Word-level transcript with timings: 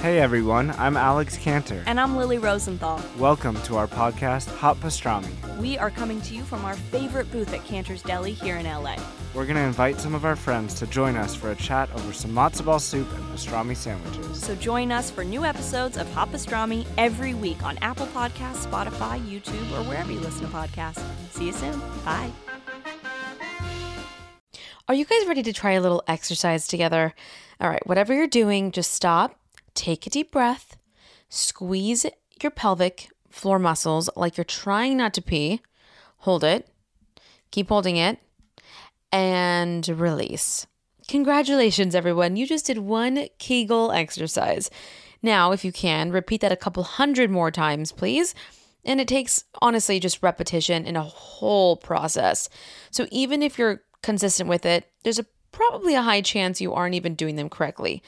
Hey 0.00 0.20
everyone, 0.20 0.70
I'm 0.78 0.96
Alex 0.96 1.36
Cantor. 1.36 1.82
And 1.84 1.98
I'm 1.98 2.16
Lily 2.16 2.38
Rosenthal. 2.38 3.02
Welcome 3.18 3.60
to 3.62 3.76
our 3.76 3.88
podcast, 3.88 4.46
Hot 4.58 4.76
Pastrami. 4.76 5.28
We 5.58 5.76
are 5.76 5.90
coming 5.90 6.20
to 6.20 6.36
you 6.36 6.44
from 6.44 6.64
our 6.64 6.76
favorite 6.76 7.28
booth 7.32 7.52
at 7.52 7.64
Cantor's 7.64 8.02
Deli 8.02 8.30
here 8.30 8.58
in 8.58 8.64
LA. 8.64 8.94
We're 9.34 9.44
going 9.44 9.56
to 9.56 9.62
invite 9.62 9.98
some 9.98 10.14
of 10.14 10.24
our 10.24 10.36
friends 10.36 10.74
to 10.74 10.86
join 10.86 11.16
us 11.16 11.34
for 11.34 11.50
a 11.50 11.56
chat 11.56 11.90
over 11.96 12.12
some 12.12 12.30
matzo 12.30 12.64
ball 12.64 12.78
soup 12.78 13.12
and 13.12 13.24
pastrami 13.24 13.74
sandwiches. 13.74 14.40
So 14.40 14.54
join 14.54 14.92
us 14.92 15.10
for 15.10 15.24
new 15.24 15.44
episodes 15.44 15.96
of 15.96 16.08
Hot 16.12 16.30
Pastrami 16.30 16.86
every 16.96 17.34
week 17.34 17.64
on 17.64 17.76
Apple 17.78 18.06
Podcasts, 18.06 18.68
Spotify, 18.68 19.20
YouTube, 19.28 19.68
or 19.72 19.82
wherever 19.82 20.12
you 20.12 20.20
listen 20.20 20.42
to 20.42 20.56
podcasts. 20.56 21.02
See 21.32 21.46
you 21.46 21.52
soon. 21.52 21.76
Bye. 22.04 22.30
Are 24.86 24.94
you 24.94 25.04
guys 25.04 25.26
ready 25.26 25.42
to 25.42 25.52
try 25.52 25.72
a 25.72 25.80
little 25.80 26.04
exercise 26.06 26.68
together? 26.68 27.16
All 27.60 27.68
right, 27.68 27.84
whatever 27.84 28.14
you're 28.14 28.28
doing, 28.28 28.70
just 28.70 28.92
stop 28.94 29.34
take 29.78 30.06
a 30.06 30.10
deep 30.10 30.32
breath, 30.32 30.76
squeeze 31.28 32.04
your 32.42 32.50
pelvic 32.50 33.08
floor 33.30 33.58
muscles 33.58 34.10
like 34.16 34.36
you're 34.36 34.44
trying 34.44 34.96
not 34.96 35.14
to 35.14 35.22
pee. 35.22 35.60
Hold 36.18 36.42
it, 36.42 36.68
keep 37.52 37.68
holding 37.68 37.96
it, 37.96 38.18
and 39.12 39.88
release. 39.88 40.66
Congratulations, 41.06 41.94
everyone. 41.94 42.36
You 42.36 42.46
just 42.46 42.66
did 42.66 42.78
one 42.78 43.28
Kegel 43.38 43.92
exercise. 43.92 44.68
Now, 45.22 45.52
if 45.52 45.64
you 45.64 45.72
can, 45.72 46.10
repeat 46.10 46.40
that 46.40 46.52
a 46.52 46.56
couple 46.56 46.82
hundred 46.82 47.30
more 47.30 47.50
times, 47.50 47.92
please. 47.92 48.34
And 48.84 49.00
it 49.00 49.08
takes, 49.08 49.44
honestly, 49.62 50.00
just 50.00 50.22
repetition 50.22 50.86
in 50.86 50.96
a 50.96 51.02
whole 51.02 51.76
process. 51.76 52.48
So 52.90 53.06
even 53.10 53.42
if 53.42 53.58
you're 53.58 53.82
consistent 54.02 54.48
with 54.48 54.66
it, 54.66 54.90
there's 55.04 55.18
a 55.18 55.26
probably 55.52 55.94
a 55.94 56.02
high 56.02 56.20
chance 56.20 56.60
you 56.60 56.74
aren't 56.74 56.94
even 56.94 57.14
doing 57.14 57.36
them 57.36 57.48
correctly. 57.48 58.02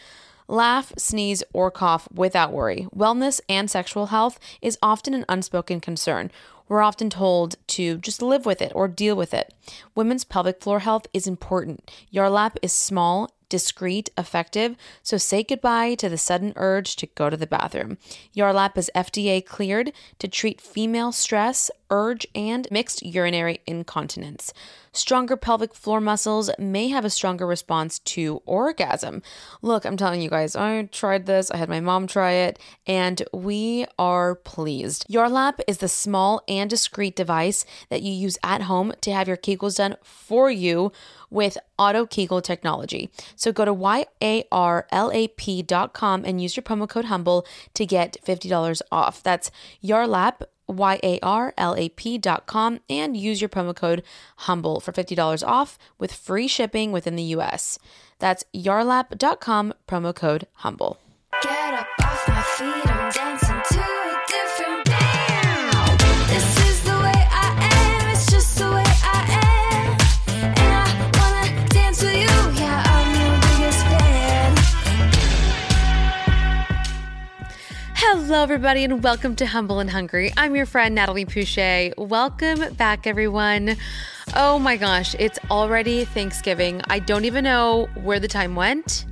Laugh, 0.51 0.93
sneeze, 0.99 1.45
or 1.53 1.71
cough 1.71 2.09
without 2.13 2.53
worry. 2.53 2.89
Wellness 2.95 3.41
and 3.49 3.71
sexual 3.71 4.07
health 4.07 4.41
is 4.61 4.79
often 4.83 5.15
an 5.15 5.25
unspoken 5.29 5.81
concern. 5.81 6.29
We're 6.69 6.83
often 6.83 7.09
told 7.09 7.55
to 7.69 7.99
just 7.99 8.21
live 8.21 8.47
with 8.47 8.61
it 8.61 8.73
or 8.75 8.89
deal 8.89 9.15
with 9.15 9.33
it. 9.33 9.55
Women's 9.95 10.25
pelvic 10.25 10.61
floor 10.61 10.81
health 10.81 11.07
is 11.13 11.29
important. 11.29 11.89
Yarlap 12.13 12.57
is 12.63 12.73
small 12.73 13.31
discreet, 13.49 14.11
effective, 14.19 14.77
so 15.05 15.19
say 15.19 15.45
goodbye 15.45 15.95
to 15.97 16.09
the 16.09 16.19
sudden 16.19 16.53
urge 16.57 16.97
to 16.97 17.07
go 17.07 17.31
to 17.31 17.37
the 17.37 17.47
bathroom. 17.47 17.99
Yarlap 18.37 18.77
is 18.77 18.91
FDA 18.95 19.45
cleared 19.45 19.93
to 20.19 20.27
treat 20.27 20.61
female 20.61 21.13
stress, 21.13 21.71
urge, 21.91 22.27
and 22.35 22.67
mixed 22.71 23.05
urinary 23.05 23.61
incontinence. 23.67 24.55
Stronger 24.93 25.37
pelvic 25.37 25.73
floor 25.73 26.01
muscles 26.01 26.51
may 26.59 26.89
have 26.89 27.05
a 27.05 27.11
stronger 27.11 27.47
response 27.47 28.01
to 28.01 28.43
orgasm. 28.45 29.23
Look, 29.63 29.85
I'm 29.85 29.97
telling 29.97 30.21
you 30.21 30.29
guys, 30.29 30.57
I 30.57 30.83
tried 30.85 31.27
this, 31.27 31.49
I 31.51 31.59
had 31.59 31.69
my 31.69 31.79
mom 31.79 32.09
try 32.09 32.33
it, 32.33 32.59
and 32.87 33.23
we 33.33 33.87
are 33.99 34.35
pleased. 34.35 35.07
Yarlap 35.09 35.61
is 35.69 35.79
the 35.79 35.89
small 35.89 36.43
and 36.49 36.69
discreet 36.69 37.15
device 37.15 37.65
that 37.89 38.03
you 38.03 38.13
use 38.13 38.37
at 38.43 38.63
home 38.63 38.93
to 39.03 39.13
have 39.13 39.29
your 39.29 39.37
Kegels 39.37 39.77
done 39.77 39.95
for 40.03 40.51
you 40.51 40.91
with 41.31 41.57
Auto 41.79 42.05
Kegel 42.05 42.43
technology. 42.43 43.13
So 43.37 43.53
go 43.53 43.65
to 43.65 43.73
yarlap.com 43.73 44.09
and 46.25 46.43
use 46.43 46.57
your 46.57 46.65
promo 46.65 46.89
code 46.89 47.05
HUMBLE 47.05 47.47
to 47.75 47.87
get 47.87 48.17
$50 48.27 48.83
off. 48.91 49.23
That's 49.23 49.53
yarlap, 49.83 50.43
Y-A-R-L-A-P.com 50.71 51.21
and 52.89 53.17
use 53.17 53.41
your 53.41 53.49
promo 53.49 53.75
code 53.75 54.03
HUMBLE 54.39 54.81
for 54.81 54.93
$50 54.93 55.47
off 55.47 55.79
with 55.99 56.13
free 56.13 56.47
shipping 56.49 56.93
within 56.93 57.17
the 57.17 57.23
US. 57.35 57.79
That's 58.19 58.45
yarlap.com, 58.55 59.75
promo 59.89 60.15
code 60.15 60.47
HUMBLE. 60.57 60.99
Hello, 78.31 78.45
everybody, 78.45 78.85
and 78.85 79.03
welcome 79.03 79.35
to 79.35 79.45
Humble 79.45 79.81
and 79.81 79.91
Hungry. 79.91 80.33
I'm 80.37 80.55
your 80.55 80.65
friend 80.65 80.95
Natalie 80.95 81.25
Pouchet. 81.25 81.95
Welcome 81.99 82.75
back, 82.75 83.09
everyone. 83.09 83.75
Oh 84.37 84.61
my 84.61 84.77
gosh, 84.77 85.17
it's 85.19 85.37
already 85.51 86.05
Thanksgiving. 86.05 86.81
I 86.87 87.01
don't 87.01 87.25
even 87.25 87.43
know 87.43 87.89
where 88.05 88.21
the 88.21 88.29
time 88.29 88.55
went. 88.55 89.05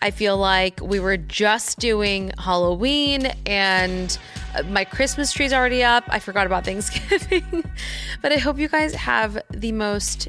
I 0.00 0.10
feel 0.10 0.38
like 0.38 0.80
we 0.80 0.98
were 0.98 1.18
just 1.18 1.78
doing 1.78 2.32
Halloween 2.38 3.26
and 3.44 4.16
uh, 4.56 4.62
my 4.62 4.84
Christmas 4.84 5.30
tree's 5.30 5.52
already 5.52 5.84
up. 5.84 6.04
I 6.08 6.18
forgot 6.18 6.46
about 6.46 6.64
Thanksgiving. 6.64 7.64
but 8.22 8.32
I 8.32 8.38
hope 8.38 8.58
you 8.58 8.68
guys 8.68 8.94
have 8.94 9.36
the 9.50 9.72
most 9.72 10.28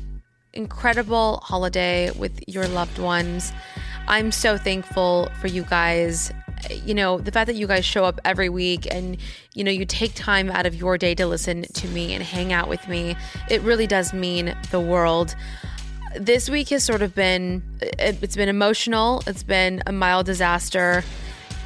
incredible 0.51 1.37
holiday 1.37 2.11
with 2.11 2.37
your 2.49 2.67
loved 2.67 2.99
ones. 2.99 3.53
I'm 4.09 4.33
so 4.33 4.57
thankful 4.57 5.29
for 5.39 5.47
you 5.47 5.63
guys 5.63 6.33
you 6.71 6.93
know, 6.93 7.19
the 7.19 7.31
fact 7.31 7.47
that 7.47 7.55
you 7.55 7.67
guys 7.67 7.85
show 7.85 8.05
up 8.05 8.19
every 8.25 8.49
week 8.49 8.87
and, 8.91 9.17
you 9.53 9.63
know, 9.63 9.71
you 9.71 9.85
take 9.85 10.13
time 10.15 10.49
out 10.49 10.65
of 10.65 10.75
your 10.75 10.97
day 10.97 11.15
to 11.15 11.25
listen 11.25 11.63
to 11.63 11.87
me 11.89 12.13
and 12.13 12.23
hang 12.23 12.53
out 12.53 12.69
with 12.69 12.87
me, 12.87 13.15
it 13.49 13.61
really 13.61 13.87
does 13.87 14.13
mean 14.13 14.55
the 14.71 14.79
world. 14.79 15.35
This 16.17 16.49
week 16.49 16.69
has 16.69 16.83
sort 16.83 17.01
of 17.01 17.13
been, 17.13 17.61
it's 17.81 18.35
been 18.35 18.49
emotional, 18.49 19.21
it's 19.27 19.43
been 19.43 19.83
a 19.85 19.91
mild 19.91 20.25
disaster, 20.25 21.03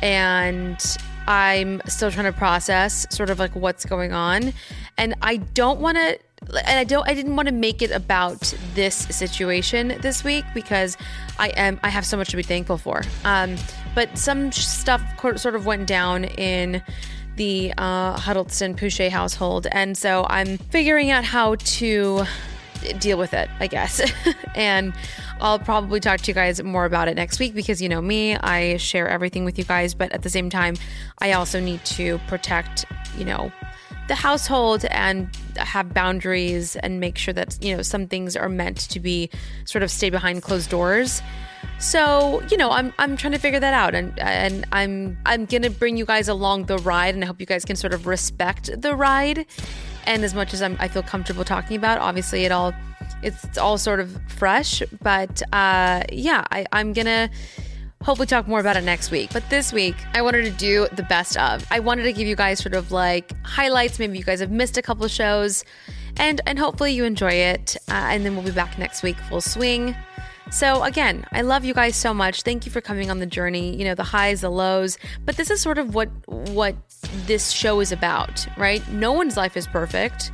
and 0.01 0.97
I'm 1.27 1.81
still 1.85 2.09
trying 2.09 2.31
to 2.31 2.37
process 2.37 3.05
sort 3.11 3.29
of 3.29 3.37
like 3.37 3.55
what's 3.55 3.85
going 3.85 4.13
on. 4.13 4.53
And 4.97 5.13
I 5.21 5.37
don't 5.37 5.79
want 5.79 5.97
to 5.97 6.17
and 6.47 6.79
I 6.79 6.83
don't 6.83 7.07
I 7.07 7.13
didn't 7.13 7.35
want 7.35 7.47
to 7.47 7.53
make 7.53 7.81
it 7.81 7.91
about 7.91 8.53
this 8.73 8.95
situation 8.95 9.95
this 10.01 10.23
week 10.23 10.45
because 10.53 10.97
I 11.37 11.49
am 11.49 11.79
I 11.83 11.89
have 11.89 12.05
so 12.05 12.17
much 12.17 12.29
to 12.29 12.37
be 12.37 12.43
thankful 12.43 12.77
for. 12.77 13.03
Um, 13.25 13.57
but 13.99 14.17
some 14.17 14.49
stuff 14.53 15.01
sort 15.35 15.55
of 15.55 15.65
went 15.65 15.85
down 15.85 16.23
in 16.23 16.81
the 17.35 17.73
uh, 17.77 18.17
Huddleston 18.17 18.73
Pouchet 18.73 19.11
household, 19.11 19.67
and 19.73 19.97
so 19.97 20.25
I'm 20.29 20.57
figuring 20.57 21.11
out 21.11 21.25
how 21.25 21.55
to 21.55 22.23
deal 22.99 23.17
with 23.17 23.33
it, 23.33 23.49
I 23.59 23.67
guess. 23.67 23.99
and 24.55 24.93
I'll 25.41 25.59
probably 25.59 25.99
talk 25.99 26.21
to 26.21 26.27
you 26.31 26.33
guys 26.33 26.63
more 26.63 26.85
about 26.85 27.09
it 27.09 27.15
next 27.15 27.41
week 27.41 27.53
because 27.53 27.81
you 27.81 27.89
know 27.89 27.99
me, 27.99 28.37
I 28.37 28.77
share 28.77 29.09
everything 29.09 29.43
with 29.43 29.57
you 29.57 29.65
guys, 29.65 29.93
but 29.93 30.13
at 30.13 30.21
the 30.21 30.29
same 30.29 30.49
time, 30.49 30.77
I 31.17 31.33
also 31.33 31.59
need 31.59 31.83
to 31.83 32.19
protect, 32.19 32.85
you 33.17 33.25
know, 33.25 33.51
the 34.07 34.15
household 34.15 34.85
and 34.85 35.29
have 35.57 35.93
boundaries 35.93 36.77
and 36.77 37.01
make 37.01 37.17
sure 37.17 37.33
that 37.33 37.61
you 37.61 37.75
know 37.75 37.81
some 37.81 38.07
things 38.07 38.37
are 38.37 38.47
meant 38.47 38.77
to 38.91 39.01
be 39.01 39.29
sort 39.65 39.83
of 39.83 39.91
stay 39.91 40.09
behind 40.09 40.41
closed 40.41 40.69
doors 40.69 41.21
so 41.79 42.41
you 42.49 42.57
know 42.57 42.71
i'm 42.71 42.93
i'm 42.99 43.15
trying 43.15 43.31
to 43.31 43.39
figure 43.39 43.59
that 43.59 43.73
out 43.73 43.95
and 43.95 44.17
and 44.19 44.65
i'm 44.71 45.17
i'm 45.25 45.45
gonna 45.45 45.69
bring 45.69 45.95
you 45.95 46.05
guys 46.05 46.27
along 46.27 46.65
the 46.65 46.77
ride 46.79 47.15
and 47.15 47.23
i 47.23 47.27
hope 47.27 47.39
you 47.39 47.45
guys 47.45 47.63
can 47.63 47.75
sort 47.75 47.93
of 47.93 48.05
respect 48.05 48.69
the 48.81 48.95
ride 48.95 49.45
and 50.05 50.23
as 50.23 50.33
much 50.33 50.53
as 50.53 50.61
I'm, 50.61 50.75
i 50.79 50.87
feel 50.87 51.03
comfortable 51.03 51.45
talking 51.45 51.77
about 51.77 51.99
obviously 51.99 52.43
it 52.45 52.51
all 52.51 52.73
it's 53.23 53.57
all 53.57 53.77
sort 53.77 53.99
of 53.99 54.19
fresh 54.27 54.83
but 55.01 55.41
uh 55.53 56.03
yeah 56.11 56.43
I, 56.51 56.65
i'm 56.73 56.93
gonna 56.93 57.29
hopefully 58.03 58.27
talk 58.27 58.47
more 58.47 58.59
about 58.59 58.77
it 58.77 58.83
next 58.83 59.11
week. 59.11 59.29
But 59.33 59.49
this 59.49 59.73
week, 59.73 59.95
I 60.13 60.21
wanted 60.21 60.43
to 60.45 60.51
do 60.51 60.87
the 60.93 61.03
best 61.03 61.37
of. 61.37 61.65
I 61.69 61.79
wanted 61.79 62.03
to 62.03 62.13
give 62.13 62.27
you 62.27 62.35
guys 62.35 62.59
sort 62.59 62.73
of 62.73 62.91
like 62.91 63.33
highlights. 63.45 63.99
Maybe 63.99 64.17
you 64.17 64.23
guys 64.23 64.39
have 64.39 64.51
missed 64.51 64.77
a 64.77 64.81
couple 64.81 65.07
shows, 65.07 65.65
and 66.17 66.41
and 66.45 66.57
hopefully 66.57 66.93
you 66.93 67.03
enjoy 67.03 67.33
it. 67.33 67.75
Uh, 67.89 67.93
and 67.93 68.25
then 68.25 68.35
we'll 68.35 68.45
be 68.45 68.51
back 68.51 68.77
next 68.77 69.03
week 69.03 69.17
full 69.29 69.41
swing. 69.41 69.95
So 70.51 70.83
again, 70.83 71.25
I 71.31 71.41
love 71.41 71.63
you 71.63 71.73
guys 71.73 71.95
so 71.95 72.13
much. 72.13 72.41
Thank 72.41 72.65
you 72.65 72.71
for 72.71 72.81
coming 72.81 73.11
on 73.11 73.19
the 73.19 73.25
journey. 73.25 73.75
You 73.75 73.85
know 73.85 73.95
the 73.95 74.03
highs, 74.03 74.41
the 74.41 74.49
lows, 74.49 74.97
but 75.25 75.37
this 75.37 75.49
is 75.49 75.61
sort 75.61 75.77
of 75.77 75.93
what 75.93 76.09
what 76.27 76.75
this 77.27 77.51
show 77.51 77.79
is 77.79 77.91
about, 77.91 78.47
right? 78.57 78.85
No 78.91 79.11
one's 79.11 79.37
life 79.37 79.55
is 79.55 79.67
perfect 79.67 80.31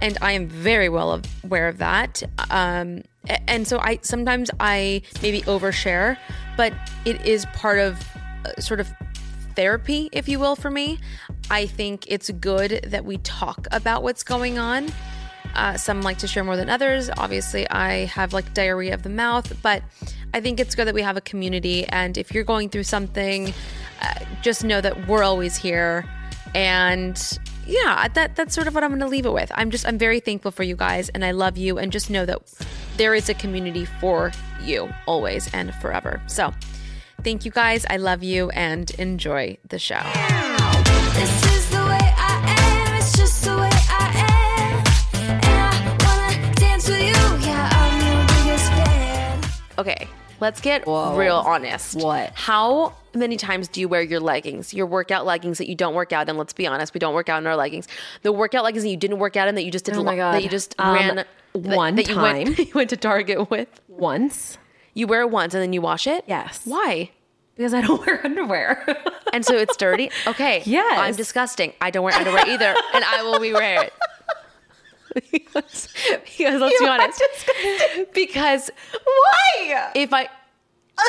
and 0.00 0.18
I 0.20 0.32
am 0.32 0.48
very 0.48 0.88
well 0.88 1.22
aware 1.44 1.68
of 1.68 1.78
that. 1.78 2.22
Um, 2.50 3.02
and 3.48 3.66
so 3.66 3.78
I 3.78 4.00
sometimes 4.02 4.50
I 4.60 5.02
maybe 5.22 5.42
overshare, 5.42 6.18
but 6.56 6.72
it 7.04 7.24
is 7.24 7.46
part 7.46 7.78
of 7.78 8.06
uh, 8.44 8.60
sort 8.60 8.80
of 8.80 8.92
therapy, 9.54 10.08
if 10.12 10.28
you 10.28 10.38
will, 10.38 10.56
for 10.56 10.70
me. 10.70 10.98
I 11.50 11.66
think 11.66 12.04
it's 12.08 12.30
good 12.30 12.84
that 12.88 13.04
we 13.04 13.18
talk 13.18 13.66
about 13.72 14.02
what's 14.02 14.22
going 14.22 14.58
on. 14.58 14.88
Uh, 15.54 15.76
some 15.76 16.02
like 16.02 16.18
to 16.18 16.26
share 16.26 16.44
more 16.44 16.56
than 16.56 16.68
others. 16.68 17.10
Obviously, 17.16 17.68
I 17.70 18.06
have 18.06 18.32
like 18.32 18.52
diarrhea 18.54 18.94
of 18.94 19.02
the 19.02 19.08
mouth, 19.08 19.60
but 19.62 19.82
I 20.32 20.40
think 20.40 20.58
it's 20.58 20.74
good 20.74 20.86
that 20.86 20.94
we 20.94 21.02
have 21.02 21.16
a 21.16 21.20
community. 21.20 21.86
And 21.88 22.18
if 22.18 22.34
you're 22.34 22.44
going 22.44 22.68
through 22.68 22.84
something, 22.84 23.52
uh, 24.00 24.14
just 24.42 24.64
know 24.64 24.80
that 24.80 25.06
we're 25.06 25.22
always 25.22 25.56
here. 25.56 26.04
And 26.54 27.20
yeah, 27.66 28.08
that 28.08 28.36
that's 28.36 28.54
sort 28.54 28.66
of 28.66 28.74
what 28.74 28.84
I'm 28.84 28.90
going 28.90 29.00
to 29.00 29.06
leave 29.06 29.26
it 29.26 29.32
with. 29.32 29.50
I'm 29.54 29.70
just 29.70 29.86
I'm 29.86 29.98
very 29.98 30.20
thankful 30.20 30.50
for 30.50 30.62
you 30.62 30.76
guys 30.76 31.08
and 31.10 31.24
I 31.24 31.30
love 31.30 31.56
you 31.56 31.78
and 31.78 31.92
just 31.92 32.10
know 32.10 32.26
that 32.26 32.40
there 32.96 33.14
is 33.14 33.28
a 33.28 33.34
community 33.34 33.84
for 33.84 34.32
you 34.60 34.92
always 35.06 35.52
and 35.54 35.74
forever. 35.76 36.20
So, 36.26 36.52
Thank 37.24 37.46
you 37.46 37.50
guys. 37.50 37.86
I 37.88 37.96
love 37.96 38.22
you 38.22 38.50
and 38.50 38.90
enjoy 38.92 39.56
the 39.66 39.78
show. 39.78 40.00
Okay, 49.86 50.08
let's 50.40 50.60
get 50.62 50.86
real 50.86 51.42
honest. 51.44 51.96
What? 51.96 52.30
How 52.34 52.94
many 53.14 53.36
times 53.36 53.68
do 53.68 53.80
you 53.80 53.88
wear 53.88 54.00
your 54.00 54.18
leggings, 54.20 54.72
your 54.72 54.86
workout 54.86 55.26
leggings 55.26 55.58
that 55.58 55.68
you 55.68 55.74
don't 55.74 55.94
work 55.94 56.12
out? 56.12 56.28
in? 56.28 56.36
let's 56.38 56.54
be 56.54 56.66
honest, 56.66 56.94
we 56.94 56.98
don't 56.98 57.14
work 57.14 57.28
out 57.28 57.38
in 57.38 57.46
our 57.46 57.54
leggings. 57.56 57.86
The 58.22 58.32
workout 58.32 58.64
leggings 58.64 58.82
that 58.84 58.88
you 58.88 58.96
didn't 58.96 59.18
work 59.18 59.36
out 59.36 59.46
in 59.48 59.54
that 59.56 59.62
you 59.64 59.70
just 59.70 59.84
did 59.84 59.94
Oh 59.96 60.02
my 60.02 60.12
lo- 60.12 60.32
that 60.32 60.42
you 60.42 60.48
just 60.48 60.74
Um, 60.78 60.94
ran 60.94 61.16
that- 61.16 61.26
one 61.52 61.96
that 61.96 62.08
you 62.08 62.16
went, 62.18 62.56
time. 62.56 62.66
you 62.66 62.72
went 62.74 62.90
to 62.90 62.96
Target 62.96 63.50
with. 63.50 63.68
Once. 63.88 64.56
You 64.94 65.06
wear 65.06 65.20
it 65.20 65.30
once 65.30 65.52
and 65.54 65.62
then 65.62 65.72
you 65.72 65.80
wash 65.82 66.06
it. 66.06 66.24
Yes. 66.26 66.62
Why? 66.64 67.10
Because 67.56 67.74
I 67.74 67.80
don't 67.82 68.00
wear 68.06 68.24
underwear. 68.24 68.84
And 69.32 69.44
so 69.44 69.54
it's 69.56 69.76
dirty. 69.76 70.10
Okay. 70.26 70.62
Yes. 70.66 70.98
I'm 70.98 71.14
disgusting. 71.14 71.72
I 71.80 71.90
don't 71.90 72.04
wear 72.04 72.14
underwear 72.14 72.44
either, 72.48 72.74
and 72.94 73.04
I 73.04 73.22
will 73.22 73.38
be 73.38 73.50
rewear 73.50 73.84
it. 73.84 73.92
because, 75.32 75.88
because 76.24 76.60
let's 76.60 76.78
be 76.78 76.84
You 76.84 76.90
are 76.90 77.00
honest. 77.00 77.22
Because 78.14 78.70
Why? 79.04 79.90
if 79.94 80.12
I 80.12 80.28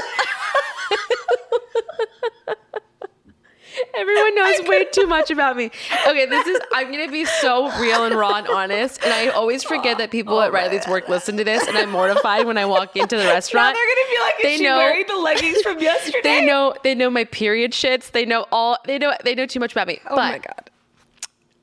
Everyone 3.94 4.36
knows 4.36 4.62
way 4.69 4.86
too 4.86 5.06
much 5.06 5.30
about 5.31 5.57
me. 5.57 5.66
Okay, 6.07 6.25
this 6.25 6.48
is 6.48 6.57
I'm 6.74 6.90
gonna 6.92 7.12
be 7.12 7.25
so 7.25 7.69
real 7.78 8.06
and 8.06 8.16
raw 8.16 8.36
and 8.38 8.48
honest. 8.48 9.04
And 9.04 9.12
I 9.12 9.28
always 9.28 9.66
forget 9.66 9.98
that 9.98 10.12
people 10.12 10.40
at 10.42 10.54
Riley's 10.54 10.88
work 10.88 11.10
listen 11.10 11.36
to 11.38 11.44
this 11.44 11.68
and 11.68 11.78
I'm 11.78 11.90
mortified 11.92 12.46
when 12.46 12.58
I 12.58 12.66
walk 12.66 12.96
into 12.96 13.18
the 13.18 13.24
Now 13.25 13.31
restaurant. 13.34 13.75
they're 13.75 13.96
gonna 13.96 14.10
be 14.10 14.19
like, 14.22 14.34
is 14.40 14.44
They 14.44 14.58
she 14.58 14.63
know- 14.63 14.78
wearing 14.78 15.06
the 15.08 15.18
leggings 15.18 15.62
from 15.62 15.80
yesterday? 15.80 16.22
they 16.24 16.46
know 16.46 16.74
they 16.84 16.96
know 16.96 17.10
my 17.10 17.25
period 17.25 17.74
shits. 17.74 18.12
They 18.12 18.25
know 18.25 18.46
all 18.51 18.78
they 18.86 18.98
know 18.98 19.13
they 19.25 19.36
know 19.36 19.46
too 19.46 19.60
much 19.60 19.74
about 19.74 19.88
me. 19.88 20.00
Oh 20.06 20.16
but 20.16 20.31
my 20.31 20.38
god. 20.40 20.69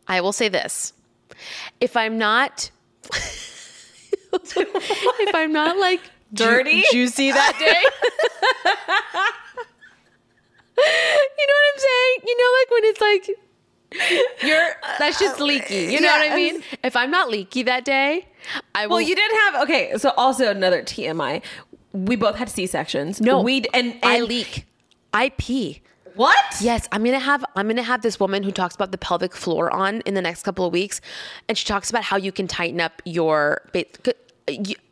I 0.07 0.21
will 0.21 0.33
say 0.33 0.49
this. 0.49 0.93
If 1.81 1.97
I'm 1.97 2.19
not 2.19 2.71
if 4.33 5.35
I'm 5.35 5.53
not 5.53 5.77
like 5.79 6.01
ju- 6.33 6.45
Dirty? 6.45 6.85
juicy 6.91 7.31
that 7.33 7.57
day. 7.59 7.83
you 10.77 11.47
know 11.47 11.55
what 11.59 11.75
I'm 11.75 11.79
saying? 11.81 12.17
You 12.27 12.37
know, 12.39 12.51
like 12.59 12.71
when 12.71 12.85
it's 12.85 13.01
like 13.01 13.29
you're 14.43 14.69
that's 14.99 15.19
just 15.19 15.41
uh, 15.41 15.45
leaky. 15.45 15.93
You 15.93 16.01
know 16.01 16.09
what 16.09 16.31
I 16.33 16.35
mean? 16.35 16.63
If 16.83 16.97
I'm 16.97 17.11
not 17.11 17.29
leaky 17.29 17.63
that 17.65 17.85
day, 17.85 18.27
I 18.75 18.87
will 18.87 18.97
Well, 18.97 19.01
you 19.03 19.15
didn't 19.15 19.39
have 19.41 19.63
okay. 19.65 19.93
So 19.99 20.11
also 20.17 20.51
another 20.51 20.83
TMI. 20.83 21.43
We 21.93 22.17
both 22.17 22.37
had 22.37 22.49
C 22.49 22.67
sections. 22.67 23.21
no 23.21 23.43
we 23.43 23.65
and, 23.75 23.93
and 23.93 23.99
I 24.03 24.21
leak. 24.21 24.65
I 25.13 25.29
pee. 25.37 25.82
What? 26.15 26.37
Yes, 26.61 26.89
I'm 26.93 27.05
gonna 27.05 27.19
have 27.19 27.45
I'm 27.57 27.69
gonna 27.69 27.83
have 27.83 28.03
this 28.03 28.19
woman 28.21 28.43
who 28.43 28.53
talks 28.53 28.75
about 28.75 28.93
the 28.93 28.99
pelvic 28.99 29.35
floor 29.35 29.71
on 29.71 30.01
in 30.03 30.15
the 30.15 30.23
next 30.23 30.43
couple 30.43 30.67
of 30.67 30.73
weeks, 30.73 31.01
and 31.49 31.57
she 31.57 31.67
talks 31.67 31.91
about 31.91 32.05
how 32.05 32.17
you 32.17 32.33
can 32.33 32.49
tighten 32.49 32.81
up 32.81 33.03
your. 33.05 33.63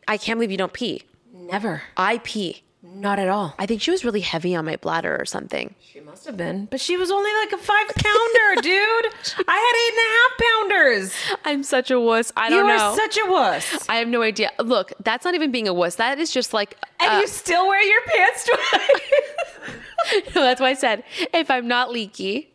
I 0.07 0.17
can't 0.17 0.37
believe 0.37 0.51
you 0.51 0.57
don't 0.57 0.73
pee. 0.73 1.03
Never. 1.33 1.83
I 1.97 2.19
pee. 2.19 2.63
Not 2.83 3.19
at 3.19 3.29
all. 3.29 3.53
I 3.59 3.67
think 3.67 3.79
she 3.81 3.91
was 3.91 4.03
really 4.03 4.21
heavy 4.21 4.55
on 4.55 4.65
my 4.65 4.75
bladder 4.75 5.15
or 5.19 5.25
something. 5.25 5.75
She 5.79 5.99
must 5.99 6.25
have 6.25 6.35
been, 6.35 6.65
but 6.65 6.81
she 6.81 6.97
was 6.97 7.11
only 7.11 7.31
like 7.33 7.51
a 7.51 7.57
five 7.57 7.87
pounder, 7.89 8.61
dude. 8.61 9.05
I 9.47 9.55
had 9.55 9.75
eight 9.81 9.93
and 9.93 10.07
a 10.07 10.09
half 10.17 11.11
pounders. 11.11 11.37
I'm 11.45 11.63
such 11.63 11.91
a 11.91 11.99
wuss. 11.99 12.31
I 12.35 12.49
don't 12.49 12.67
are 12.67 12.77
know. 12.77 12.95
such 12.95 13.17
a 13.17 13.29
wuss. 13.29 13.87
I 13.87 13.97
have 13.97 14.07
no 14.07 14.23
idea. 14.23 14.51
Look, 14.57 14.93
that's 15.03 15.25
not 15.25 15.35
even 15.35 15.51
being 15.51 15.67
a 15.67 15.73
wuss. 15.73 15.95
That 15.95 16.17
is 16.17 16.31
just 16.31 16.53
like. 16.53 16.75
And 16.99 17.11
uh, 17.13 17.19
you 17.19 17.27
still 17.27 17.67
wear 17.67 17.83
your 17.83 18.01
pants 18.07 18.49
twice. 18.49 20.25
no, 20.35 20.41
that's 20.41 20.59
why 20.59 20.69
I 20.69 20.73
said 20.73 21.03
if 21.33 21.51
I'm 21.51 21.67
not 21.67 21.91
leaky, 21.91 22.51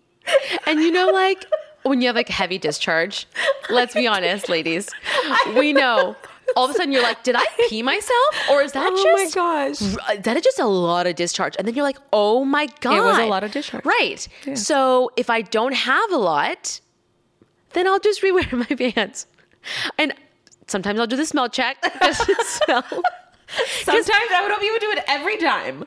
and 0.66 0.80
you 0.80 0.90
know, 0.90 1.06
like 1.06 1.46
when 1.86 2.00
you 2.00 2.08
have 2.08 2.16
like 2.16 2.28
heavy 2.28 2.58
discharge. 2.58 3.26
Let's 3.70 3.94
be 3.94 4.06
honest, 4.08 4.48
ladies. 4.48 4.88
We 5.56 5.72
know. 5.72 6.16
All 6.56 6.64
of 6.64 6.70
a 6.70 6.74
sudden, 6.74 6.90
you're 6.90 7.02
like, 7.02 7.22
"Did 7.22 7.36
I 7.36 7.44
pee 7.68 7.82
myself, 7.82 8.34
or 8.50 8.62
is 8.62 8.72
that 8.72 8.90
Oh 8.96 9.14
my 9.14 9.24
just 9.24 9.34
gosh. 9.34 9.82
Uh, 10.08 10.16
that 10.22 10.36
is 10.36 10.42
just 10.42 10.58
a 10.58 10.66
lot 10.66 11.06
of 11.06 11.14
discharge?" 11.14 11.54
And 11.58 11.68
then 11.68 11.74
you're 11.74 11.84
like, 11.84 11.98
"Oh 12.12 12.44
my 12.44 12.66
god, 12.80 12.96
It 12.96 13.00
was 13.02 13.18
a 13.18 13.26
lot 13.26 13.44
of 13.44 13.52
discharge. 13.52 13.84
Right. 13.84 14.26
So 14.54 15.10
if 15.16 15.28
I 15.30 15.42
don't 15.42 15.74
have 15.74 16.10
a 16.10 16.16
lot, 16.16 16.80
then 17.74 17.86
I'll 17.86 18.00
just 18.00 18.22
rewear 18.26 18.50
my 18.52 18.74
pants, 18.92 19.26
and 19.98 20.14
sometimes 20.66 20.98
I'll 20.98 21.06
do 21.06 21.16
the 21.16 21.26
smell 21.26 21.48
check 21.48 21.76
just 22.02 22.64
smell. 22.64 22.82
Sometimes 23.84 24.08
I 24.10 24.40
would 24.42 24.50
hope 24.50 24.62
you 24.62 24.72
would 24.72 24.80
do 24.80 24.90
it 24.90 25.04
every 25.06 25.36
time. 25.36 25.84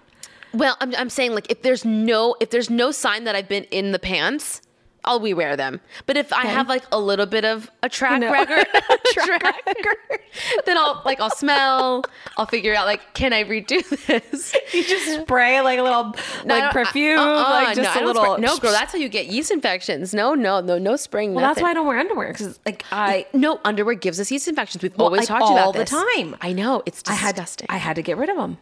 Well, 0.53 0.77
I'm, 0.81 0.95
I'm 0.95 1.09
saying 1.09 1.33
like 1.35 1.49
if 1.51 1.61
there's 1.61 1.83
no 1.85 2.35
if 2.39 2.49
there's 2.51 2.69
no 2.69 2.91
sign 2.91 3.23
that 3.25 3.35
I've 3.35 3.49
been 3.49 3.65
in 3.65 3.91
the 3.91 3.99
pants, 3.99 4.61
I'll 5.05 5.19
rewear 5.21 5.55
them. 5.55 5.79
But 6.05 6.17
if 6.17 6.31
I 6.33 6.45
have 6.45 6.67
like 6.67 6.83
a 6.91 6.99
little 6.99 7.25
bit 7.25 7.45
of 7.45 7.71
a 7.83 7.89
track 7.89 8.19
No. 8.19 8.31
record, 8.31 8.67
track 9.05 9.65
record, 9.65 10.19
then 10.65 10.77
I'll 10.77 11.01
like 11.05 11.19
I'll 11.19 11.29
smell. 11.29 12.03
I'll 12.37 12.45
figure 12.45 12.75
out 12.75 12.85
like 12.85 13.13
can 13.13 13.31
I 13.33 13.43
redo 13.43 13.81
this? 14.07 14.55
You 14.73 14.83
just 14.83 15.21
spray 15.21 15.61
like 15.61 15.79
a 15.79 15.83
little 15.83 16.13
No, 16.45 16.55
like 16.57 16.71
perfume, 16.71 17.17
uh-uh, 17.19 17.49
like 17.49 17.77
no, 17.77 17.83
just 17.83 17.95
I 17.97 18.01
a 18.01 18.05
little. 18.05 18.23
spray- 18.35 18.41
no, 18.41 18.57
girl, 18.57 18.71
that's 18.71 18.91
how 18.91 18.99
you 18.99 19.09
get 19.09 19.27
yeast 19.27 19.49
infections. 19.51 20.13
No, 20.13 20.35
no, 20.35 20.59
no, 20.61 20.77
no 20.77 20.95
spraying. 20.95 21.33
well, 21.33 21.45
that's 21.45 21.61
why 21.61 21.71
I 21.71 21.73
don't 21.73 21.87
wear 21.87 21.97
underwear 21.97 22.31
because 22.31 22.59
like 22.65 22.83
I 22.91 23.25
No, 23.33 23.59
underwear 23.65 23.95
gives 23.95 24.19
us 24.19 24.29
yeast 24.31 24.47
infections. 24.47 24.83
We've 24.83 24.95
Well, 24.95 25.05
always 25.07 25.21
like, 25.21 25.27
talked 25.27 25.43
all 25.43 25.51
about 25.53 25.75
the 25.75 25.85
time. 25.85 26.35
I 26.41 26.53
know 26.53 26.83
it's 26.85 27.01
I 27.07 27.13
had. 27.13 27.39
I 27.69 27.77
had 27.77 27.95
to 27.95 28.01
get 28.01 28.17
rid 28.17 28.29
of 28.29 28.37
them. 28.37 28.57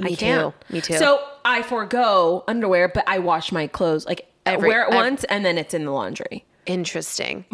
Me 0.00 0.06
I 0.06 0.08
too. 0.10 0.16
can't. 0.16 0.54
Me 0.70 0.80
too. 0.80 0.94
So 0.96 1.22
I 1.44 1.62
forego 1.62 2.44
underwear, 2.48 2.88
but 2.88 3.04
I 3.06 3.18
wash 3.18 3.52
my 3.52 3.66
clothes 3.66 4.06
like 4.06 4.22
I 4.22 4.31
Every- 4.46 4.68
wear 4.68 4.82
it 4.82 4.88
ev- 4.88 4.94
once 4.94 5.24
and 5.24 5.44
then 5.44 5.58
it's 5.58 5.74
in 5.74 5.84
the 5.84 5.90
laundry. 5.92 6.44
Interesting. 6.66 7.44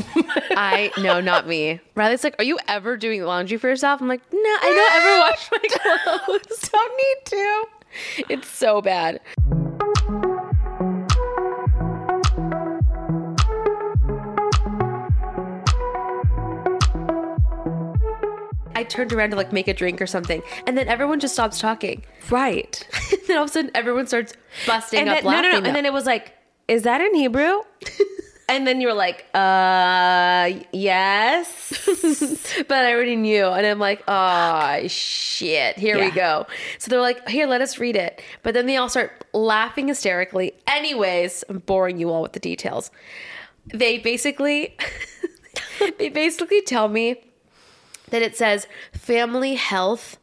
I 0.51 0.91
no, 0.99 1.21
not 1.21 1.47
me. 1.47 1.81
Riley's 1.95 2.23
like, 2.25 2.35
"Are 2.39 2.45
you 2.45 2.59
ever 2.69 2.97
doing 2.99 3.23
laundry 3.25 3.57
for 3.57 3.69
yourself?" 3.69 4.03
I'm 4.03 4.09
like, 4.09 4.21
"No, 4.33 4.39
I 4.39 4.75
don't 4.77 4.95
ever 5.03 5.19
wash 5.21 5.51
my 5.51 6.27
clothes. 6.27 6.69
don't 6.73 6.93
need 6.97 7.27
to." 7.27 7.65
It's 8.35 8.49
so 8.49 8.83
bad. 8.83 9.21
I 18.75 18.85
turned 18.85 19.13
around 19.13 19.31
to 19.31 19.37
like 19.37 19.53
make 19.53 19.67
a 19.67 19.75
drink 19.75 20.01
or 20.01 20.07
something, 20.07 20.41
and 20.67 20.79
then 20.79 20.87
everyone 20.87 21.19
just 21.19 21.35
stops 21.35 21.59
talking. 21.59 22.05
Right. 22.31 22.87
then 23.27 23.37
all 23.37 23.45
of 23.45 23.51
a 23.51 23.53
sudden, 23.53 23.71
everyone 23.75 24.07
starts 24.07 24.35
busting 24.67 25.01
and 25.01 25.09
up 25.09 25.17
then, 25.17 25.25
no, 25.25 25.31
laughing. 25.31 25.51
no, 25.51 25.61
no. 25.61 25.67
And 25.67 25.75
then 25.77 25.85
it 25.85 25.93
was 25.93 26.07
like, 26.07 26.33
is 26.69 26.83
that 26.83 27.01
in 27.01 27.15
Hebrew? 27.15 27.63
and 28.49 28.67
then 28.67 28.81
you 28.81 28.89
were 28.89 28.95
like, 28.95 29.27
uh, 29.35 30.51
yes. 30.73 31.73
but 32.69 32.85
I 32.85 32.93
already 32.93 33.17
knew. 33.17 33.47
And 33.47 33.67
I'm 33.67 33.79
like, 33.79 34.05
oh, 34.07 34.87
shit. 34.87 35.77
Here 35.77 35.99
we 35.99 36.11
go. 36.11 36.47
So 36.79 36.91
they're 36.91 37.01
like, 37.01 37.27
here, 37.29 37.47
let 37.47 37.63
us 37.63 37.79
read 37.79 37.97
it. 37.97 38.23
But 38.43 38.55
then 38.55 38.67
they 38.67 38.77
all 38.77 38.89
start 38.89 39.25
laughing 39.33 39.89
hysterically. 39.89 40.53
Anyways, 40.67 41.43
I'm 41.49 41.59
boring 41.59 41.99
you 41.99 42.11
all 42.11 42.23
with 42.23 42.35
the 42.35 42.41
details. 42.41 42.91
They 43.67 43.99
basically, 43.99 44.77
they 45.99 46.11
basically 46.11 46.63
tell 46.63 46.89
me 46.89 47.23
that 48.11 48.23
it 48.23 48.37
says 48.37 48.67
family 48.93 49.55
health 49.55 50.19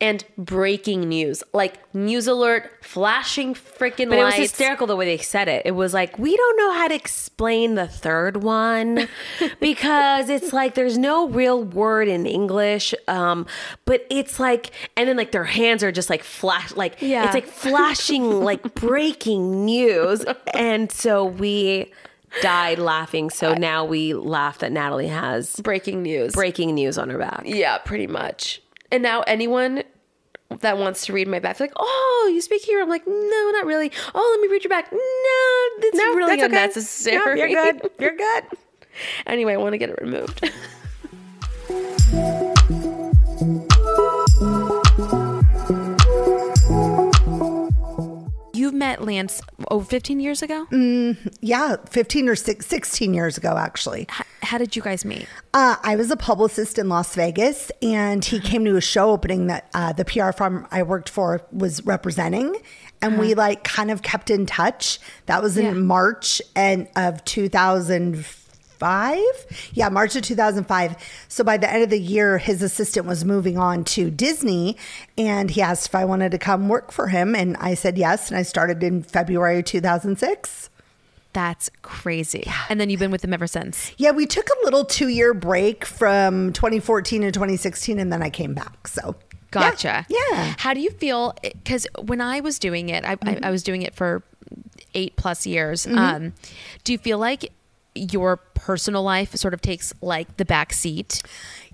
and 0.00 0.24
breaking 0.36 1.08
news, 1.08 1.42
like 1.52 1.74
news 1.94 2.26
alert, 2.26 2.70
flashing 2.82 3.54
freaking 3.54 4.08
lights. 4.08 4.10
But 4.10 4.18
it 4.18 4.24
was 4.24 4.34
hysterical 4.34 4.86
the 4.86 4.96
way 4.96 5.04
they 5.06 5.22
said 5.22 5.48
it. 5.48 5.62
It 5.66 5.72
was 5.72 5.92
like, 5.94 6.18
we 6.18 6.36
don't 6.36 6.56
know 6.56 6.72
how 6.72 6.88
to 6.88 6.94
explain 6.94 7.74
the 7.74 7.86
third 7.88 8.42
one 8.42 9.08
because 9.60 10.28
it's 10.28 10.52
like 10.52 10.74
there's 10.74 10.98
no 10.98 11.28
real 11.28 11.62
word 11.62 12.08
in 12.08 12.26
English. 12.26 12.94
Um, 13.06 13.46
but 13.84 14.06
it's 14.10 14.38
like, 14.40 14.70
and 14.96 15.08
then 15.08 15.16
like 15.16 15.32
their 15.32 15.44
hands 15.44 15.82
are 15.82 15.92
just 15.92 16.10
like 16.10 16.22
flash, 16.24 16.74
like 16.74 16.96
Yeah. 17.00 17.24
it's 17.24 17.34
like 17.34 17.46
flashing, 17.46 18.42
like 18.44 18.74
breaking 18.74 19.64
news. 19.64 20.24
And 20.54 20.90
so 20.92 21.24
we 21.24 21.92
died 22.42 22.78
laughing. 22.78 23.30
So 23.30 23.54
now 23.54 23.84
we 23.84 24.12
laugh 24.14 24.58
that 24.58 24.70
Natalie 24.72 25.08
has 25.08 25.56
breaking 25.56 26.02
news. 26.02 26.32
breaking 26.34 26.74
news 26.74 26.98
on 26.98 27.08
her 27.10 27.18
back. 27.18 27.42
Yeah, 27.46 27.78
pretty 27.78 28.06
much. 28.06 28.60
And 28.90 29.02
now 29.02 29.22
anyone 29.22 29.82
that 30.60 30.78
wants 30.78 31.06
to 31.06 31.12
read 31.12 31.28
my 31.28 31.38
back, 31.38 31.60
like, 31.60 31.72
oh, 31.76 32.30
you 32.32 32.40
speak 32.40 32.62
here. 32.62 32.80
I'm 32.80 32.88
like, 32.88 33.06
no, 33.06 33.50
not 33.52 33.66
really. 33.66 33.92
Oh, 34.14 34.38
let 34.38 34.40
me 34.40 34.52
read 34.52 34.64
your 34.64 34.70
back. 34.70 34.90
No, 34.90 34.98
it's 34.98 35.98
really 35.98 36.36
that's 36.36 36.42
okay. 36.42 36.44
unnecessary. 36.46 37.16
No, 37.18 37.32
you're 37.34 37.48
good. 37.48 37.90
You're 37.98 38.16
good. 38.16 38.44
anyway, 39.26 39.54
I 39.54 39.56
want 39.58 39.74
to 39.74 39.78
get 39.78 39.90
it 39.90 39.98
removed. 40.00 40.50
you 48.72 48.78
met 48.78 49.02
Lance 49.04 49.40
oh 49.70 49.80
15 49.80 50.20
years 50.20 50.42
ago? 50.42 50.66
Mm, 50.70 51.16
Yeah, 51.40 51.76
15 51.90 52.28
or 52.28 52.34
six, 52.36 52.66
16 52.66 53.14
years 53.14 53.36
ago, 53.38 53.56
actually. 53.56 54.06
how 54.42 54.58
did 54.58 54.76
you 54.76 54.82
guys 54.82 55.04
meet? 55.04 55.26
Uh, 55.54 55.76
I 55.82 55.96
was 55.96 56.10
a 56.10 56.16
publicist 56.16 56.78
in 56.78 56.88
Las 56.88 57.14
Vegas, 57.14 57.70
and 57.82 58.24
he 58.24 58.40
came 58.40 58.64
to 58.64 58.76
a 58.76 58.80
show 58.80 59.10
opening 59.10 59.46
that 59.48 59.68
uh, 59.74 59.92
the 59.92 60.04
PR 60.04 60.32
firm 60.32 60.66
I 60.70 60.82
worked 60.82 61.08
for 61.08 61.42
was 61.52 61.84
representing, 61.84 62.54
and 63.02 63.18
we 63.18 63.34
like 63.34 63.64
kind 63.64 63.90
of 63.90 64.02
kept 64.02 64.30
in 64.30 64.46
touch. 64.46 64.98
That 65.26 65.42
was 65.42 65.56
in 65.56 65.64
Yeah. 65.66 65.72
March 65.72 66.40
and 66.56 66.88
of 66.96 67.24
2005. 68.78 69.70
Yeah, 69.74 69.88
March 69.88 70.16
of 70.16 70.22
2005. 70.22 70.96
So 71.28 71.44
by 71.44 71.56
the 71.56 71.70
end 71.70 71.82
of 71.82 71.90
the 71.90 72.00
year, 72.00 72.38
his 72.38 72.62
assistant 72.62 73.06
was 73.06 73.24
moving 73.24 73.58
on 73.58 73.84
to 73.84 74.10
Disney, 74.10 74.76
and 75.16 75.50
he 75.50 75.62
asked 75.62 75.88
if 75.88 75.94
I 75.94 76.04
wanted 76.04 76.32
to 76.32 76.38
come 76.38 76.68
work 76.68 76.92
for 76.92 77.08
him, 77.08 77.34
and 77.34 77.56
I 77.58 77.74
said 77.74 77.98
yes, 77.98 78.30
and 78.30 78.38
I 78.38 78.42
started 78.42 78.82
in 78.82 79.02
February 79.02 79.62
2006. 79.62 80.70
That's 81.32 81.70
crazy. 81.82 82.50
And 82.68 82.80
then 82.80 82.90
you've 82.90 83.00
been 83.00 83.10
with 83.10 83.20
them 83.20 83.34
ever 83.34 83.46
since. 83.46 83.92
Yeah, 83.98 84.12
we 84.12 84.26
took 84.26 84.48
a 84.48 84.64
little 84.64 84.84
two 84.84 85.08
year 85.08 85.34
break 85.34 85.84
from 85.84 86.52
2014 86.52 87.22
to 87.22 87.32
2016, 87.32 87.98
and 87.98 88.12
then 88.12 88.22
I 88.22 88.30
came 88.30 88.54
back. 88.54 88.88
So, 88.88 89.14
Gotcha. 89.50 90.06
Yeah. 90.08 90.18
yeah. 90.30 90.54
How 90.58 90.74
do 90.74 90.80
you 90.80 90.90
feel? 90.90 91.34
Eh, 91.42 91.50
because 91.54 91.86
when 92.00 92.20
I 92.20 92.40
was 92.40 92.58
doing 92.58 92.88
it, 92.88 93.04
I, 93.04 93.10
I, 93.10 93.12
I 93.12 93.16
mm-hmm. 93.16 93.50
was 93.50 93.62
doing 93.62 93.82
it 93.82 93.94
for 93.94 94.22
eight 94.94 95.16
plus 95.16 95.46
years. 95.46 95.86
Mm-hmm. 95.86 95.98
Um, 95.98 96.32
do 96.84 96.92
you 96.92 96.98
feel 96.98 97.18
like 97.18 97.52
your 97.98 98.36
personal 98.54 99.02
life 99.02 99.34
sort 99.36 99.54
of 99.54 99.60
takes 99.60 99.92
like 100.00 100.36
the 100.36 100.44
back 100.44 100.72
seat, 100.72 101.22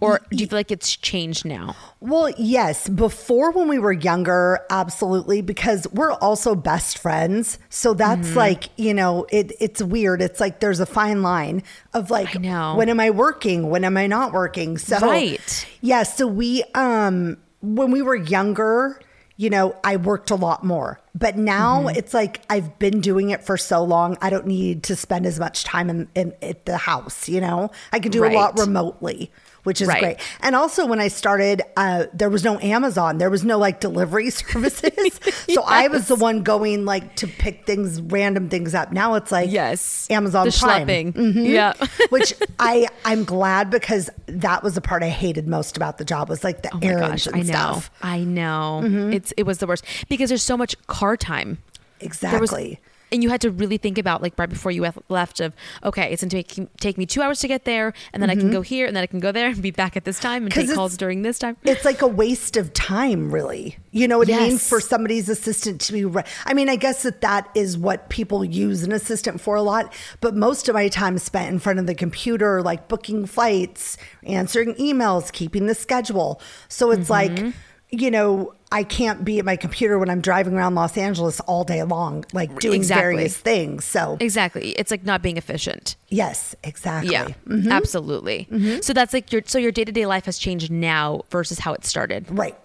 or 0.01 0.21
do 0.31 0.37
you 0.37 0.47
feel 0.47 0.59
like 0.59 0.71
it's 0.71 0.95
changed 0.97 1.45
now? 1.45 1.75
Well, 2.01 2.31
yes. 2.37 2.89
Before, 2.89 3.51
when 3.53 3.69
we 3.69 3.79
were 3.79 3.93
younger, 3.93 4.61
absolutely, 4.71 5.41
because 5.41 5.87
we're 5.93 6.13
also 6.13 6.55
best 6.55 6.99
friends. 6.99 7.59
So 7.71 7.95
that's 7.95 8.29
Mm-hmm. 8.29 8.37
like, 8.39 8.69
you 8.77 8.93
know, 8.95 9.27
it, 9.31 9.53
it's 9.61 9.83
weird. 9.83 10.21
It's 10.23 10.41
like 10.41 10.61
there's 10.61 10.81
a 10.81 10.87
fine 10.87 11.23
line 11.23 11.63
of 11.95 12.11
like, 12.11 12.35
when 12.35 12.89
am 12.89 13.01
I 13.01 13.11
working? 13.11 13.71
When 13.71 13.85
am 13.85 13.97
I 13.97 14.07
not 14.07 14.33
working? 14.33 14.77
So, 14.79 14.99
Right. 15.01 15.67
Yeah. 15.81 16.03
So 16.03 16.27
we, 16.27 16.63
um, 16.75 17.39
when 17.63 17.91
we 17.91 18.03
were 18.03 18.17
younger, 18.17 19.01
you 19.37 19.51
know, 19.51 19.75
I 19.83 19.97
worked 19.97 20.31
a 20.31 20.37
lot 20.37 20.63
more. 20.65 21.01
But 21.15 21.37
now 21.37 21.85
Mm-hmm. 21.85 21.97
it's 21.97 22.15
like 22.15 22.43
I've 22.51 22.79
been 22.79 23.01
doing 23.01 23.31
it 23.31 23.43
for 23.45 23.57
so 23.57 23.83
long, 23.83 24.17
I 24.21 24.31
don't 24.31 24.47
need 24.47 24.83
to 24.85 24.97
spend 24.97 25.27
as 25.27 25.39
much 25.41 25.65
time 25.65 25.91
in, 25.91 26.09
in 26.15 26.35
at 26.43 26.67
the 26.67 26.77
house, 26.77 27.29
you 27.29 27.41
know? 27.41 27.71
I 27.93 27.99
can 28.01 28.11
do 28.13 28.25
a 28.25 28.31
lot 28.31 28.59
remotely, 28.59 29.31
which 29.65 29.81
is 29.83 29.89
Right. 29.89 30.01
great. 30.01 30.17
And 30.41 30.55
also, 30.55 30.87
when 30.87 31.01
I 31.01 31.09
started, 31.09 31.63
uh, 31.77 32.05
there 32.15 32.31
was 32.31 32.45
no 32.45 32.59
Amazon. 32.61 33.19
There 33.19 33.31
was 33.31 33.45
no 33.45 33.59
like 33.59 33.81
delivery 33.81 34.31
services. 34.31 35.21
So 35.53 35.63
I 35.63 35.89
was 35.89 36.07
the 36.09 36.15
one 36.17 36.43
going 36.43 36.85
like 36.85 37.17
to 37.17 37.27
pick 37.27 37.67
things, 37.67 38.01
random 38.01 38.49
things 38.49 38.75
up. 38.75 38.93
Now 38.93 39.15
it's 39.15 39.33
like 39.33 39.51
Yes. 39.51 40.07
Amazon 40.11 40.47
The 40.47 40.57
Prime. 40.59 40.87
Mhm. 40.87 41.49
Yeah. 41.49 41.73
which 42.11 42.33
I 42.59 42.87
I'm 43.05 43.25
glad 43.25 43.71
because 43.71 44.09
that 44.27 44.63
was 44.63 44.75
the 44.75 44.81
part 44.81 45.03
I 45.03 45.09
hated 45.09 45.47
most 45.49 45.77
about 45.77 45.99
the 45.99 46.05
job 46.05 46.29
was 46.29 46.45
like 46.45 46.63
the 46.63 46.71
Oh 46.75 46.79
errands 46.83 47.27
gosh, 47.27 47.27
and 47.27 47.37
I 47.37 47.39
know. 47.41 47.45
stuff. 47.45 47.91
Mm-hmm. 47.97 48.07
I 48.07 48.19
know. 48.25 49.11
It's 49.13 49.33
it 49.37 49.43
was 49.45 49.59
the 49.59 49.67
worst 49.67 49.85
because 50.09 50.29
there's 50.31 50.43
so 50.43 50.57
much 50.57 50.75
car 50.87 51.17
time. 51.17 51.59
Exactly. 52.01 52.79
And 53.15 53.23
you 53.23 53.31
had 53.31 53.41
to 53.43 53.51
really 53.51 53.79
think 53.79 53.97
about 53.97 54.21
like 54.21 54.35
right 54.39 54.49
before 54.49 54.73
you 54.73 54.87
left 55.09 55.41
of 55.41 55.55
okay, 55.83 56.13
it's 56.13 56.23
gonna 56.23 56.31
take 56.43 56.69
take 56.79 56.99
me 56.99 57.07
two 57.07 57.23
hours 57.23 57.41
to 57.41 57.49
get 57.49 57.65
there, 57.65 57.95
and 58.13 58.23
then 58.23 58.29
I 58.29 58.35
can 58.35 58.51
go 58.51 58.61
here, 58.61 58.87
and 58.87 58.95
then 58.95 59.03
I 59.03 59.07
can 59.07 59.21
go 59.21 59.33
there 59.33 59.49
and 59.49 59.63
be 59.63 59.71
back 59.71 59.97
at 59.97 60.05
this 60.05 60.19
time 60.19 60.43
and 60.45 60.53
take 60.53 60.73
calls 60.75 60.97
during 60.97 61.23
this 61.23 61.39
time. 61.39 61.57
it's 61.63 61.85
like 61.85 62.03
a 62.03 62.07
waste 62.07 62.57
of 62.57 62.73
time 62.75 63.31
really. 63.33 63.79
You 63.93 64.09
know 64.09 64.19
what 64.19 64.29
i 64.31 64.49
mean? 64.49 64.59
For 64.59 64.81
somebody's 64.81 65.29
assistant 65.29 65.81
to 65.83 65.93
be 65.93 66.05
re- 66.05 66.25
i 66.47 66.53
mean 66.53 66.69
i 66.69 66.75
guess 66.77 67.05
that 67.05 67.21
that 67.21 67.49
is 67.55 67.79
what 67.79 68.09
people 68.09 68.45
use 68.45 68.83
an 68.83 68.91
assistant 68.93 69.41
for 69.41 69.55
a 69.55 69.63
lot 69.63 69.93
but 70.21 70.35
most 70.35 70.69
of 70.69 70.75
my 70.75 70.89
time 70.89 71.15
is 71.17 71.23
spent 71.23 71.49
in 71.53 71.61
front 71.61 71.79
of 71.79 71.87
the 71.87 71.95
computer 71.95 72.61
like 72.61 72.89
booking 72.89 73.25
flights 73.25 73.97
answering 74.25 74.75
emails 74.75 75.31
keeping 75.31 75.67
the 75.67 75.75
schedule. 75.75 76.41
So 76.69 76.91
it's 76.91 77.09
Mm-hmm. 77.09 77.45
like 77.45 77.55
you 78.01 78.11
know 78.11 78.53
i 78.73 78.83
can't 78.83 79.25
be 79.25 79.39
at 79.39 79.45
my 79.45 79.57
computer 79.57 79.99
when 79.99 80.11
i'm 80.11 80.21
driving 80.21 80.55
around 80.55 80.75
los 80.75 80.97
angeles 80.97 81.39
all 81.41 81.65
day 81.65 81.83
long 81.83 82.25
like 82.33 82.59
doing 82.59 82.77
Exactly. 82.81 83.15
various 83.15 83.37
things 83.37 83.85
so 83.85 84.17
Exactly, 84.21 84.71
it's 84.71 84.91
like 84.91 85.05
not 85.05 85.23
being 85.23 85.37
efficient. 85.37 85.97
yes 86.09 86.55
exactly 86.65 87.11
Yeah, 87.13 87.29
Mhm. 87.47 87.71
absolutely. 87.71 88.49
So 88.83 88.93
that's 88.93 89.13
like 89.13 89.33
your 89.33 89.43
so 89.47 89.59
your 89.59 89.73
day 89.73 89.85
to 89.85 89.93
day 89.93 90.07
life 90.07 90.25
has 90.27 90.39
changed 90.39 90.71
now 90.71 91.23
versus 91.31 91.59
how 91.61 91.73
it 91.75 91.85
started. 91.85 92.27
right 92.31 92.57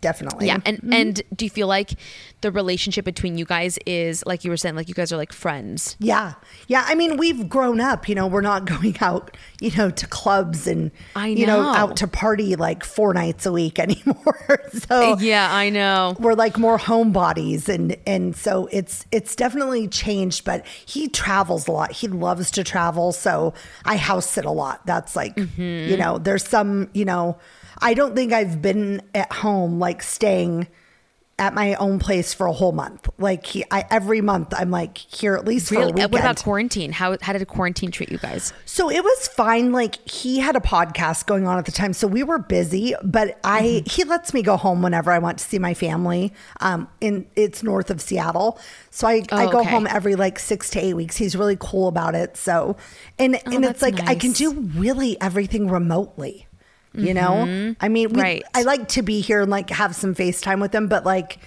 definitely 0.00 0.46
Yeah, 0.48 0.58
and 0.64 0.80
and 0.92 1.22
do 1.34 1.44
you 1.44 1.50
feel 1.50 1.66
like 1.68 1.94
the 2.42 2.52
relationship 2.52 3.04
between 3.04 3.38
you 3.38 3.44
guys 3.44 3.78
is 3.86 4.22
like 4.26 4.44
you 4.44 4.50
were 4.50 4.56
saying, 4.56 4.76
like 4.76 4.88
you 4.88 4.94
guys 4.94 5.12
are 5.12 5.16
like 5.16 5.32
friends? 5.32 5.96
Yeah. 5.98 6.34
Yeah. 6.68 6.84
I 6.86 6.94
mean, 6.94 7.16
we've 7.16 7.48
grown 7.48 7.80
up, 7.80 8.08
you 8.08 8.14
know, 8.14 8.26
we're 8.26 8.42
not 8.42 8.66
going 8.74 8.96
out, 9.00 9.36
you 9.60 9.70
know, 9.76 9.90
to 9.90 10.06
clubs 10.06 10.66
and, 10.66 10.90
I 11.16 11.28
you 11.28 11.46
know, 11.46 11.62
know. 11.62 11.68
out 11.70 11.96
to 11.98 12.06
party 12.06 12.54
like 12.56 12.84
four 12.84 13.14
nights 13.14 13.46
a 13.46 13.52
week 13.52 13.78
anymore. 13.86 14.60
so 14.88 15.16
Yeah, 15.18 15.48
I 15.52 15.70
know. 15.70 16.14
we're 16.20 16.34
like 16.34 16.58
more 16.58 16.78
homebodies 16.78 17.68
and, 17.68 17.96
and 18.06 18.36
so 18.36 18.68
it's, 18.70 19.06
it's 19.10 19.34
definitely 19.34 19.88
changed, 19.88 20.44
but 20.44 20.64
he 20.66 21.08
travels 21.08 21.66
a 21.68 21.72
lot. 21.72 21.92
He 21.92 22.06
loves 22.06 22.50
to 22.52 22.62
travel. 22.64 23.12
So 23.12 23.54
I 23.84 23.96
house 23.96 24.28
sit 24.28 24.44
a 24.44 24.50
lot. 24.50 24.84
That's 24.86 25.16
like, 25.16 25.34
Mm-hmm. 25.36 25.90
you 25.90 25.96
know, 25.96 26.18
there's 26.18 26.46
some, 26.46 26.88
you 26.94 27.04
know, 27.04 27.38
I 27.80 27.94
don't 27.94 28.14
think 28.14 28.32
I've 28.32 28.60
been 28.62 29.02
at 29.14 29.32
home, 29.32 29.78
like 29.78 30.02
staying 30.02 30.68
at 31.38 31.52
my 31.52 31.74
own 31.74 31.98
place 31.98 32.32
for 32.32 32.46
a 32.46 32.52
whole 32.52 32.72
month. 32.72 33.10
Like 33.18 33.44
he, 33.44 33.62
I, 33.70 33.84
every 33.90 34.22
month 34.22 34.54
I'm 34.56 34.70
like 34.70 34.96
here 34.96 35.34
at 35.36 35.44
least 35.44 35.68
for 35.68 35.74
a 35.74 35.78
Really? 35.80 35.92
weekend. 35.92 36.12
What 36.14 36.20
about 36.22 36.42
quarantine? 36.42 36.92
How 36.92 37.14
how 37.20 37.34
did 37.34 37.46
quarantine 37.46 37.90
treat 37.90 38.10
you 38.10 38.16
guys? 38.16 38.54
So 38.64 38.90
it 38.90 39.04
was 39.04 39.28
fine. 39.28 39.70
Like 39.70 39.96
he 40.08 40.38
had 40.38 40.56
a 40.56 40.60
podcast 40.60 41.26
going 41.26 41.46
on 41.46 41.58
at 41.58 41.66
the 41.66 41.72
time, 41.72 41.92
so 41.92 42.06
we 42.06 42.22
were 42.22 42.38
busy. 42.38 42.94
But 43.04 43.38
I 43.44 43.60
Mm-hmm. 43.60 43.90
he 43.90 44.04
lets 44.04 44.32
me 44.32 44.40
go 44.40 44.56
home 44.56 44.80
whenever 44.80 45.12
I 45.12 45.18
want 45.18 45.36
to 45.40 45.44
see 45.44 45.58
my 45.58 45.74
family. 45.74 46.32
Um, 46.60 46.88
in 47.02 47.26
it's 47.36 47.62
north 47.62 47.90
of 47.90 48.00
Seattle, 48.00 48.58
so 48.90 49.06
I 49.06 49.22
I 49.30 49.44
Oh, 49.44 49.50
go 49.52 49.60
okay. 49.60 49.68
home 49.68 49.86
every 49.88 50.14
like 50.14 50.38
six 50.38 50.70
to 50.70 50.78
eight 50.82 50.94
weeks. 50.94 51.18
He's 51.18 51.36
really 51.36 51.58
cool 51.60 51.88
about 51.88 52.14
it. 52.14 52.38
So, 52.38 52.78
and 53.18 53.36
and 53.44 53.62
it's 53.62 53.82
Oh, 53.82 53.86
like 53.86 54.08
I 54.08 54.14
can 54.14 54.32
do 54.32 54.52
really 54.74 55.20
everything 55.20 55.68
remotely. 55.68 56.46
You 56.96 57.14
know, 57.14 57.74
I 57.80 57.88
mean, 57.88 58.08
we, 58.08 58.14
Mm-hmm. 58.16 58.20
Right. 58.20 58.44
I 58.54 58.62
like 58.62 58.88
to 58.88 59.02
be 59.02 59.20
here 59.20 59.42
and 59.42 59.50
like 59.50 59.70
have 59.70 59.94
some 59.94 60.14
FaceTime 60.14 60.60
with 60.60 60.72
them, 60.72 60.88
but 60.88 61.04
like 61.04 61.38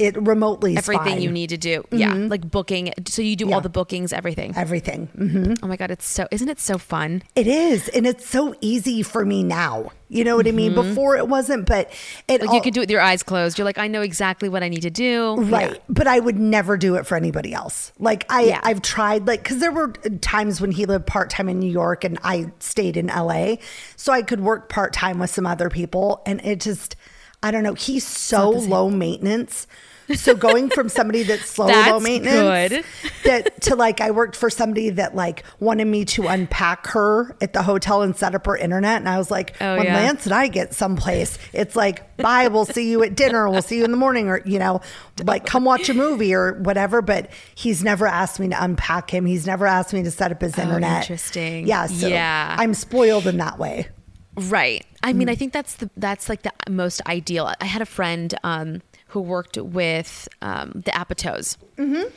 it 0.00 0.20
remotely 0.20 0.76
Everything 0.76 1.04
fine. 1.14 1.20
you 1.22 1.30
need 1.30 1.50
to 1.50 1.56
do. 1.58 1.84
Yeah, 1.92 2.14
like 2.14 2.50
booking. 2.50 2.92
So 3.06 3.22
you 3.22 3.36
do 3.36 3.48
Yeah. 3.48 3.54
all 3.56 3.60
the 3.60 3.68
bookings, 3.68 4.12
everything. 4.12 4.54
everything. 4.56 5.06
hmm 5.16 5.54
Oh 5.62 5.66
my 5.66 5.76
god, 5.76 5.90
it's 5.90 6.06
so 6.06 6.26
isn't 6.30 6.48
it 6.48 6.58
so 6.58 6.78
fun? 6.78 7.22
It 7.36 7.46
is, 7.46 7.88
and 7.88 8.06
it's 8.06 8.26
so 8.28 8.54
easy 8.60 9.02
for 9.02 9.24
me 9.24 9.42
now. 9.42 9.92
You 10.12 10.24
know 10.24 10.34
what 10.34 10.48
I 10.48 10.50
mean? 10.50 10.74
Before 10.74 11.16
it 11.16 11.28
wasn't, 11.28 11.66
but 11.66 11.88
it 12.26 12.40
Mm-hmm. 12.40 12.40
Like 12.40 12.48
all- 12.48 12.54
you 12.56 12.60
can 12.62 12.72
do 12.72 12.80
it 12.80 12.84
with 12.84 12.90
your 12.90 13.00
eyes 13.00 13.22
closed. 13.22 13.58
You're 13.58 13.64
like, 13.64 13.78
I 13.78 13.86
know 13.86 14.00
exactly 14.02 14.48
what 14.48 14.64
I 14.64 14.68
need 14.68 14.82
to 14.82 14.90
do. 14.90 15.36
right. 15.36 15.70
Yeah. 15.70 15.76
But 15.88 16.08
I 16.08 16.18
would 16.18 16.36
never 16.38 16.76
do 16.76 16.96
it 16.96 17.06
for 17.06 17.16
anybody 17.16 17.52
else. 17.54 17.92
Like 18.00 18.24
I, 18.28 18.42
Yeah. 18.42 18.60
I've 18.64 18.82
tried, 18.82 19.28
like, 19.28 19.44
because 19.44 19.58
there 19.60 19.70
were 19.70 19.92
times 20.20 20.60
when 20.60 20.72
he 20.72 20.84
lived 20.86 21.06
part 21.06 21.30
time 21.30 21.48
in 21.48 21.60
New 21.60 21.70
York 21.70 22.02
and 22.02 22.18
I 22.24 22.50
stayed 22.58 22.96
in 22.96 23.06
LA, 23.06 23.56
so 23.96 24.12
I 24.12 24.22
could 24.22 24.40
work 24.40 24.68
part 24.68 24.92
time 24.92 25.20
with 25.20 25.30
some 25.30 25.46
other 25.46 25.70
people, 25.70 26.22
and 26.26 26.40
it 26.44 26.58
just, 26.60 26.96
I 27.42 27.52
don't 27.52 27.62
know. 27.62 27.74
He's 27.74 28.04
so 28.06 28.50
low 28.50 28.90
maintenance. 28.90 29.68
So 30.14 30.34
going 30.34 30.70
from 30.70 30.88
somebody 30.88 31.22
that's 31.22 31.46
slow 31.46 31.66
low 31.66 32.00
maintenance 32.00 32.70
good. 32.72 32.84
that 33.24 33.60
to 33.62 33.76
like 33.76 34.00
I 34.00 34.10
worked 34.10 34.36
for 34.36 34.50
somebody 34.50 34.90
that 34.90 35.14
like 35.14 35.44
wanted 35.60 35.84
me 35.86 36.04
to 36.06 36.26
unpack 36.26 36.86
her 36.88 37.36
at 37.40 37.52
the 37.52 37.62
hotel 37.62 38.02
and 38.02 38.16
set 38.16 38.34
up 38.34 38.46
her 38.46 38.56
internet 38.56 38.98
and 38.98 39.08
I 39.08 39.18
was 39.18 39.30
like 39.30 39.56
Oh, 39.60 39.76
when 39.76 39.86
yeah. 39.86 39.94
Lance 39.96 40.26
and 40.26 40.34
I 40.34 40.48
get 40.48 40.74
someplace 40.74 41.38
it's 41.52 41.76
like 41.76 42.16
bye 42.16 42.48
we'll 42.48 42.64
see 42.66 42.90
you 42.90 43.02
at 43.02 43.14
dinner 43.14 43.48
we'll 43.48 43.62
see 43.62 43.78
you 43.78 43.84
in 43.84 43.90
the 43.90 43.96
morning 43.96 44.28
or 44.28 44.42
you 44.44 44.58
know 44.58 44.80
like 45.24 45.46
come 45.46 45.64
watch 45.64 45.88
a 45.88 45.94
movie 45.94 46.34
or 46.34 46.54
whatever 46.60 47.02
but 47.02 47.30
he's 47.54 47.82
never 47.84 48.06
asked 48.06 48.40
me 48.40 48.48
to 48.48 48.62
unpack 48.64 49.10
him 49.12 49.26
he's 49.26 49.46
never 49.46 49.66
asked 49.66 49.92
me 49.92 50.02
to 50.02 50.10
set 50.10 50.30
up 50.32 50.40
his 50.40 50.58
internet 50.58 50.90
Oh, 50.92 50.96
interesting. 51.02 51.66
yeah 51.66 51.86
so 51.86 52.08
Yeah. 52.08 52.56
I'm 52.58 52.74
spoiled 52.74 53.26
in 53.26 53.36
that 53.38 53.58
way 53.58 53.88
Right. 54.36 54.86
I 55.02 55.12
mean, 55.12 55.28
I 55.28 55.34
think 55.34 55.52
that's 55.52 55.74
the 55.74 55.90
that's 55.96 56.28
like 56.28 56.42
the 56.42 56.52
most 56.70 57.02
ideal. 57.06 57.52
I 57.60 57.64
had 57.64 57.82
a 57.82 57.86
friend 57.86 58.32
um, 58.44 58.80
who 59.10 59.20
worked 59.20 59.56
with 59.56 60.28
um, 60.42 60.72
the 60.84 60.90
Apatows, 60.92 61.56
mm-hmm. 61.76 62.08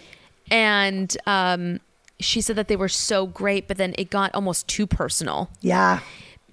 and 0.51 1.15
um, 1.25 1.79
she 2.19 2.41
said 2.41 2.55
that 2.55 2.67
they 2.67 2.75
were 2.75 2.89
so 2.89 3.25
great, 3.27 3.67
but 3.67 3.77
then 3.77 3.93
it 3.97 4.09
got 4.09 4.33
almost 4.35 4.67
too 4.67 4.85
personal. 4.88 5.50
yeah 5.62 6.00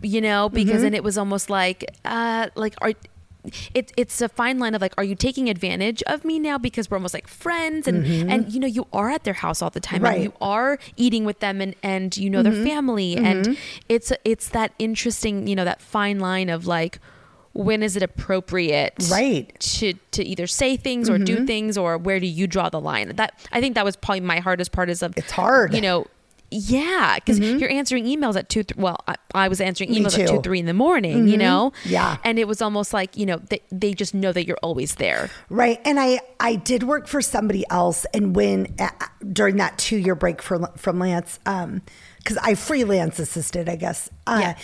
You 0.03 0.21
know, 0.21 0.49
because 0.49 0.75
Mm-hmm. 0.77 0.83
then 0.83 0.95
it 0.95 1.05
was 1.05 1.19
almost 1.19 1.51
like, 1.51 1.85
uh, 2.05 2.49
like 2.55 2.75
are. 2.81 2.93
It, 3.73 3.91
it's 3.97 4.21
a 4.21 4.29
fine 4.29 4.59
line 4.59 4.75
of 4.75 4.83
like, 4.83 4.93
are 4.99 5.05
you 5.05 5.15
taking 5.15 5.49
advantage 5.49 6.03
of 6.03 6.27
me 6.27 6.39
now 6.39 6.59
because 6.59 6.91
we're 6.91 6.99
almost 6.99 7.15
like 7.15 7.27
friends 7.27 7.89
and 7.89 8.05
and 8.31 8.53
you 8.53 8.61
know 8.61 8.67
you 8.67 8.87
are 8.93 9.09
at 9.09 9.25
their 9.25 9.33
house 9.33 9.63
all 9.63 9.71
the 9.71 9.81
time 9.81 10.03
Mm-hmm. 10.03 10.05
Right. 10.05 10.17
Mm-hmm. 10.17 10.25
and 10.27 10.35
you 10.43 10.47
are 10.47 10.79
eating 10.99 11.25
with 11.25 11.39
them 11.41 11.63
and 11.63 11.75
and 11.83 12.15
you 12.19 12.29
know 12.29 12.43
their 12.43 12.53
family 12.53 13.17
and 13.17 13.57
it's 13.89 14.13
it's 14.27 14.51
that 14.51 14.75
interesting 14.79 15.47
you 15.47 15.57
know 15.57 15.65
that 15.65 15.81
fine 15.81 16.19
line 16.21 16.51
of 16.51 16.67
like 16.67 16.99
when 17.53 17.83
is 17.83 17.97
it 17.97 18.03
appropriate 18.03 18.95
Right. 19.11 19.49
Mm-hmm. 19.59 19.93
to 19.93 19.93
to 20.13 20.25
either 20.25 20.47
say 20.47 20.77
things 20.77 21.09
or 21.11 21.19
do 21.19 21.45
things 21.47 21.77
or 21.77 21.99
where 21.99 22.21
do 22.21 22.27
you 22.27 22.47
draw 22.47 22.69
the 22.69 22.81
line 22.81 23.17
that 23.17 23.35
i 23.53 23.61
think 23.61 23.75
that 23.75 23.85
was 23.85 23.97
probably 23.97 24.21
my 24.21 24.39
hardest 24.39 24.71
part 24.73 24.89
is 24.91 25.03
of 25.03 25.13
It's 25.17 25.33
hard. 25.33 25.75
you 25.75 25.81
know 25.81 26.07
Yeah, 26.53 27.15
because 27.15 27.39
you're 27.39 27.71
answering 27.71 28.07
emails 28.07 28.35
at 28.37 28.49
two. 28.49 28.65
Th- 28.65 28.77
well, 28.77 28.99
I, 29.07 29.15
I 29.45 29.47
was 29.47 29.61
answering 29.61 29.91
Mm-hmm. 29.91 30.03
Emails 30.05 30.19
at. 30.19 30.27
Mm-hmm. 30.27 30.37
two, 30.39 30.43
three 30.43 30.59
in 30.59 30.67
the 30.67 30.75
morning. 30.75 31.29
You 31.29 31.37
know. 31.37 31.73
Yeah. 31.85 32.17
And 32.25 32.41
it 32.41 32.49
was 32.49 32.61
almost 32.61 32.93
like 32.93 33.17
you 33.17 33.25
know 33.25 33.37
they, 33.51 33.61
they 33.71 33.93
just 33.95 34.15
know 34.15 34.33
that 34.33 34.47
you're 34.47 34.59
always 34.61 34.97
there. 34.97 35.31
Right. 35.49 35.79
And 35.85 36.01
I 36.01 36.19
I 36.41 36.57
did 36.57 36.83
work 36.83 37.07
for 37.07 37.23
somebody 37.23 37.63
else 37.71 38.05
and 38.13 38.35
when 38.35 38.75
uh, 38.81 38.89
during 39.33 39.59
that 39.59 39.79
2-year 39.79 40.17
break 40.17 40.43
for, 40.43 40.59
from 40.77 40.99
Lance 40.99 41.39
um 41.47 41.83
cuz 42.25 42.37
I 42.43 42.55
freelance 42.57 43.21
assisted, 43.21 43.69
I 43.69 43.77
guess. 43.77 44.11
Uh 44.31 44.39
Yeah. 44.41 44.55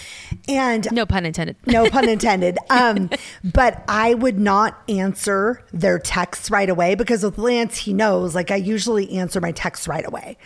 and 0.49 0.89
No 0.93 1.05
pun 1.07 1.27
intended. 1.27 1.57
no 1.67 1.89
pun 1.91 2.09
intended. 2.09 2.59
Um, 2.71 3.11
but 3.45 3.83
I 3.89 4.15
would 4.15 4.39
not 4.39 4.83
answer 4.89 5.63
their 5.73 5.99
texts 5.99 6.51
right 6.51 6.69
away 6.71 6.95
because 6.95 7.23
with 7.25 7.39
Lance, 7.39 7.77
he 7.77 7.93
knows 7.93 8.35
like 8.35 8.51
I 8.51 8.57
usually 8.57 9.11
answer 9.19 9.41
my 9.41 9.53
texts 9.53 9.89
right 9.89 10.07
away. 10.07 10.37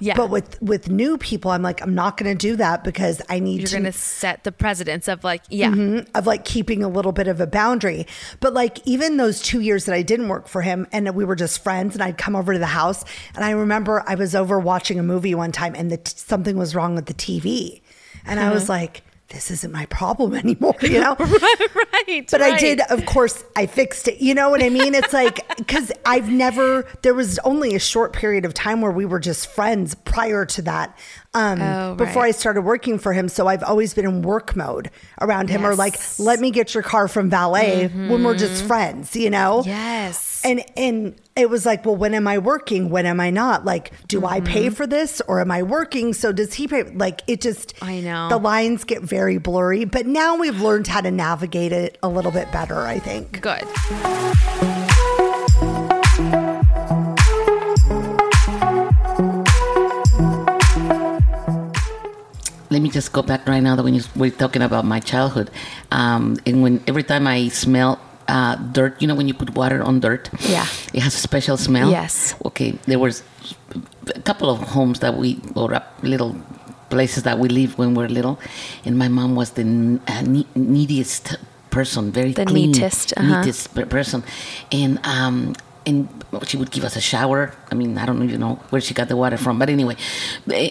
Yeah. 0.00 0.16
But 0.16 0.30
with 0.30 0.60
with 0.62 0.88
new 0.88 1.18
people, 1.18 1.50
I'm 1.50 1.62
like 1.62 1.82
I'm 1.82 1.94
not 1.94 2.16
going 2.16 2.30
to 2.36 2.38
do 2.48 2.56
that 2.56 2.84
because 2.84 3.20
I 3.28 3.38
need 3.38 3.58
You're 3.60 3.66
to 3.68 3.72
going 3.74 3.84
to 3.84 3.92
set 3.92 4.44
the 4.44 4.52
precedence 4.52 5.08
of 5.08 5.22
like, 5.24 5.42
yeah, 5.50 5.70
Mhm, 5.70 6.08
of 6.14 6.26
like 6.26 6.44
keeping 6.44 6.82
a 6.82 6.88
little 6.88 7.12
bit 7.12 7.28
of 7.28 7.40
a 7.40 7.46
boundary. 7.46 8.06
But 8.40 8.54
like 8.54 8.78
even 8.86 9.18
those 9.18 9.42
two 9.42 9.60
years 9.60 9.84
that 9.84 9.94
I 9.94 10.02
didn't 10.02 10.28
work 10.28 10.48
for 10.48 10.62
him 10.62 10.86
and 10.92 11.14
we 11.14 11.24
were 11.24 11.36
just 11.36 11.62
friends 11.62 11.94
and 11.94 12.02
I'd 12.02 12.16
come 12.16 12.34
over 12.34 12.52
to 12.54 12.58
the 12.58 12.66
house 12.66 13.04
and 13.34 13.44
I 13.44 13.50
remember 13.50 14.02
I 14.06 14.14
was 14.14 14.34
over 14.34 14.58
watching 14.58 14.98
a 14.98 15.02
movie 15.02 15.34
one 15.34 15.52
time 15.52 15.74
and 15.74 15.90
the 15.90 16.00
something 16.06 16.56
was 16.56 16.74
wrong 16.74 16.94
with 16.94 17.06
the 17.06 17.14
TV. 17.14 17.82
And 18.30 18.40
I 18.40 18.50
was 18.52 18.68
like, 18.68 19.02
this 19.28 19.50
isn't 19.52 19.70
my 19.72 19.86
problem 19.86 20.34
anymore, 20.44 20.74
you 20.82 21.00
know? 21.00 21.14
right. 21.18 22.28
But 22.30 22.42
I 22.42 22.58
did, 22.58 22.80
of 22.90 23.06
course, 23.06 23.44
I 23.54 23.66
fixed 23.66 24.08
it. 24.08 24.20
You 24.20 24.34
know 24.34 24.50
what 24.50 24.60
I 24.62 24.70
mean? 24.70 24.94
It's 24.94 25.12
like, 25.12 25.46
because 25.56 25.92
I've 26.04 26.28
never, 26.30 26.84
there 27.02 27.14
was 27.14 27.38
only 27.40 27.76
a 27.76 27.78
short 27.78 28.12
period 28.12 28.44
of 28.44 28.54
time 28.54 28.80
where 28.80 28.90
we 28.90 29.04
were 29.04 29.20
just 29.20 29.46
friends 29.46 29.94
prior 29.94 30.44
to 30.46 30.62
that. 30.62 30.98
Um, 31.32 31.62
Oh, 31.62 31.94
before. 31.94 32.24
I 32.24 32.32
started 32.32 32.62
working 32.62 32.98
for 32.98 33.12
him. 33.12 33.28
So 33.28 33.46
I've 33.46 33.62
always 33.62 33.94
been 33.94 34.04
in 34.04 34.22
work 34.22 34.56
mode 34.56 34.90
around 35.20 35.48
him 35.48 35.64
or 35.64 35.76
like, 35.76 35.96
let 36.18 36.40
me 36.40 36.50
get 36.50 36.74
your 36.74 36.82
car 36.82 37.06
from 37.06 37.30
valet 37.30 37.86
when 37.86 38.24
we're 38.24 38.36
just 38.36 38.64
friends, 38.64 39.14
you 39.14 39.30
know? 39.30 39.62
Yes. 39.64 40.42
And, 40.44 40.64
and 40.76 41.14
it 41.40 41.48
was 41.48 41.64
like, 41.64 41.84
well, 41.84 41.96
when 41.96 42.14
am 42.14 42.28
I 42.28 42.38
working? 42.38 42.90
When 42.90 43.06
am 43.06 43.18
I 43.18 43.30
not? 43.30 43.64
Like, 43.64 43.92
do 44.06 44.26
I 44.26 44.40
pay 44.40 44.68
for 44.68 44.86
this 44.86 45.20
or 45.22 45.40
am 45.40 45.50
I 45.50 45.62
working? 45.62 46.12
So 46.12 46.32
does 46.32 46.54
he 46.54 46.68
pay? 46.68 46.84
Like, 46.84 47.22
it 47.26 47.40
just, 47.40 47.74
I 47.82 48.00
know. 48.00 48.28
the 48.28 48.38
lines 48.38 48.84
get 48.84 49.02
very 49.02 49.38
blurry, 49.38 49.84
but 49.84 50.06
now 50.06 50.36
we've 50.36 50.60
learned 50.60 50.86
how 50.86 51.00
to 51.00 51.10
navigate 51.10 51.72
it 51.72 51.98
a 52.02 52.08
little 52.08 52.30
bit 52.30 52.52
better, 52.52 52.80
I 52.80 52.98
think. 52.98 53.40
Good. 53.40 53.64
let 62.72 62.80
me 62.80 62.88
just 62.88 63.12
go 63.12 63.20
back 63.20 63.48
right 63.48 63.58
now 63.58 63.74
that 63.74 63.82
when 63.82 63.94
you 63.94 64.02
were 64.14 64.30
talking 64.30 64.62
about 64.62 64.84
my 64.84 65.00
childhood, 65.00 65.50
um, 65.90 66.38
and 66.46 66.62
when 66.62 66.80
every 66.86 67.02
time 67.02 67.26
I 67.26 67.48
smell 67.48 67.98
uh, 68.30 68.54
dirt, 68.76 68.92
you 69.02 69.06
know, 69.08 69.16
when 69.18 69.26
you 69.30 69.34
put 69.34 69.50
water 69.62 69.82
on 69.88 69.94
dirt, 70.06 70.30
Yeah. 70.48 70.66
it 70.96 71.02
has 71.06 71.14
a 71.14 71.22
special 71.28 71.56
smell. 71.56 71.90
Yes. 71.90 72.34
Okay, 72.48 72.70
there 72.86 72.98
was 73.02 73.22
a 74.14 74.22
couple 74.28 74.48
of 74.54 74.58
homes 74.76 75.00
that 75.04 75.14
we 75.20 75.28
or 75.54 75.68
little 76.02 76.32
places 76.94 77.22
that 77.28 77.36
we 77.42 77.48
lived 77.48 77.74
when 77.78 77.88
we 77.94 78.02
were 78.02 78.08
little, 78.08 78.36
and 78.84 78.92
my 78.98 79.08
mom 79.08 79.34
was 79.40 79.48
the 79.58 79.64
uh, 80.12 80.22
neediest 80.54 81.36
person, 81.70 82.10
very 82.12 82.32
The 82.32 82.44
clean, 82.44 82.70
neatest, 82.72 83.14
uh-huh. 83.16 83.40
neatest 83.42 83.62
person, 83.96 84.22
and 84.72 84.98
um, 85.06 85.54
and 85.86 86.08
she 86.48 86.56
would 86.60 86.70
give 86.70 86.84
us 86.84 86.96
a 86.96 87.00
shower. 87.12 87.40
I 87.70 87.74
mean, 87.74 87.96
I 87.98 88.04
don't 88.06 88.22
even 88.22 88.40
know 88.40 88.54
where 88.70 88.82
she 88.82 88.92
got 88.94 89.08
the 89.08 89.16
water 89.16 89.38
from, 89.38 89.58
but 89.58 89.68
anyway, 89.70 89.96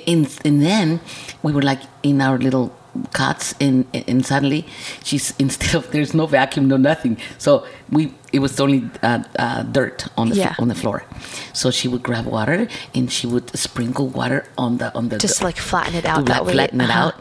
and 0.08 0.28
and 0.48 0.58
then 0.62 1.00
we 1.44 1.52
were 1.56 1.64
like 1.72 1.82
in 2.04 2.20
our 2.22 2.38
little 2.38 2.68
cots, 3.14 3.54
and 3.60 3.86
and 3.94 4.26
suddenly 4.26 4.66
she's 5.04 5.34
instead 5.40 5.76
of 5.76 5.92
there's 5.92 6.14
no 6.14 6.26
vacuum, 6.26 6.68
no 6.68 6.78
nothing, 6.78 7.18
so 7.38 7.66
we 7.92 8.14
it 8.34 8.40
was 8.40 8.60
only 8.60 8.90
uh, 9.02 9.24
uh, 9.38 9.64
dirt 9.64 10.08
on 10.18 10.30
the 10.30 10.36
Yeah. 10.36 10.56
on 10.60 10.68
the 10.68 10.76
floor, 10.76 11.04
so 11.54 11.72
she 11.72 11.88
would 11.88 12.04
grab 12.04 12.26
water 12.26 12.68
and 12.94 13.12
she 13.12 13.26
would 13.28 13.50
sprinkle 13.58 14.08
water 14.08 14.46
on 14.58 14.78
the 14.78 14.94
on 14.96 15.10
the 15.10 15.18
Just 15.18 15.42
like 15.44 15.58
flatten 15.58 15.96
it 15.96 16.06
out 16.06 16.26
that 16.26 16.46
way. 16.46 16.54
flatten 16.54 16.82
it 16.82 16.90
Uh-huh. 16.90 17.08
out. 17.08 17.16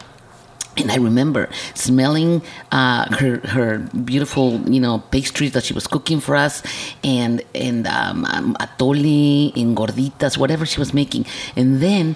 And 0.79 0.93
I 0.93 0.97
remember 0.97 1.49
smelling 1.75 2.41
uh, 2.71 3.11
her 3.19 3.41
her 3.51 3.79
beautiful, 4.05 4.61
you 4.71 4.79
know, 4.79 5.03
pastries 5.11 5.51
that 5.59 5.65
she 5.65 5.75
was 5.75 5.89
cooking 5.89 6.21
for 6.21 6.37
us, 6.37 6.63
and 7.03 7.43
and 7.53 7.87
um, 7.89 8.25
um, 8.27 8.55
atole 8.61 9.51
and 9.61 9.77
gorditas, 9.77 10.39
whatever 10.39 10.65
she 10.65 10.79
was 10.79 10.95
making. 10.95 11.27
And 11.57 11.81
then 11.83 12.15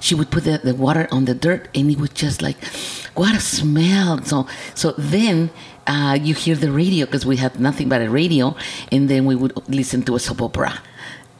she 0.00 0.14
would 0.14 0.30
put 0.30 0.44
the, 0.44 0.58
the 0.62 0.74
water 0.74 1.08
on 1.10 1.24
the 1.24 1.34
dirt, 1.34 1.68
and 1.74 1.90
it 1.90 1.98
would 1.98 2.14
just 2.14 2.42
like, 2.42 2.58
what 3.14 3.34
a 3.36 3.40
smell! 3.40 4.22
So 4.24 4.46
so 4.74 4.92
then. 4.98 5.50
Uh, 5.90 6.12
you 6.20 6.34
hear 6.34 6.54
the 6.54 6.70
radio 6.70 7.06
because 7.06 7.24
we 7.24 7.38
had 7.38 7.58
nothing 7.58 7.88
but 7.88 8.02
a 8.02 8.10
radio, 8.10 8.54
and 8.92 9.08
then 9.08 9.24
we 9.24 9.34
would 9.34 9.54
listen 9.70 10.02
to 10.02 10.14
a 10.16 10.18
soap 10.20 10.42
opera, 10.42 10.82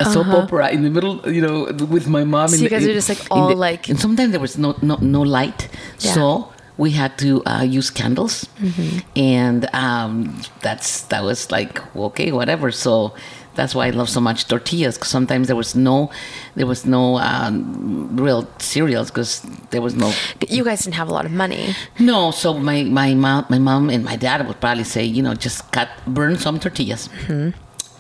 a 0.00 0.06
soap 0.06 0.26
opera 0.28 0.70
in 0.70 0.82
the 0.84 0.88
middle, 0.88 1.20
you 1.30 1.42
know, 1.42 1.64
with 1.84 2.08
my 2.08 2.24
mom. 2.24 2.44
Uh-huh. 2.44 2.56
So 2.56 2.62
you 2.62 2.62
the- 2.62 2.68
guys 2.70 2.86
are 2.86 2.94
just, 2.94 3.10
like, 3.10 3.20
all, 3.30 3.48
the- 3.48 3.54
like- 3.54 3.90
and 3.90 4.00
sometimes 4.00 4.30
there 4.30 4.40
was 4.40 4.56
no 4.56 4.74
no, 4.80 4.96
no 5.02 5.20
light, 5.20 5.68
Yeah. 6.00 6.14
so 6.14 6.48
we 6.78 6.92
had 6.92 7.18
to 7.18 7.44
uh, 7.44 7.60
use 7.60 7.90
candles, 7.90 8.48
Mm-hmm. 8.58 8.98
and 9.20 9.68
um, 9.74 10.40
that's 10.62 11.02
that 11.12 11.22
was 11.22 11.50
like 11.50 11.82
okay, 11.94 12.32
whatever. 12.32 12.72
So 12.72 13.12
that's 13.54 13.74
why 13.74 13.86
I 13.86 13.90
love 13.90 14.08
so 14.08 14.20
much 14.20 14.46
tortillas. 14.48 14.96
Because 14.96 15.08
sometimes 15.10 15.46
there 15.48 15.56
was 15.56 15.74
no 15.74 16.10
there 16.54 16.66
was 16.66 16.86
no 16.86 17.18
um, 17.18 18.16
real 18.16 18.46
cereals 18.58 19.10
because 19.10 19.42
there 19.70 19.82
was 19.82 19.94
no 19.94 20.12
You 20.48 20.64
guys 20.64 20.84
didn't 20.84 20.94
have 20.96 21.08
a 21.08 21.12
lot 21.12 21.24
of 21.26 21.32
money. 21.32 21.74
no. 21.98 22.30
So 22.30 22.54
my 22.54 22.84
my 22.84 23.14
mom 23.14 23.46
my 23.48 23.58
mom 23.58 23.90
and 23.90 24.04
my 24.04 24.16
dad 24.16 24.46
would 24.46 24.60
probably 24.60 24.84
say 24.84 25.04
you 25.04 25.22
know 25.22 25.34
just 25.34 25.70
cut 25.72 25.88
burn 26.06 26.36
some 26.38 26.58
tortillas 26.60 27.08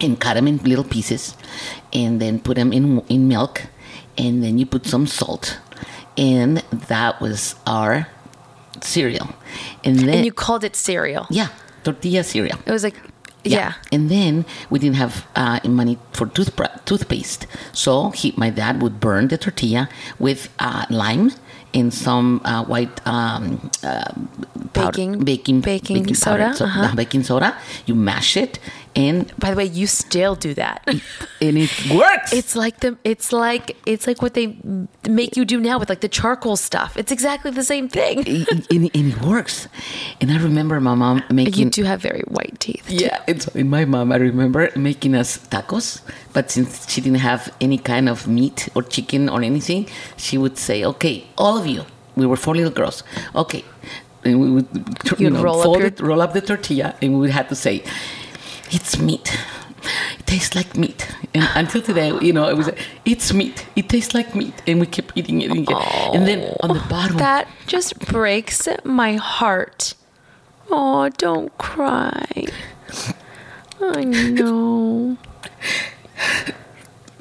and 0.00 0.20
cut 0.20 0.34
them 0.34 0.46
in 0.46 0.58
little 0.58 0.84
pieces, 0.84 1.34
and 1.92 2.20
then 2.20 2.38
put 2.40 2.54
them 2.54 2.72
in 2.72 3.00
in 3.08 3.26
milk, 3.26 3.62
and 4.16 4.42
then 4.44 4.58
you 4.58 4.64
put 4.66 4.86
some 4.86 5.06
salt, 5.08 5.58
and 6.16 6.58
that 6.88 7.20
was 7.20 7.56
our 7.66 8.06
cereal, 8.80 9.28
and 9.82 9.98
then 9.98 10.08
And 10.22 10.24
you 10.24 10.32
called 10.32 10.62
it 10.62 10.76
cereal. 10.76 11.26
yeah 11.30 11.48
tortilla 11.82 12.22
cereal. 12.22 12.58
It 12.66 12.70
was 12.70 12.84
like, 12.84 12.94
yeah. 13.52 13.72
And 13.92 14.10
then 14.10 14.44
we 14.70 14.78
didn't 14.78 14.96
have 14.96 15.26
uh, 15.36 15.60
money 15.64 15.98
for 16.12 16.26
toothbrush, 16.26 16.70
toothpaste. 16.84 17.46
So 17.72 18.10
he, 18.10 18.32
my 18.36 18.50
dad 18.50 18.80
would 18.82 19.00
burn 19.00 19.28
the 19.28 19.38
tortilla 19.38 19.88
with 20.18 20.48
uh, 20.58 20.86
lime 20.90 21.32
and 21.74 21.92
some 21.92 22.40
uh, 22.44 22.64
white 22.64 23.06
um, 23.06 23.70
uh, 23.84 24.04
powder- 24.72 24.90
Baking- 24.92 25.20
baking, 25.24 25.60
baking 25.60 26.14
soda, 26.14 26.44
powder, 26.46 26.56
so- 26.56 26.64
uh-huh. 26.64 26.82
uh, 26.82 26.94
baking 26.94 27.22
soda. 27.24 27.56
You 27.86 27.94
mash 27.94 28.36
it, 28.36 28.58
and 28.96 29.32
By 29.38 29.50
the 29.50 29.56
way, 29.56 29.64
you 29.66 29.86
still 29.86 30.34
do 30.34 30.54
that. 30.54 30.82
and 31.40 31.58
it 31.58 31.70
works. 31.90 32.32
It's 32.32 32.54
like 32.56 32.80
the 32.80 32.96
it's 33.04 33.32
like 33.32 33.76
it's 33.86 34.06
like 34.06 34.20
what 34.22 34.34
they 34.34 34.58
make 35.08 35.36
you 35.36 35.44
do 35.44 35.60
now 35.60 35.78
with 35.78 35.88
like 35.88 36.00
the 36.00 36.08
charcoal 36.08 36.56
stuff. 36.56 36.96
It's 36.96 37.12
exactly 37.12 37.50
the 37.50 37.64
same 37.64 37.88
thing. 37.88 38.18
and, 38.26 38.66
and- 38.70 38.90
and 38.94 39.12
it 39.12 39.20
works. 39.22 39.68
And 40.20 40.30
I 40.32 40.38
remember 40.42 40.80
my 40.80 40.94
mom 40.94 41.22
making. 41.30 41.64
You 41.66 41.70
do 41.70 41.84
have 41.84 42.00
very 42.00 42.22
white 42.28 42.58
teeth. 42.60 42.84
Yeah, 42.90 43.22
it's 43.26 43.46
in 43.54 43.68
my 43.70 43.84
mom. 43.84 44.12
I 44.12 44.16
remember 44.16 44.70
making 44.76 45.14
us 45.14 45.38
tacos, 45.48 46.00
but 46.32 46.50
since 46.50 46.88
she 46.90 47.00
didn't 47.00 47.20
have 47.20 47.52
any 47.60 47.78
kind 47.78 48.08
of 48.08 48.26
meat 48.26 48.68
or 48.74 48.82
chicken 48.82 49.28
or 49.28 49.42
anything, 49.42 49.86
she 50.16 50.38
would 50.38 50.56
say, 50.58 50.84
"Okay, 50.84 51.26
all 51.36 51.58
of 51.58 51.66
you, 51.66 51.84
we 52.16 52.26
were 52.26 52.36
four 52.36 52.54
little 52.56 52.72
girls. 52.72 53.02
Okay." 53.34 53.64
And 54.24 54.40
we 54.40 54.50
would, 54.50 54.66
you 55.18 55.30
know, 55.30 55.40
roll 55.42 55.60
up 55.60 55.78
your- 55.78 55.86
it, 55.86 56.00
roll 56.00 56.20
up 56.20 56.32
the 56.32 56.40
tortilla, 56.40 56.94
and 57.00 57.12
we 57.14 57.18
would 57.20 57.30
have 57.30 57.48
to 57.48 57.54
say, 57.54 57.84
"It's 58.70 58.98
meat. 58.98 59.28
It 60.18 60.26
tastes 60.26 60.54
like 60.54 60.76
meat." 60.76 61.06
And 61.34 61.44
until 61.54 61.82
today, 61.82 62.10
you 62.20 62.32
know, 62.32 62.48
it 62.48 62.56
was, 62.56 62.70
"It's 63.04 63.32
meat. 63.32 63.66
It 63.76 63.88
tastes 63.88 64.14
like 64.14 64.34
meat," 64.34 64.54
and 64.66 64.80
we 64.80 64.86
kept 64.86 65.12
eating 65.16 65.40
it, 65.42 65.50
eating 65.50 65.66
it. 65.68 66.14
and 66.14 66.26
then 66.26 66.40
on 66.62 66.70
the 66.74 66.84
bottom, 66.88 67.16
That 67.18 67.46
just 67.66 67.98
breaks 67.98 68.68
my 68.84 69.16
heart. 69.16 69.94
Oh, 70.70 71.08
don't 71.16 71.56
cry. 71.58 72.46
I 73.80 74.04
know. 74.04 75.16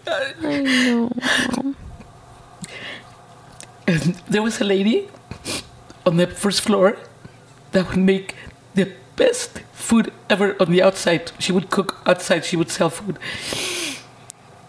I 0.08 0.62
know. 0.62 1.12
And 3.88 4.16
there 4.28 4.42
was 4.44 4.60
a 4.60 4.66
lady 4.66 5.08
on 6.06 6.18
the 6.18 6.28
first 6.28 6.62
floor 6.62 6.98
that 7.72 7.88
would 7.90 7.98
make 8.00 8.36
the 8.76 8.92
best 9.16 9.62
food 9.78 10.12
ever 10.30 10.56
on 10.60 10.72
the 10.72 10.82
outside. 10.82 11.32
She 11.40 11.52
would 11.52 11.70
cook 11.70 12.02
outside, 12.06 12.44
she 12.46 12.58
would 12.58 12.70
sell 12.72 12.90
food. 12.90 13.18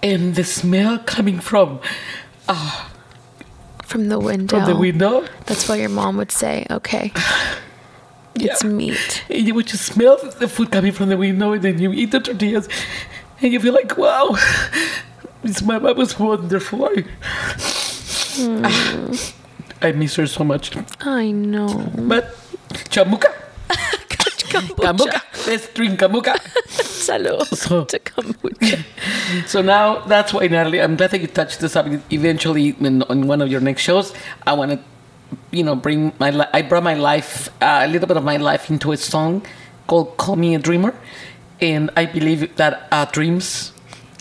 And 0.02 0.34
the 0.36 0.44
smell 0.44 0.98
coming 1.00 1.40
from 1.40 1.80
ah 2.48 2.90
From 3.84 4.08
the 4.08 4.18
window. 4.20 4.56
from 4.60 4.66
the 4.72 4.76
window, 4.78 5.24
That's 5.46 5.68
why 5.68 5.76
your 5.76 5.88
mom 5.88 6.16
would 6.18 6.30
say, 6.30 6.66
okay, 6.70 7.10
it's 8.36 8.62
Yeah. 8.62 8.70
meat. 8.70 9.24
and 9.30 9.46
you 9.46 9.54
would 9.54 9.66
just 9.66 9.84
smell 9.86 10.16
the 10.38 10.46
food 10.48 10.70
coming 10.70 10.92
from 10.92 11.08
the 11.08 11.16
window, 11.16 11.52
and 11.52 11.62
then 11.62 11.78
you 11.80 11.92
eat 11.92 12.10
the 12.12 12.20
tortillas, 12.20 12.68
and 13.40 13.52
you 13.52 13.58
feel 13.60 13.74
like, 13.74 13.96
wow, 13.98 14.36
this 15.42 15.62
my 15.62 15.78
mom 15.78 15.96
was 15.96 16.18
wonderful. 16.18 16.84
I- 16.84 17.04
I 19.82 19.92
miss 19.92 20.16
her 20.16 20.26
so 20.26 20.44
much. 20.44 20.70
I 21.00 21.30
know. 21.30 21.90
But 21.96 22.36
chamuca. 24.48 24.82
Kamuka. 24.92 25.46
Let's 25.46 25.68
drink 25.72 25.98
kamuka. 26.00 26.34
Salud 27.08 27.44
So- 27.56 27.84
to 27.84 27.98
kombucha. 27.98 28.84
So 29.46 29.60
now 29.60 30.00
that's 30.06 30.32
why, 30.32 30.48
Natalie, 30.48 30.80
I'm 30.80 30.96
glad 30.96 31.10
that 31.10 31.20
you 31.20 31.26
touched 31.26 31.60
this 31.60 31.76
up. 31.76 31.86
Eventually, 32.10 32.74
in, 32.80 33.02
on 33.04 33.26
one 33.28 33.42
of 33.42 33.48
your 33.50 33.60
next 33.60 33.82
shows, 33.82 34.12
I 34.46 34.54
want 34.54 34.72
to, 34.72 34.78
you 35.52 35.62
know, 35.62 35.74
bring 35.76 36.12
my. 36.18 36.30
Li- 36.30 36.48
I 36.52 36.62
brought 36.62 36.82
my 36.82 36.94
life, 36.94 37.48
uh, 37.60 37.80
a 37.84 37.88
little 37.88 38.08
bit 38.08 38.16
of 38.16 38.24
my 38.24 38.36
life 38.38 38.70
into 38.70 38.92
a 38.92 38.96
song 38.96 39.42
called 39.86 40.16
"Call 40.16 40.36
Me 40.36 40.54
a 40.54 40.58
Dreamer," 40.58 40.94
and 41.60 41.90
I 41.96 42.06
believe 42.06 42.56
that 42.56 42.88
uh, 42.90 43.04
dreams 43.04 43.72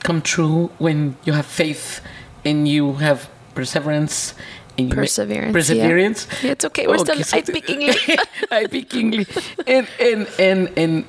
come 0.04 0.22
true 0.22 0.72
when 0.78 1.16
you 1.24 1.32
have 1.34 1.46
faith 1.46 2.02
and 2.44 2.68
you 2.68 2.94
have 3.00 3.30
perseverance. 3.56 4.34
Ma- 4.80 4.96
Perseverance, 4.96 5.48
yeah. 5.48 5.54
Perseverance. 5.54 6.28
Yeah, 6.44 6.52
it's 6.52 6.66
okay. 6.66 6.88
We're 6.88 6.96
oh, 6.96 7.04
still- 7.04 7.24
so 7.24 7.38
I 7.38 7.42
speak 7.42 7.70
English. 7.70 8.10
I 8.52 8.66
speak 8.66 8.94
English. 8.94 9.28
And 9.66 9.88
and 10.00 10.28
and 10.40 10.70
and 10.78 11.06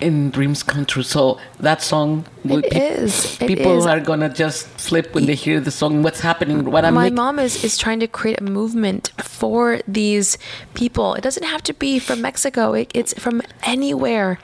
and 0.00 0.32
dreams 0.32 0.62
come 0.62 0.86
true. 0.86 1.02
So 1.02 1.40
that 1.58 1.82
song 1.82 2.24
It 2.44 2.70
pe- 2.70 2.78
is. 3.02 3.36
It 3.42 3.48
people 3.48 3.78
is. 3.78 3.86
are 3.86 3.98
gonna 3.98 4.28
just 4.28 4.68
flip 4.78 5.12
when 5.14 5.26
they 5.26 5.34
hear 5.34 5.58
the 5.58 5.72
song. 5.72 6.04
What's 6.04 6.20
happening? 6.20 6.70
What 6.70 6.84
I'm 6.84 6.94
my 6.94 7.04
making. 7.10 7.16
mom 7.16 7.38
is, 7.40 7.64
is 7.64 7.76
trying 7.76 7.98
to 8.00 8.06
create 8.06 8.40
a 8.40 8.44
movement 8.44 9.10
for 9.20 9.80
these 9.88 10.38
people. 10.74 11.14
It 11.14 11.22
doesn't 11.22 11.42
have 11.42 11.62
to 11.64 11.74
be 11.74 11.98
from 11.98 12.22
Mexico. 12.22 12.74
It, 12.74 12.92
it's 12.94 13.12
from 13.14 13.42
anywhere. 13.64 14.38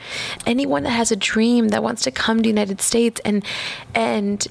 Anyone 0.44 0.82
that 0.82 0.90
has 0.90 1.12
a 1.12 1.16
dream 1.16 1.68
that 1.68 1.84
wants 1.84 2.02
to 2.02 2.10
come 2.10 2.38
to 2.38 2.42
the 2.42 2.48
United 2.48 2.80
States 2.80 3.20
and 3.24 3.44
and 3.94 4.48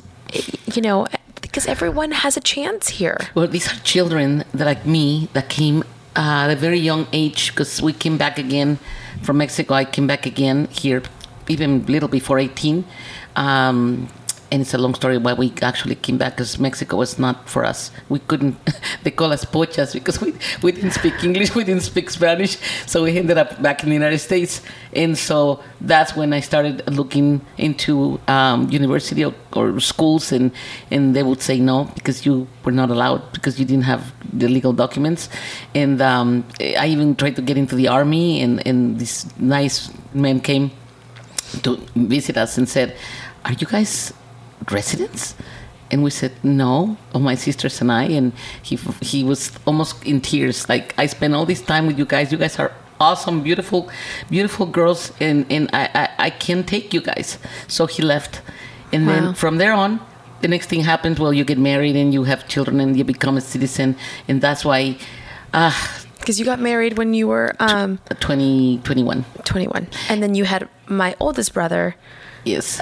you 0.73 0.81
know 0.81 1.05
because 1.43 1.67
everyone 1.67 2.11
has 2.11 2.35
a 2.35 2.41
chance 2.41 2.89
here. 2.97 3.17
Well, 3.35 3.47
these 3.47 3.67
are 3.71 3.75
children 3.83 4.43
that, 4.55 4.65
like 4.65 4.87
me, 4.87 5.29
that 5.33 5.49
came 5.49 5.83
uh, 6.15 6.47
at 6.47 6.49
a 6.49 6.55
very 6.55 6.79
young 6.79 7.05
age 7.13 7.51
because 7.51 7.81
we 7.81 7.93
came 7.93 8.17
back 8.17 8.39
again 8.39 8.79
from 9.21 9.37
Mexico. 9.37 9.75
I 9.75 9.85
came 9.85 10.07
back 10.07 10.25
again 10.25 10.67
here, 10.71 11.03
even 11.47 11.85
little 11.85 12.09
before 12.09 12.39
18. 12.39 12.85
Um, 13.35 14.07
and 14.53 14.61
it's 14.61 14.75
a 14.75 14.77
long 14.77 14.93
story 14.93 15.17
why 15.17 15.33
we 15.33 15.51
actually 15.63 15.95
came 15.95 16.19
back 16.19 16.33
because 16.33 16.59
Mexico 16.59 16.97
was 16.97 17.17
not 17.17 17.49
for 17.49 17.65
us. 17.65 17.89
We 18.07 18.19
couldn't, 18.19 18.55
they 19.03 19.09
call 19.09 19.33
us 19.33 19.43
pochas 19.45 19.93
because 19.93 20.21
we, 20.21 20.35
we 20.61 20.71
didn't 20.71 20.91
speak 20.91 21.23
English, 21.23 21.55
we 21.55 21.63
didn't 21.63 21.81
speak 21.81 22.11
Spanish. 22.11 22.59
So 22.85 23.03
we 23.03 23.17
ended 23.17 23.39
up 23.39 23.59
back 23.63 23.81
in 23.81 23.89
the 23.89 23.95
United 23.95 24.19
States. 24.19 24.61
And 24.95 25.17
so 25.17 25.63
that's 25.81 26.15
when 26.15 26.33
I 26.33 26.39
started 26.39 26.87
looking 26.87 27.41
into 27.57 28.19
um, 28.27 28.69
university 28.69 29.25
or, 29.25 29.33
or 29.53 29.79
schools, 29.79 30.31
and, 30.31 30.51
and 30.91 31.15
they 31.15 31.23
would 31.23 31.41
say 31.41 31.59
no 31.59 31.85
because 31.95 32.23
you 32.23 32.47
were 32.63 32.71
not 32.71 32.91
allowed 32.91 33.31
because 33.31 33.59
you 33.59 33.65
didn't 33.65 33.85
have 33.85 34.13
the 34.31 34.47
legal 34.47 34.71
documents. 34.71 35.29
And 35.73 35.99
um, 35.99 36.45
I 36.61 36.85
even 36.89 37.15
tried 37.15 37.37
to 37.37 37.41
get 37.41 37.57
into 37.57 37.75
the 37.75 37.87
army, 37.87 38.39
and, 38.39 38.65
and 38.67 38.99
this 38.99 39.25
nice 39.39 39.89
man 40.13 40.41
came 40.41 40.69
to 41.63 41.77
visit 41.95 42.37
us 42.37 42.59
and 42.59 42.69
said, 42.69 42.95
Are 43.45 43.53
you 43.53 43.65
guys 43.65 44.13
residents? 44.71 45.35
And 45.91 46.03
we 46.03 46.09
said, 46.09 46.31
No, 46.43 46.97
of 47.13 47.21
my 47.21 47.35
sisters 47.35 47.79
and 47.81 47.91
I. 47.91 48.03
And 48.05 48.33
he, 48.61 48.77
he 49.01 49.23
was 49.23 49.51
almost 49.65 50.03
in 50.05 50.21
tears. 50.21 50.67
Like, 50.69 50.93
I 50.97 51.05
spent 51.07 51.33
all 51.35 51.45
this 51.45 51.61
time 51.61 51.85
with 51.87 51.97
you 51.99 52.05
guys. 52.05 52.31
You 52.31 52.37
guys 52.37 52.57
are 52.59 52.71
awesome, 52.99 53.41
beautiful, 53.43 53.89
beautiful 54.29 54.65
girls. 54.65 55.11
And, 55.19 55.45
and 55.51 55.69
I, 55.73 55.89
I, 55.93 56.09
I 56.25 56.29
can't 56.31 56.67
take 56.67 56.93
you 56.93 57.01
guys. 57.01 57.37
So 57.67 57.85
he 57.85 58.01
left. 58.01 58.41
And 58.91 59.05
Wow. 59.05 59.13
then 59.13 59.33
from 59.35 59.57
there 59.57 59.73
on, 59.73 59.99
the 60.41 60.47
next 60.47 60.67
thing 60.67 60.81
happens 60.81 61.19
well, 61.19 61.33
you 61.33 61.43
get 61.45 61.57
married 61.57 61.95
and 61.95 62.13
you 62.13 62.23
have 62.23 62.47
children 62.47 62.79
and 62.79 62.97
you 62.97 63.03
become 63.03 63.37
a 63.37 63.41
citizen. 63.41 63.95
And 64.27 64.41
that's 64.41 64.65
why. 64.65 64.97
Uh, 65.53 65.71
Because 66.23 66.39
you 66.39 66.45
got 66.45 66.61
married 66.61 66.97
when 66.97 67.13
you 67.13 67.27
were 67.27 67.53
um, 67.59 67.99
20, 68.21 68.79
21. 68.85 69.25
21. 69.43 69.87
And 70.07 70.23
then 70.23 70.35
you 70.35 70.45
had 70.45 70.69
my 70.87 71.17
oldest 71.19 71.53
brother 71.53 71.95
Yes. 72.45 72.79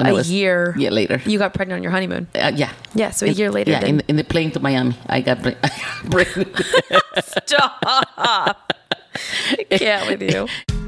A 0.00 0.12
was- 0.12 0.30
year 0.30 0.74
Yeah, 0.78 0.88
later. 0.90 1.20
You 1.26 1.38
got 1.38 1.52
pregnant 1.52 1.78
on 1.78 1.82
your 1.82 1.92
honeymoon. 1.92 2.28
Uh, 2.34 2.52
yeah. 2.54 2.72
Yeah, 2.94 3.10
so 3.10 3.26
a 3.26 3.28
year 3.30 3.50
later 3.50 3.72
Yeah, 3.72 3.84
in, 3.84 4.00
in 4.08 4.16
the 4.16 4.24
plane 4.24 4.50
to 4.52 4.60
Miami, 4.60 4.96
I 5.06 5.20
got 5.20 5.44
I 5.64 5.68
pregnant. 6.10 6.56
Stop. 7.44 8.72
Can't 9.70 10.08
with 10.08 10.22
you. 10.22 10.48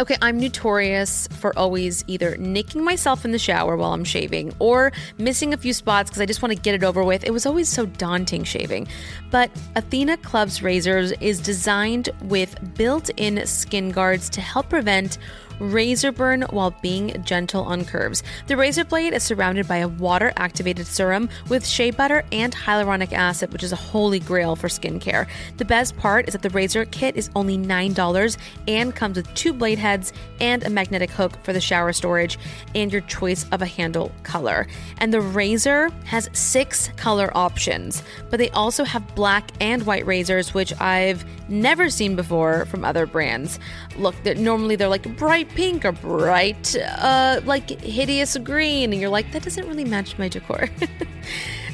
Okay, 0.00 0.16
I'm 0.22 0.40
notorious 0.40 1.28
for 1.28 1.56
always 1.58 2.04
either 2.06 2.34
nicking 2.38 2.82
myself 2.82 3.26
in 3.26 3.32
the 3.32 3.38
shower 3.38 3.76
while 3.76 3.92
I'm 3.92 4.02
shaving 4.02 4.54
or 4.58 4.92
missing 5.18 5.52
a 5.52 5.58
few 5.58 5.74
spots 5.74 6.08
because 6.08 6.22
I 6.22 6.24
just 6.24 6.40
want 6.40 6.54
to 6.54 6.58
get 6.58 6.74
it 6.74 6.82
over 6.82 7.04
with. 7.04 7.22
It 7.22 7.32
was 7.32 7.44
always 7.44 7.68
so 7.68 7.84
daunting 7.84 8.44
shaving. 8.44 8.88
But 9.30 9.50
Athena 9.76 10.16
Club's 10.16 10.62
razors 10.62 11.12
is 11.20 11.38
designed 11.38 12.08
with 12.22 12.56
built 12.78 13.10
in 13.18 13.46
skin 13.46 13.90
guards 13.90 14.30
to 14.30 14.40
help 14.40 14.70
prevent 14.70 15.18
razor 15.60 16.10
burn 16.10 16.42
while 16.50 16.72
being 16.82 17.22
gentle 17.22 17.62
on 17.62 17.84
curves. 17.84 18.22
The 18.46 18.56
razor 18.56 18.84
blade 18.84 19.12
is 19.12 19.22
surrounded 19.22 19.68
by 19.68 19.76
a 19.76 19.88
water 19.88 20.32
activated 20.36 20.86
serum 20.86 21.28
with 21.48 21.66
shea 21.66 21.90
butter 21.90 22.24
and 22.32 22.54
hyaluronic 22.54 23.12
acid, 23.12 23.52
which 23.52 23.62
is 23.62 23.72
a 23.72 23.76
holy 23.76 24.18
grail 24.18 24.56
for 24.56 24.68
skincare. 24.68 25.28
The 25.58 25.64
best 25.64 25.96
part 25.96 26.26
is 26.26 26.32
that 26.32 26.42
the 26.42 26.50
razor 26.50 26.84
kit 26.86 27.16
is 27.16 27.30
only 27.36 27.58
$9 27.58 28.36
and 28.66 28.94
comes 28.94 29.16
with 29.16 29.32
two 29.34 29.52
blade 29.52 29.78
heads 29.78 30.12
and 30.40 30.64
a 30.64 30.70
magnetic 30.70 31.10
hook 31.10 31.32
for 31.42 31.52
the 31.52 31.60
shower 31.60 31.92
storage 31.92 32.38
and 32.74 32.90
your 32.90 33.02
choice 33.02 33.46
of 33.52 33.62
a 33.62 33.66
handle 33.66 34.10
color. 34.22 34.66
And 34.98 35.12
the 35.12 35.20
razor 35.20 35.90
has 36.04 36.30
six 36.32 36.88
color 36.96 37.30
options, 37.36 38.02
but 38.30 38.38
they 38.38 38.50
also 38.50 38.84
have 38.84 39.14
black 39.14 39.50
and 39.60 39.84
white 39.84 40.06
razors, 40.06 40.54
which 40.54 40.72
I've 40.80 41.24
never 41.48 41.90
seen 41.90 42.16
before 42.16 42.64
from 42.66 42.84
other 42.84 43.06
brands. 43.06 43.58
Look, 43.96 44.14
normally 44.24 44.76
they're 44.76 44.88
like 44.88 45.16
bright 45.16 45.49
pink 45.54 45.84
or 45.84 45.92
bright, 45.92 46.76
uh, 46.76 47.40
like 47.44 47.68
hideous 47.80 48.36
green, 48.38 48.92
and 48.92 49.00
you're 49.00 49.10
like, 49.10 49.30
that 49.32 49.42
doesn't 49.42 49.66
really 49.66 49.84
match 49.84 50.18
my 50.18 50.28
decor. 50.28 50.68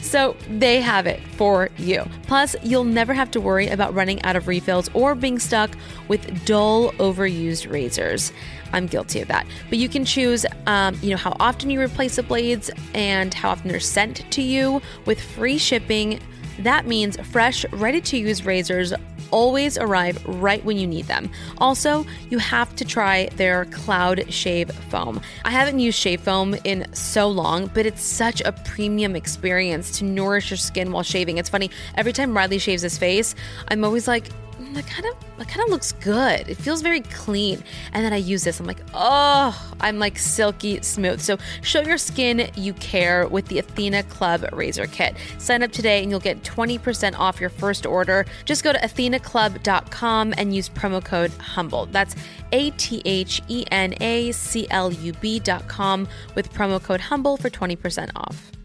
So 0.06 0.36
they 0.48 0.80
have 0.82 1.08
it 1.08 1.20
for 1.32 1.68
you. 1.76 2.08
Plus, 2.28 2.54
you'll 2.62 2.84
never 2.84 3.12
have 3.12 3.28
to 3.32 3.40
worry 3.40 3.66
about 3.66 3.92
running 3.92 4.22
out 4.22 4.36
of 4.36 4.46
refills 4.46 4.88
or 4.94 5.16
being 5.16 5.40
stuck 5.40 5.76
with 6.06 6.46
dull, 6.46 6.92
overused 6.92 7.70
razors. 7.70 8.32
I'm 8.72 8.86
guilty 8.86 9.20
of 9.20 9.28
that. 9.28 9.46
But 9.68 9.78
you 9.78 9.88
can 9.88 10.04
choose, 10.04 10.46
um, 10.66 10.96
you 11.02 11.10
know, 11.10 11.16
how 11.16 11.36
often 11.40 11.70
you 11.70 11.80
replace 11.80 12.16
the 12.16 12.22
blades 12.22 12.70
and 12.94 13.34
how 13.34 13.50
often 13.50 13.68
they're 13.68 13.80
sent 13.80 14.30
to 14.30 14.42
you 14.42 14.80
with 15.06 15.20
free 15.20 15.58
shipping. 15.58 16.20
That 16.60 16.86
means 16.86 17.16
fresh, 17.26 17.66
ready 17.72 18.00
to 18.02 18.16
use 18.16 18.46
razors 18.46 18.92
always 19.30 19.78
arrive 19.78 20.24
right 20.26 20.64
when 20.64 20.78
you 20.78 20.86
need 20.86 21.06
them. 21.06 21.30
Also, 21.58 22.06
you 22.30 22.38
have 22.38 22.74
to 22.76 22.84
try 22.84 23.26
their 23.36 23.64
Cloud 23.66 24.32
Shave 24.32 24.70
Foam. 24.70 25.20
I 25.44 25.50
haven't 25.50 25.78
used 25.78 25.98
shave 25.98 26.20
foam 26.20 26.56
in 26.64 26.86
so 26.92 27.28
long, 27.28 27.70
but 27.74 27.86
it's 27.86 28.02
such 28.02 28.40
a 28.42 28.52
premium 28.52 29.16
experience 29.16 29.98
to 29.98 30.04
nourish 30.04 30.50
your 30.50 30.58
skin 30.58 30.92
while 30.92 31.02
shaving. 31.02 31.38
It's 31.38 31.48
funny, 31.48 31.70
every 31.94 32.12
time 32.12 32.36
Riley 32.36 32.58
shaves 32.58 32.82
his 32.82 32.98
face, 32.98 33.34
I'm 33.68 33.84
always 33.84 34.08
like, 34.08 34.28
"Mm, 34.76 34.82
that 34.84 34.86
kind 34.86 35.06
of 35.06 35.38
that 35.38 35.48
kind 35.48 35.62
of 35.62 35.70
looks 35.70 35.92
good. 35.92 36.48
It 36.48 36.56
feels 36.56 36.82
very 36.82 37.00
clean. 37.00 37.62
And 37.92 38.04
then 38.04 38.12
I 38.12 38.16
use 38.16 38.44
this. 38.44 38.60
I'm 38.60 38.66
like, 38.66 38.80
oh, 38.94 39.72
I'm 39.80 39.98
like 39.98 40.18
silky 40.18 40.80
smooth. 40.82 41.20
So 41.20 41.36
show 41.62 41.80
your 41.80 41.98
skin 41.98 42.50
you 42.56 42.72
care 42.74 43.26
with 43.28 43.46
the 43.46 43.58
Athena 43.58 44.04
Club 44.04 44.46
Razor 44.52 44.86
Kit. 44.86 45.16
Sign 45.38 45.62
up 45.62 45.72
today 45.72 46.02
and 46.02 46.10
you'll 46.10 46.20
get 46.20 46.42
20% 46.42 47.18
off 47.18 47.40
your 47.40 47.50
first 47.50 47.84
order. 47.84 48.24
Just 48.44 48.64
go 48.64 48.72
to 48.72 48.78
athenaclub.com 48.78 50.34
and 50.36 50.54
use 50.54 50.68
promo 50.68 51.04
code 51.04 51.32
HUMBLE. 51.32 51.86
That's 51.86 52.16
A 52.52 52.70
T 52.72 53.02
H 53.04 53.42
E 53.48 53.66
N 53.70 53.94
A 54.00 54.32
C 54.32 54.66
L 54.70 54.92
U 54.92 55.12
B.com 55.14 56.08
with 56.34 56.52
promo 56.52 56.82
code 56.82 57.00
HUMBLE 57.00 57.36
for 57.36 57.50
20% 57.50 58.10
off. 58.16 58.55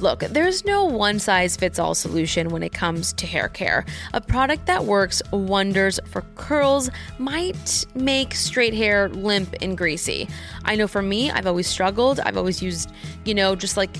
Look, 0.00 0.20
there's 0.20 0.64
no 0.64 0.84
one 0.84 1.18
size 1.18 1.56
fits 1.56 1.78
all 1.78 1.94
solution 1.94 2.50
when 2.50 2.62
it 2.62 2.72
comes 2.72 3.12
to 3.14 3.26
hair 3.26 3.48
care. 3.48 3.84
A 4.14 4.20
product 4.20 4.66
that 4.66 4.84
works 4.84 5.20
wonders 5.32 5.98
for 6.06 6.22
curls 6.36 6.90
might 7.18 7.84
make 7.94 8.34
straight 8.34 8.74
hair 8.74 9.08
limp 9.08 9.56
and 9.60 9.76
greasy. 9.76 10.28
I 10.64 10.76
know 10.76 10.86
for 10.86 11.02
me, 11.02 11.30
I've 11.30 11.46
always 11.46 11.66
struggled. 11.66 12.20
I've 12.20 12.36
always 12.36 12.62
used, 12.62 12.92
you 13.24 13.34
know, 13.34 13.56
just 13.56 13.76
like 13.76 13.90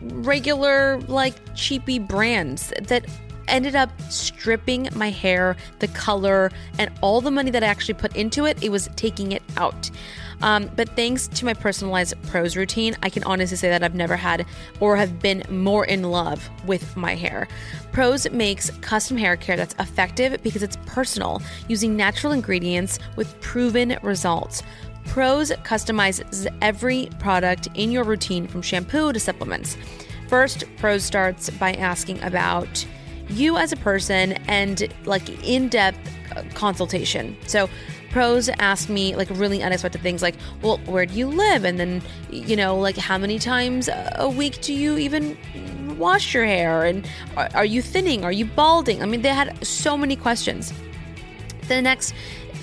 regular, 0.00 0.98
like 1.08 1.34
cheapy 1.54 1.98
brands 1.98 2.72
that 2.82 3.04
ended 3.48 3.74
up 3.74 3.90
stripping 4.10 4.88
my 4.94 5.10
hair, 5.10 5.56
the 5.80 5.88
color, 5.88 6.50
and 6.78 6.90
all 7.02 7.20
the 7.20 7.30
money 7.30 7.50
that 7.50 7.62
I 7.62 7.66
actually 7.66 7.94
put 7.94 8.16
into 8.16 8.46
it, 8.46 8.62
it 8.62 8.70
was 8.70 8.88
taking 8.96 9.32
it 9.32 9.42
out. 9.56 9.90
Um, 10.44 10.70
but 10.76 10.90
thanks 10.90 11.26
to 11.28 11.46
my 11.46 11.54
personalized 11.54 12.20
Prose 12.24 12.54
routine, 12.54 12.94
I 13.02 13.08
can 13.08 13.24
honestly 13.24 13.56
say 13.56 13.70
that 13.70 13.82
I've 13.82 13.94
never 13.94 14.14
had 14.14 14.44
or 14.78 14.94
have 14.94 15.18
been 15.18 15.42
more 15.48 15.86
in 15.86 16.02
love 16.02 16.50
with 16.66 16.94
my 16.98 17.14
hair. 17.14 17.48
Prose 17.92 18.30
makes 18.30 18.70
custom 18.82 19.16
hair 19.16 19.38
care 19.38 19.56
that's 19.56 19.74
effective 19.78 20.42
because 20.42 20.62
it's 20.62 20.76
personal, 20.84 21.40
using 21.66 21.96
natural 21.96 22.34
ingredients 22.34 22.98
with 23.16 23.40
proven 23.40 23.96
results. 24.02 24.62
Prose 25.06 25.50
customizes 25.62 26.46
every 26.60 27.08
product 27.18 27.68
in 27.72 27.90
your 27.90 28.04
routine 28.04 28.46
from 28.46 28.60
shampoo 28.60 29.14
to 29.14 29.18
supplements. 29.18 29.78
First, 30.28 30.64
Prose 30.76 31.04
starts 31.04 31.48
by 31.48 31.72
asking 31.72 32.22
about 32.22 32.84
you 33.30 33.56
as 33.56 33.72
a 33.72 33.76
person 33.76 34.32
and 34.46 34.92
like 35.06 35.42
in 35.42 35.70
depth 35.70 35.98
consultation. 36.54 37.34
So, 37.46 37.70
Prose 38.14 38.48
ask 38.60 38.88
me 38.88 39.16
like 39.16 39.28
really 39.28 39.60
unexpected 39.60 40.00
things 40.00 40.22
like, 40.22 40.36
well, 40.62 40.78
where 40.86 41.04
do 41.04 41.14
you 41.14 41.26
live? 41.26 41.64
And 41.64 41.80
then, 41.80 42.00
you 42.30 42.54
know, 42.54 42.78
like 42.78 42.96
how 42.96 43.18
many 43.18 43.40
times 43.40 43.90
a 44.14 44.28
week 44.28 44.60
do 44.60 44.72
you 44.72 44.96
even 44.98 45.36
wash 45.98 46.32
your 46.32 46.44
hair? 46.44 46.84
And 46.84 47.04
are, 47.36 47.48
are 47.54 47.64
you 47.64 47.82
thinning? 47.82 48.22
Are 48.22 48.30
you 48.30 48.44
balding? 48.44 49.02
I 49.02 49.06
mean, 49.06 49.22
they 49.22 49.30
had 49.30 49.66
so 49.66 49.96
many 49.96 50.14
questions. 50.14 50.72
The 51.66 51.82
next 51.82 52.14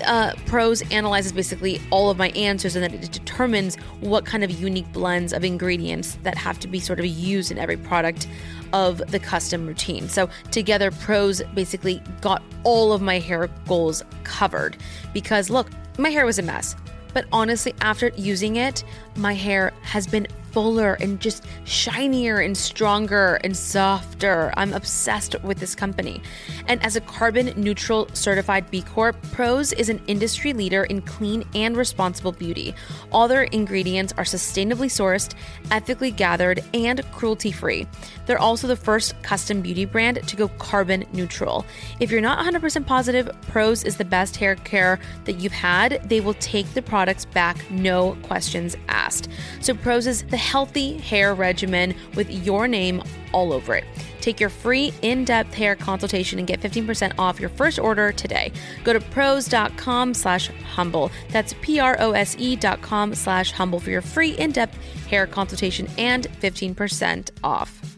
uh, 0.06 0.32
Prose 0.46 0.80
analyzes 0.90 1.32
basically 1.32 1.82
all 1.90 2.08
of 2.08 2.16
my 2.16 2.30
answers 2.30 2.74
and 2.74 2.82
then 2.82 2.94
it 2.94 3.12
determines 3.12 3.76
what 4.00 4.24
kind 4.24 4.42
of 4.42 4.50
unique 4.50 4.90
blends 4.94 5.34
of 5.34 5.44
ingredients 5.44 6.16
that 6.22 6.38
have 6.38 6.58
to 6.60 6.66
be 6.66 6.80
sort 6.80 6.98
of 6.98 7.04
used 7.04 7.50
in 7.50 7.58
every 7.58 7.76
product 7.76 8.26
of 8.72 8.98
the 9.10 9.18
custom 9.18 9.66
routine. 9.66 10.08
So 10.08 10.28
together, 10.50 10.90
Prose 10.90 11.42
basically 11.54 12.02
got 12.20 12.42
all 12.64 12.92
of 12.92 13.02
my 13.02 13.18
hair 13.18 13.48
goals 13.66 14.02
covered 14.24 14.76
because 15.12 15.50
look, 15.50 15.68
my 15.98 16.10
hair 16.10 16.24
was 16.24 16.38
a 16.38 16.42
mess. 16.42 16.76
But 17.14 17.26
honestly, 17.30 17.74
after 17.80 18.08
using 18.16 18.56
it, 18.56 18.84
my 19.16 19.34
hair 19.34 19.72
has 19.82 20.06
been 20.06 20.26
fuller 20.52 20.94
and 20.94 21.18
just 21.18 21.44
shinier 21.64 22.38
and 22.38 22.56
stronger 22.56 23.40
and 23.42 23.56
softer. 23.56 24.52
I'm 24.56 24.72
obsessed 24.72 25.34
with 25.42 25.58
this 25.58 25.74
company. 25.74 26.22
And 26.68 26.82
as 26.84 26.96
a 26.96 27.00
carbon 27.00 27.52
neutral 27.56 28.08
certified 28.12 28.70
B 28.70 28.82
Corp, 28.82 29.16
Prose 29.32 29.72
is 29.72 29.88
an 29.88 30.00
industry 30.06 30.52
leader 30.52 30.84
in 30.84 31.02
clean 31.02 31.44
and 31.54 31.76
responsible 31.76 32.32
beauty. 32.32 32.74
All 33.10 33.28
their 33.28 33.44
ingredients 33.44 34.12
are 34.16 34.24
sustainably 34.24 34.88
sourced, 34.88 35.34
ethically 35.70 36.10
gathered, 36.10 36.62
and 36.74 37.02
cruelty 37.12 37.52
free. 37.52 37.86
They're 38.26 38.38
also 38.38 38.66
the 38.66 38.76
first 38.76 39.20
custom 39.22 39.62
beauty 39.62 39.84
brand 39.84 40.26
to 40.28 40.36
go 40.36 40.48
carbon 40.48 41.04
neutral. 41.12 41.64
If 42.00 42.10
you're 42.10 42.20
not 42.20 42.44
100% 42.44 42.86
positive 42.86 43.30
Prose 43.48 43.84
is 43.84 43.96
the 43.96 44.04
best 44.04 44.36
hair 44.36 44.56
care 44.56 45.00
that 45.24 45.34
you've 45.34 45.52
had, 45.52 46.00
they 46.08 46.20
will 46.20 46.34
take 46.34 46.72
the 46.74 46.82
products 46.82 47.24
back, 47.24 47.70
no 47.70 48.16
questions 48.22 48.76
asked. 48.88 49.28
So, 49.60 49.74
Prose 49.74 50.06
is 50.06 50.24
the 50.24 50.36
healthy 50.42 50.98
hair 50.98 51.34
regimen 51.34 51.94
with 52.16 52.28
your 52.30 52.66
name 52.66 53.02
all 53.32 53.52
over 53.52 53.74
it. 53.76 53.84
Take 54.20 54.40
your 54.40 54.50
free 54.50 54.92
in-depth 55.02 55.54
hair 55.54 55.74
consultation 55.74 56.38
and 56.38 56.46
get 56.46 56.60
15% 56.60 57.12
off 57.18 57.40
your 57.40 57.48
first 57.48 57.78
order 57.78 58.12
today. 58.12 58.52
Go 58.84 58.92
to 58.92 59.00
prose.com 59.00 60.14
slash 60.14 60.48
humble. 60.74 61.10
That's 61.30 61.54
P-R-O-S-E 61.60 62.56
dot 62.56 62.82
com 62.82 63.14
slash 63.14 63.52
humble 63.52 63.80
for 63.80 63.90
your 63.90 64.02
free 64.02 64.32
in-depth 64.32 64.76
hair 65.06 65.26
consultation 65.26 65.88
and 65.98 66.28
15% 66.40 67.30
off. 67.42 67.91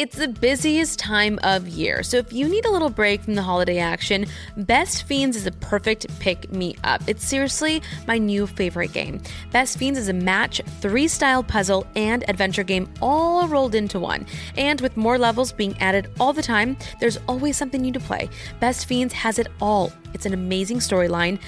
It's 0.00 0.16
the 0.16 0.28
busiest 0.28 0.98
time 0.98 1.38
of 1.42 1.68
year, 1.68 2.02
so 2.02 2.16
if 2.16 2.32
you 2.32 2.48
need 2.48 2.64
a 2.64 2.70
little 2.70 2.88
break 2.88 3.20
from 3.20 3.34
the 3.34 3.42
holiday 3.42 3.80
action, 3.80 4.24
Best 4.56 5.02
Fiends 5.02 5.36
is 5.36 5.46
a 5.46 5.52
perfect 5.52 6.06
pick 6.20 6.50
me 6.50 6.74
up. 6.84 7.02
It's 7.06 7.22
seriously 7.22 7.82
my 8.06 8.16
new 8.16 8.46
favorite 8.46 8.94
game. 8.94 9.20
Best 9.52 9.76
Fiends 9.76 9.98
is 9.98 10.08
a 10.08 10.14
match, 10.14 10.62
three 10.80 11.06
style 11.06 11.42
puzzle, 11.42 11.86
and 11.96 12.24
adventure 12.30 12.62
game 12.62 12.88
all 13.02 13.46
rolled 13.46 13.74
into 13.74 14.00
one. 14.00 14.24
And 14.56 14.80
with 14.80 14.96
more 14.96 15.18
levels 15.18 15.52
being 15.52 15.76
added 15.80 16.10
all 16.18 16.32
the 16.32 16.40
time, 16.40 16.78
there's 16.98 17.18
always 17.28 17.58
something 17.58 17.82
new 17.82 17.92
to 17.92 18.00
play. 18.00 18.30
Best 18.58 18.86
Fiends 18.86 19.12
has 19.12 19.38
it 19.38 19.48
all. 19.60 19.92
It's 20.14 20.24
an 20.24 20.32
amazing 20.32 20.78
storyline 20.78 21.38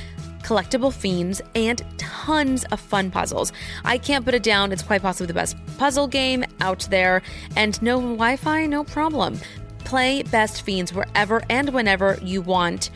collectible 0.52 0.92
fiends, 0.92 1.40
and 1.54 1.82
tons 1.96 2.64
of 2.64 2.78
fun 2.78 3.10
puzzles. 3.10 3.52
I 3.86 3.96
can't 3.96 4.22
put 4.22 4.34
it 4.34 4.42
down, 4.42 4.70
it's 4.70 4.82
quite 4.82 5.00
possibly 5.00 5.26
the 5.26 5.34
best 5.34 5.56
puzzle 5.78 6.06
game 6.06 6.44
out 6.60 6.86
there, 6.90 7.22
and 7.56 7.80
no 7.80 7.96
Wi 7.96 8.36
Fi, 8.36 8.66
no 8.66 8.84
problem. 8.84 9.38
Play 9.84 10.22
Best 10.24 10.62
Fiends 10.62 10.92
wherever 10.92 11.42
and 11.48 11.70
whenever 11.70 12.18
you 12.22 12.42
want 12.42 12.90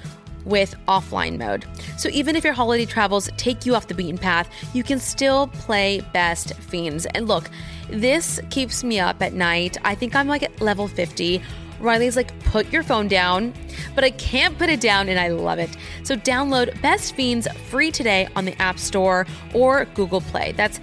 with 0.45 0.75
offline 0.87 1.38
mode. 1.38 1.64
So 1.97 2.11
even 2.11 2.37
if 2.37 2.45
your 2.45 2.53
holiday 2.53 2.85
travels 2.85 3.29
take 3.38 3.64
you 3.64 3.75
off 3.75 3.88
the 3.88 3.95
beaten 3.95 4.19
path, 4.19 4.49
you 4.75 4.85
can 4.85 5.01
still 5.01 5.49
play 5.49 6.03
Best 6.12 6.55
Fiends. 6.55 7.07
And 7.07 7.27
look, 7.27 7.51
this 7.88 8.38
keeps 8.51 8.85
me 8.85 9.01
up 9.01 9.21
at 9.23 9.33
night. 9.33 9.79
I 9.83 9.95
think 9.95 10.14
I'm 10.14 10.29
like 10.29 10.42
at 10.42 10.61
level 10.61 10.88
50. 10.88 11.42
Riley's 11.81 12.17
like, 12.17 12.39
put 12.45 12.73
your 12.73 12.83
phone 12.83 13.09
down, 13.09 13.53
but 13.95 14.05
I 14.05 14.11
can't 14.11 14.57
put 14.59 14.69
it 14.69 14.81
down 14.81 15.09
and 15.09 15.19
I 15.19 15.29
love 15.29 15.59
it. 15.59 15.77
So 16.03 16.17
download 16.17 16.81
Best 16.83 17.15
Fiends 17.15 17.47
free 17.69 17.91
today 17.91 18.29
on 18.37 18.45
the 18.45 18.61
App 18.61 18.79
Store 18.79 19.27
or 19.55 19.85
Google 19.95 20.21
Play. 20.21 20.53
That's 20.53 20.81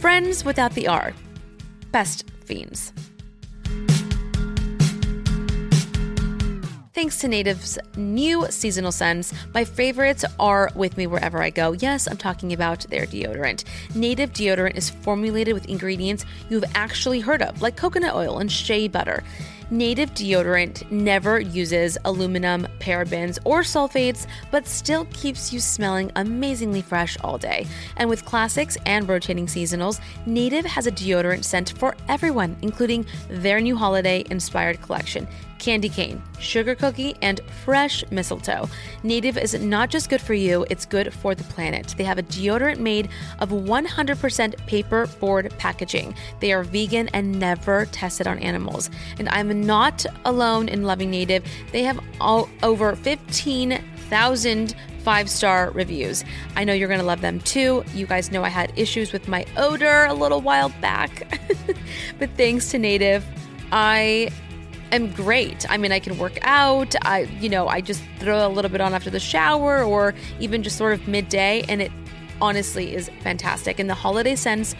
friends 0.00 0.44
without 0.44 0.74
the 0.74 0.88
R. 0.88 1.14
Best 1.92 2.30
Fiends. 2.44 2.92
Thanks 6.94 7.18
to 7.18 7.28
Native's 7.28 7.76
new 7.96 8.46
seasonal 8.50 8.92
scents, 8.92 9.34
my 9.52 9.64
favorites 9.64 10.24
are 10.38 10.70
with 10.76 10.96
me 10.96 11.08
wherever 11.08 11.42
I 11.42 11.50
go. 11.50 11.72
Yes, 11.72 12.06
I'm 12.06 12.16
talking 12.16 12.52
about 12.52 12.86
their 12.88 13.04
deodorant. 13.04 13.64
Native 13.96 14.32
deodorant 14.32 14.76
is 14.76 14.90
formulated 14.90 15.54
with 15.54 15.68
ingredients 15.68 16.24
you've 16.48 16.64
actually 16.76 17.18
heard 17.18 17.42
of, 17.42 17.60
like 17.60 17.76
coconut 17.76 18.14
oil 18.14 18.38
and 18.38 18.50
shea 18.50 18.86
butter. 18.86 19.24
Native 19.74 20.14
deodorant 20.14 20.88
never 20.92 21.40
uses 21.40 21.98
aluminum, 22.04 22.64
parabens, 22.78 23.40
or 23.44 23.62
sulfates, 23.62 24.28
but 24.52 24.68
still 24.68 25.04
keeps 25.06 25.52
you 25.52 25.58
smelling 25.58 26.12
amazingly 26.14 26.80
fresh 26.80 27.16
all 27.24 27.38
day. 27.38 27.66
And 27.96 28.08
with 28.08 28.24
classics 28.24 28.76
and 28.86 29.08
rotating 29.08 29.46
seasonals, 29.46 29.98
Native 30.26 30.64
has 30.64 30.86
a 30.86 30.92
deodorant 30.92 31.42
scent 31.42 31.76
for 31.76 31.96
everyone, 32.08 32.56
including 32.62 33.04
their 33.28 33.60
new 33.60 33.74
holiday 33.74 34.24
inspired 34.30 34.80
collection 34.80 35.26
candy 35.64 35.88
cane, 35.88 36.22
sugar 36.38 36.74
cookie, 36.74 37.16
and 37.22 37.40
fresh 37.64 38.04
mistletoe. 38.10 38.68
Native 39.02 39.38
is 39.38 39.54
not 39.54 39.88
just 39.88 40.10
good 40.10 40.20
for 40.20 40.34
you, 40.34 40.66
it's 40.68 40.84
good 40.84 41.10
for 41.14 41.34
the 41.34 41.44
planet. 41.44 41.94
They 41.96 42.04
have 42.04 42.18
a 42.18 42.22
deodorant 42.22 42.78
made 42.80 43.08
of 43.38 43.48
100% 43.48 44.66
paper 44.66 45.06
board 45.20 45.54
packaging. 45.56 46.14
They 46.40 46.52
are 46.52 46.64
vegan 46.64 47.08
and 47.14 47.38
never 47.38 47.86
tested 47.86 48.26
on 48.26 48.38
animals. 48.40 48.90
And 49.18 49.26
I'm 49.30 49.62
not 49.62 50.04
alone 50.26 50.68
in 50.68 50.82
loving 50.82 51.10
Native. 51.10 51.42
They 51.72 51.82
have 51.84 51.98
all, 52.20 52.50
over 52.62 52.94
15,000 52.94 54.74
five 55.02 55.28
star 55.28 55.70
reviews. 55.72 56.24
I 56.56 56.64
know 56.64 56.72
you're 56.72 56.88
going 56.88 57.00
to 57.00 57.06
love 57.06 57.20
them 57.20 57.40
too. 57.40 57.84
You 57.94 58.06
guys 58.06 58.30
know 58.30 58.42
I 58.42 58.48
had 58.48 58.72
issues 58.74 59.12
with 59.12 59.28
my 59.28 59.44
odor 59.56 60.06
a 60.06 60.14
little 60.14 60.40
while 60.40 60.70
back. 60.80 61.38
but 62.18 62.30
thanks 62.38 62.70
to 62.70 62.78
Native, 62.78 63.22
I 63.70 64.30
am 64.92 65.10
great. 65.12 65.68
I 65.70 65.76
mean, 65.76 65.92
I 65.92 65.98
can 65.98 66.18
work 66.18 66.38
out. 66.42 66.94
I, 67.02 67.22
you 67.40 67.48
know, 67.48 67.68
I 67.68 67.80
just 67.80 68.02
throw 68.18 68.46
a 68.46 68.48
little 68.48 68.70
bit 68.70 68.80
on 68.80 68.94
after 68.94 69.10
the 69.10 69.20
shower 69.20 69.82
or 69.82 70.14
even 70.40 70.62
just 70.62 70.76
sort 70.76 70.92
of 70.94 71.06
midday, 71.08 71.64
and 71.68 71.82
it 71.82 71.92
honestly 72.40 72.94
is 72.94 73.10
fantastic. 73.22 73.78
And 73.78 73.88
the 73.88 73.94
holiday 73.94 74.36
scents 74.36 74.74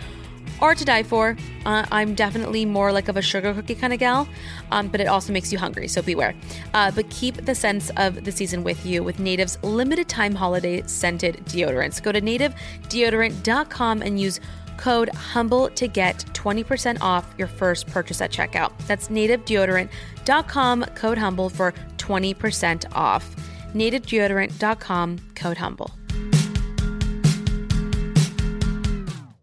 are 0.61 0.75
to 0.75 0.85
die 0.85 1.03
for. 1.03 1.37
Uh, 1.65 1.85
I'm 1.91 2.15
definitely 2.15 2.65
more 2.65 2.93
like 2.93 3.09
of 3.09 3.17
a 3.17 3.23
sugar 3.23 3.53
cookie 3.55 3.75
kind 3.75 3.93
of 3.93 3.99
gal, 3.99 4.29
um, 4.71 4.89
but 4.89 5.01
it 5.01 5.07
also 5.07 5.33
makes 5.33 5.53
you 5.53 5.59
hungry, 5.59 5.89
so 5.89 6.03
beware. 6.03 6.35
Uh, 6.73 6.91
but 6.91 7.09
keep 7.11 7.37
the 7.45 7.55
sense 7.55 7.91
of 7.97 8.25
the 8.25 8.33
season 8.33 8.65
with 8.65 8.85
you 8.87 9.03
with 9.03 9.19
Native's 9.19 9.59
limited 9.63 10.09
time 10.09 10.35
holiday 10.35 10.83
scented 10.87 11.37
deodorants. 11.47 12.03
Go 12.03 12.13
to 12.13 12.21
nativedeodorant.com 12.21 14.03
and 14.03 14.21
use 14.21 14.41
code 14.77 15.09
HUMBLE 15.11 15.71
to 15.71 15.89
get 15.89 16.19
20% 16.35 16.99
off 17.01 17.33
your 17.39 17.49
first 17.49 17.87
purchase 17.87 18.21
at 18.21 18.31
checkout. 18.31 18.73
That's 18.87 19.09
nativedeodorant.com, 19.09 20.85
code 20.95 21.19
HUMBLE 21.19 21.51
for 21.51 21.75
20% 21.99 22.85
off. 22.95 23.35
nativedeodorant.com, 23.75 25.19
code 25.35 25.57
HUMBLE. 25.57 25.91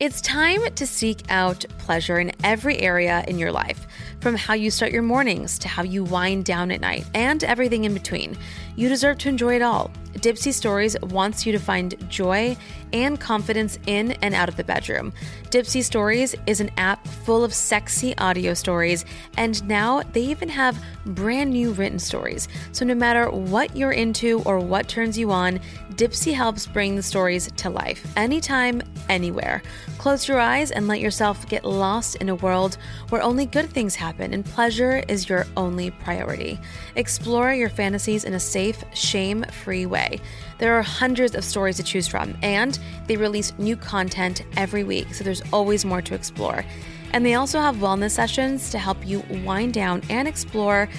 It's 0.02 0.20
time 0.22 0.62
to 0.74 0.88
seek 0.88 1.22
out 1.30 1.64
pleasure 1.78 2.18
in 2.20 2.32
every 2.44 2.80
area 2.80 3.24
in 3.28 3.38
your 3.38 3.52
life, 3.52 3.86
from 4.20 4.36
how 4.36 4.56
you 4.56 4.72
start 4.72 4.92
your 4.92 5.04
mornings 5.04 5.60
to 5.60 5.68
how 5.68 5.84
you 5.84 6.04
wind 6.04 6.46
down 6.46 6.72
at 6.72 6.82
night 6.82 7.06
and 7.14 7.44
everything 7.44 7.84
in 7.84 7.94
between. 7.94 8.36
You 8.76 8.90
deserve 8.90 9.20
to 9.20 9.30
enjoy 9.30 9.58
it 9.58 9.62
all. 9.62 9.92
Dipsea 10.22 10.54
Stories 10.54 10.96
wants 11.02 11.48
you 11.48 11.52
to 11.52 11.58
find 11.58 11.96
joy 12.08 12.56
and 12.94 13.20
confidence 13.20 13.80
in 13.88 14.12
and 14.22 14.36
out 14.36 14.50
of 14.50 14.56
the 14.56 14.64
bedroom. 14.64 15.14
Dipsea 15.50 15.84
Stories 15.84 16.36
is 16.46 16.62
an 16.62 16.70
app 16.78 17.08
full 17.08 17.44
of 17.44 17.54
sexy 17.54 18.16
audio 18.20 18.54
stories, 18.54 19.04
and 19.38 19.68
now 19.68 20.04
they 20.14 20.22
even 20.22 20.48
have 20.50 20.84
brand 21.08 21.50
new 21.50 21.72
written 21.72 21.98
stories. 21.98 22.48
So, 22.72 22.86
no 22.86 22.94
matter 22.94 23.32
what 23.32 23.76
you're 23.76 23.92
into 23.92 24.44
or 24.46 24.60
what 24.60 24.88
turns 24.88 25.18
you 25.18 25.32
on, 25.32 25.60
Dipsea 26.02 26.34
helps 26.34 26.66
bring 26.66 26.96
the 26.96 27.04
stories 27.04 27.52
to 27.58 27.70
life 27.70 28.12
anytime, 28.18 28.82
anywhere. 29.08 29.62
Close 30.00 30.28
your 30.28 30.40
eyes 30.40 30.72
and 30.72 30.88
let 30.88 31.00
yourself 31.00 31.48
get 31.48 31.64
lost 31.64 32.16
in 32.16 32.30
a 32.30 32.34
world 32.34 32.80
where 33.10 33.22
only 33.22 33.46
good 33.46 33.70
things 33.70 33.94
happen 33.94 34.34
and 34.34 34.44
pleasure 34.44 35.04
is 35.08 35.30
your 35.30 35.46
only 35.56 35.92
priority. 35.92 36.60
Explore 36.96 37.54
your 37.54 37.70
fantasies 37.70 38.24
in 38.24 38.34
a 38.34 38.40
safe, 38.40 38.84
shame 38.96 39.44
free 39.64 39.86
way. 39.86 40.20
There 40.58 40.74
are 40.74 40.82
hundreds 40.82 41.36
of 41.36 41.44
stories 41.44 41.78
to 41.78 41.84
choose 41.84 42.08
from, 42.08 42.36
and 42.42 42.80
they 43.06 43.16
release 43.16 43.54
new 43.60 43.78
content 43.78 44.44
every 44.58 44.84
week, 44.84 45.14
so 45.14 45.24
there's 45.24 45.44
always 45.54 45.86
more 45.86 46.02
to 46.02 46.16
explore. 46.16 46.66
And 47.14 47.24
they 47.24 47.36
also 47.36 47.60
have 47.60 47.76
wellness 47.76 48.10
sessions 48.10 48.72
to 48.72 48.80
help 48.80 49.06
you 49.06 49.24
wind 49.46 49.76
down 49.76 50.02
and 50.10 50.28
explore, 50.28 50.90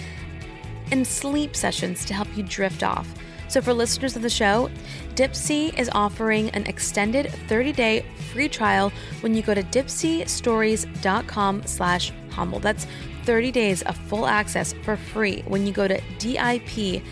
and 0.92 1.04
sleep 1.04 1.56
sessions 1.56 2.04
to 2.04 2.14
help 2.14 2.28
you 2.36 2.44
drift 2.44 2.84
off. 2.84 3.12
So 3.52 3.60
for 3.60 3.74
listeners 3.74 4.16
of 4.16 4.22
the 4.22 4.30
show, 4.30 4.70
Dipsea 5.14 5.78
is 5.78 5.90
offering 5.92 6.48
an 6.52 6.66
extended 6.66 7.26
30-day 7.26 8.06
free 8.32 8.48
trial 8.48 8.90
when 9.20 9.34
you 9.34 9.42
go 9.42 9.52
to 9.52 9.62
dipseastories.com 9.62 11.66
slash 11.66 12.12
humble. 12.30 12.60
That's 12.60 12.86
30 13.24 13.50
days 13.50 13.82
of 13.82 13.98
full 14.08 14.26
access 14.26 14.72
for 14.84 14.96
free 14.96 15.42
when 15.46 15.66
you 15.66 15.74
go 15.74 15.86
to 15.86 16.00
D-I-P-S-E-A 16.18 17.02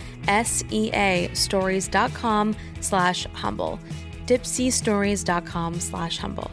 stories.com 1.35 2.57
slash 2.81 3.27
humble. 3.35 3.79
dipseastories.com 4.25 5.79
slash 5.79 6.17
humble. 6.17 6.51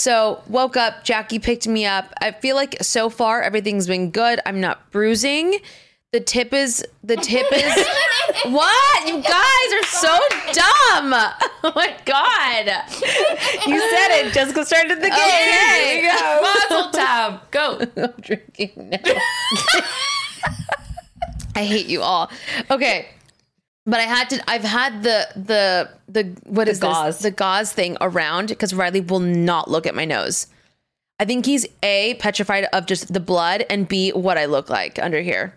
So 0.00 0.42
woke 0.48 0.78
up, 0.78 1.04
Jackie 1.04 1.38
picked 1.38 1.68
me 1.68 1.84
up. 1.84 2.14
I 2.22 2.30
feel 2.30 2.56
like 2.56 2.74
so 2.80 3.10
far 3.10 3.42
everything's 3.42 3.86
been 3.86 4.10
good. 4.10 4.40
I'm 4.46 4.58
not 4.58 4.90
bruising. 4.90 5.58
The 6.12 6.20
tip 6.20 6.54
is 6.54 6.82
the 7.04 7.16
tip 7.16 7.44
is 7.52 7.86
what? 8.46 9.06
You 9.06 9.20
guys 9.20 9.72
are 9.74 9.84
so 9.84 10.18
dumb. 10.54 11.14
Oh 11.62 11.72
my 11.76 11.94
god. 12.06 12.64
You 13.66 13.78
said 13.78 14.24
it. 14.24 14.32
Jessica 14.32 14.64
started 14.64 14.96
the 15.02 15.10
game. 15.10 15.12
Okay. 15.12 16.00
Here 16.00 16.10
we 16.10 16.18
go. 16.18 16.40
Mazel 16.40 16.90
tov. 16.98 17.50
Go. 17.50 17.80
I'm 18.02 18.20
drinking 18.22 18.88
now. 18.88 19.20
I 21.54 21.64
hate 21.66 21.84
you 21.84 22.00
all. 22.00 22.30
Okay. 22.70 23.10
But 23.90 23.98
I 23.98 24.04
had 24.04 24.30
to 24.30 24.42
I've 24.48 24.62
had 24.62 25.02
the 25.02 25.26
the 25.34 25.90
the 26.08 26.24
what 26.44 26.68
is 26.68 26.78
gauze. 26.78 27.16
this? 27.16 27.22
The 27.22 27.30
gauze 27.32 27.72
thing 27.72 27.96
around 28.00 28.48
because 28.48 28.72
Riley 28.72 29.00
will 29.00 29.18
not 29.18 29.68
look 29.68 29.84
at 29.84 29.96
my 29.96 30.04
nose. 30.04 30.46
I 31.18 31.24
think 31.24 31.44
he's 31.44 31.66
A 31.82 32.14
petrified 32.14 32.66
of 32.72 32.86
just 32.86 33.12
the 33.12 33.20
blood 33.20 33.66
and 33.68 33.88
B 33.88 34.10
what 34.12 34.38
I 34.38 34.46
look 34.46 34.70
like 34.70 35.00
under 35.00 35.20
here. 35.20 35.54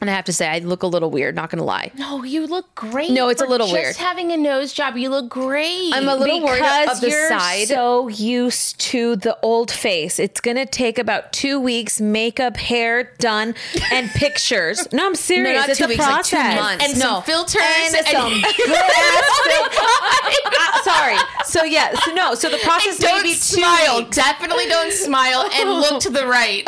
And 0.00 0.08
I 0.08 0.14
have 0.14 0.26
to 0.26 0.32
say 0.32 0.46
I 0.48 0.58
look 0.60 0.84
a 0.84 0.86
little 0.86 1.10
weird, 1.10 1.34
not 1.34 1.50
gonna 1.50 1.64
lie. 1.64 1.90
No, 1.96 2.22
you 2.22 2.46
look 2.46 2.72
great. 2.76 3.10
No, 3.10 3.28
it's 3.30 3.42
a 3.42 3.46
little 3.46 3.66
just 3.66 3.80
weird. 3.80 3.96
having 3.96 4.30
a 4.30 4.36
nose 4.36 4.72
job, 4.72 4.96
you 4.96 5.08
look 5.10 5.28
great. 5.28 5.90
I'm 5.92 6.08
a 6.08 6.14
little 6.14 6.40
worried 6.44 6.62
of 6.88 7.00
the 7.00 7.10
you're 7.10 7.28
side. 7.28 7.66
so 7.66 8.06
used 8.06 8.78
to 8.80 9.16
the 9.16 9.36
old 9.42 9.72
face. 9.72 10.20
It's 10.20 10.40
gonna 10.40 10.66
take 10.66 10.98
about 11.00 11.32
two 11.32 11.58
weeks, 11.58 12.00
makeup, 12.00 12.56
hair 12.56 13.12
done, 13.18 13.56
and 13.90 14.08
pictures. 14.14 14.86
No, 14.92 15.04
I'm 15.06 15.14
serious. 15.16 15.56
not 15.60 15.68
it's 15.68 15.78
two 15.78 15.86
a 15.86 15.88
weeks, 15.88 15.98
like 16.00 16.24
two 16.24 16.36
process. 16.36 16.60
months. 16.60 16.84
and 16.84 16.94
no. 16.98 17.00
some 17.00 17.22
filters 17.24 17.62
And 17.62 18.06
some 18.06 18.32
good 18.40 18.76
ass. 18.76 19.24
Uh, 20.60 20.82
sorry. 20.82 21.16
So 21.44 21.64
yeah. 21.64 21.94
So 22.00 22.12
no. 22.12 22.34
So 22.34 22.48
the 22.50 22.58
process 22.58 23.00
may 23.00 23.08
don't 23.08 23.22
be 23.22 23.30
two 23.30 23.36
smile. 23.36 24.04
Definitely 24.10 24.66
don't 24.66 24.92
smile 24.92 25.44
and 25.54 25.70
look 25.70 26.00
to 26.02 26.10
the 26.10 26.26
right. 26.26 26.66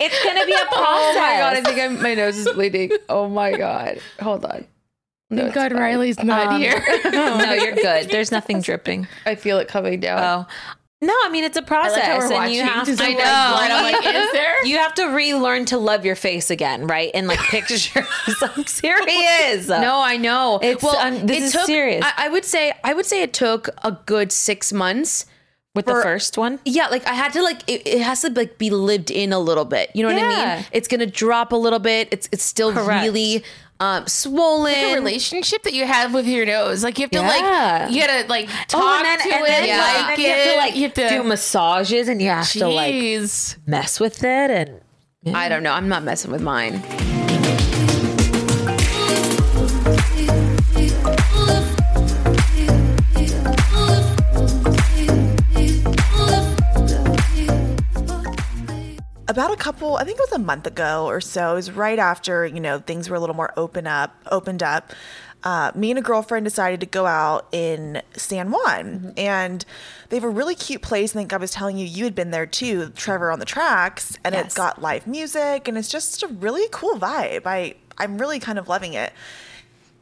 It's 0.00 0.24
gonna 0.24 0.46
be 0.46 0.52
a 0.52 0.66
process. 0.66 0.76
Oh 1.16 1.20
my 1.20 1.38
god, 1.38 1.56
I 1.56 1.60
think 1.62 1.78
I'm, 1.78 2.02
my 2.02 2.14
nose 2.14 2.36
is 2.36 2.48
bleeding. 2.52 2.90
Oh 3.08 3.28
my 3.28 3.56
god. 3.56 3.98
Hold 4.20 4.44
on. 4.44 4.66
No, 5.30 5.42
Thank 5.42 5.54
God 5.54 5.72
fine. 5.72 5.80
Riley's 5.80 6.22
not 6.22 6.58
here. 6.60 6.82
no, 7.04 7.52
you're 7.52 7.74
good. 7.74 8.10
There's 8.10 8.30
nothing 8.30 8.60
dripping. 8.60 9.08
I 9.24 9.34
feel 9.34 9.58
it 9.58 9.68
coming 9.68 10.00
down. 10.00 10.22
Oh. 10.22 10.52
No, 11.02 11.14
I 11.24 11.28
mean 11.28 11.44
it's 11.44 11.58
a 11.58 11.62
process, 11.62 12.30
like 12.30 12.40
and 12.40 12.52
you 12.54 12.62
have 12.62 12.86
to. 12.86 12.96
like, 12.96 13.16
blood. 13.16 13.70
I'm 13.70 13.92
like, 13.92 14.06
is 14.06 14.32
there? 14.32 14.64
You 14.64 14.78
have 14.78 14.94
to 14.94 15.08
relearn 15.08 15.66
to 15.66 15.76
love 15.78 16.06
your 16.06 16.16
face 16.16 16.50
again, 16.50 16.86
right? 16.86 17.10
And 17.12 17.26
like 17.26 17.38
pictures. 17.38 17.90
I'm 17.94 18.64
serious. 18.64 19.68
No, 19.68 20.00
I 20.00 20.16
know. 20.16 20.58
It's, 20.62 20.82
um, 20.82 21.26
this 21.26 21.36
it 21.36 21.42
is 21.42 21.52
took- 21.52 21.66
serious. 21.66 22.02
I, 22.04 22.26
I 22.26 22.28
would 22.30 22.46
say 22.46 22.72
I 22.82 22.94
would 22.94 23.04
say 23.04 23.22
it 23.22 23.34
took 23.34 23.68
a 23.84 23.92
good 24.06 24.32
six 24.32 24.72
months. 24.72 25.26
With 25.76 25.84
for- 25.86 25.94
the 25.98 26.02
first 26.02 26.36
one. 26.36 26.58
Yeah, 26.64 26.88
like 26.88 27.06
I 27.06 27.12
had 27.14 27.32
to 27.34 27.42
like 27.42 27.62
it, 27.68 27.86
it 27.86 28.00
has 28.00 28.22
to 28.22 28.30
like 28.30 28.58
be 28.58 28.70
lived 28.70 29.10
in 29.12 29.32
a 29.32 29.38
little 29.38 29.64
bit. 29.64 29.90
You 29.94 30.02
know 30.02 30.12
what 30.12 30.22
I 30.24 30.30
Yeah. 30.32 30.56
mean? 30.56 30.64
It's 30.72 30.88
gonna 30.88 31.06
drop 31.06 31.52
a 31.52 31.56
little 31.56 31.78
bit. 31.78 32.08
It's 32.10 32.28
it's 32.32 32.42
still 32.42 32.72
Correct. 32.72 33.04
really 33.04 33.44
um 33.78 34.06
swollen. 34.06 34.74
a 34.74 34.94
relationship 34.94 35.62
that 35.64 35.74
you 35.74 35.84
have 35.86 36.14
with 36.14 36.26
your 36.26 36.46
nose. 36.46 36.82
Like 36.82 36.98
you 36.98 37.02
have 37.04 37.10
to 37.12 37.18
Yeah. 37.18 37.28
like 37.84 37.90
you 37.92 38.00
gotta 38.00 38.26
like 38.28 38.48
talk 38.68 38.82
oh, 38.82 38.96
and 38.96 39.04
then, 39.04 39.18
to 39.20 39.34
and 39.34 39.44
it, 39.44 39.48
then, 39.48 39.78
like 39.78 40.08
like, 40.08 40.18
you 40.18 40.28
have 40.28 40.50
to 40.52 40.56
like 40.56 40.76
you 40.76 40.82
have 40.82 40.94
to 40.94 41.08
do 41.10 41.22
massages, 41.22 42.08
and 42.08 42.20
you 42.20 42.28
have 42.30 42.50
to 42.52 42.66
like 42.68 42.94
mess 43.66 44.00
with 44.00 44.24
it, 44.24 44.50
and 44.50 44.80
I 45.36 45.48
don't 45.48 45.62
know. 45.62 45.72
I'm 45.72 45.88
not 45.88 46.02
messing 46.04 46.30
with 46.32 46.40
mine. 46.42 46.82
About 59.28 59.52
a 59.52 59.56
couple 59.56 59.96
i 59.96 60.04
think 60.04 60.18
it 60.18 60.22
was 60.30 60.32
a 60.32 60.42
month 60.42 60.66
ago 60.66 61.06
or 61.06 61.20
so 61.20 61.52
it 61.52 61.54
was 61.54 61.70
right 61.70 61.98
after 61.98 62.46
you 62.46 62.60
know 62.60 62.78
things 62.78 63.08
were 63.10 63.16
a 63.16 63.20
little 63.20 63.34
more 63.36 63.52
open 63.56 63.86
up 63.86 64.14
opened 64.30 64.62
up 64.62 64.92
uh, 65.44 65.70
me 65.76 65.90
and 65.90 65.98
a 65.98 66.02
girlfriend 66.02 66.44
decided 66.44 66.80
to 66.80 66.86
go 66.86 67.06
out 67.06 67.46
in 67.52 68.00
san 68.16 68.50
juan 68.50 69.12
and 69.16 69.64
they 70.08 70.16
have 70.16 70.24
a 70.24 70.28
really 70.28 70.54
cute 70.54 70.82
place 70.82 71.14
i 71.14 71.18
think 71.18 71.32
i 71.32 71.36
was 71.36 71.50
telling 71.50 71.76
you 71.76 71.86
you 71.86 72.04
had 72.04 72.14
been 72.14 72.30
there 72.30 72.46
too 72.46 72.90
trevor 72.90 73.30
on 73.30 73.38
the 73.38 73.44
tracks 73.44 74.16
and 74.24 74.34
Yes. 74.34 74.46
it's 74.46 74.54
got 74.54 74.80
live 74.80 75.06
music 75.06 75.68
and 75.68 75.76
it's 75.78 75.88
just 75.88 76.22
a 76.22 76.26
really 76.28 76.66
cool 76.72 76.98
vibe 76.98 77.42
i 77.46 77.74
i'm 77.98 78.18
really 78.18 78.38
kind 78.40 78.58
of 78.58 78.68
loving 78.68 78.94
it 78.94 79.12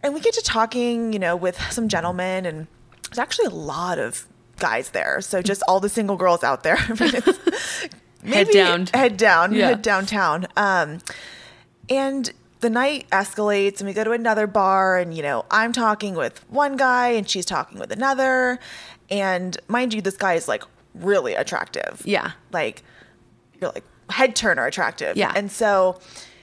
and 0.03 0.13
we 0.13 0.21
get 0.21 0.35
to 0.35 0.43
talking, 0.43 1.15
you 1.15 1.19
know, 1.19 1.35
with 1.35 1.59
some 1.73 1.89
gentlemen, 1.89 2.45
and 2.45 2.67
there's 3.05 3.19
actually 3.19 3.47
a 3.47 3.51
lot 3.57 3.99
of 3.99 4.27
guys 4.59 4.91
there. 4.91 5.23
So 5.23 5.41
just 5.41 5.63
all 5.67 5.81
the 5.81 5.89
single 5.89 6.19
girls 6.19 6.45
out 6.45 6.63
there. 6.63 6.77
I 8.25 8.29
mean, 8.29 8.39
it's 8.39 8.49
maybe 8.49 8.59
down. 8.59 8.87
head 8.95 9.17
down, 9.17 9.53
Yeah. 9.55 9.67
head 9.69 9.83
downtown. 9.83 10.47
Um, 10.57 10.99
and 11.89 12.33
the 12.61 12.71
night 12.71 13.07
escalates, 13.11 13.79
and 13.81 13.87
we 13.89 13.93
go 13.93 14.05
to 14.05 14.13
another 14.13 14.47
bar, 14.47 14.99
and 14.99 15.15
you 15.15 15.23
know, 15.23 15.45
I'm 15.51 15.73
talking 15.73 16.15
with 16.15 16.39
one 16.51 16.77
guy, 16.77 17.09
and 17.09 17.29
she's 17.29 17.45
talking 17.45 17.79
with 17.79 17.93
another, 17.93 18.59
and 19.11 19.57
mind 19.69 19.93
you, 19.93 20.01
this 20.01 20.17
guy 20.17 20.35
is 20.35 20.49
like 20.49 20.65
really 20.95 21.35
attractive. 21.35 22.01
Yeah. 22.05 22.33
like 22.53 22.83
you're 23.61 23.71
like 23.73 23.85
head 24.11 24.35
turner 24.37 24.65
attractive. 24.67 25.17
Yeah. 25.17 25.33
and 25.37 25.51
so 25.53 25.99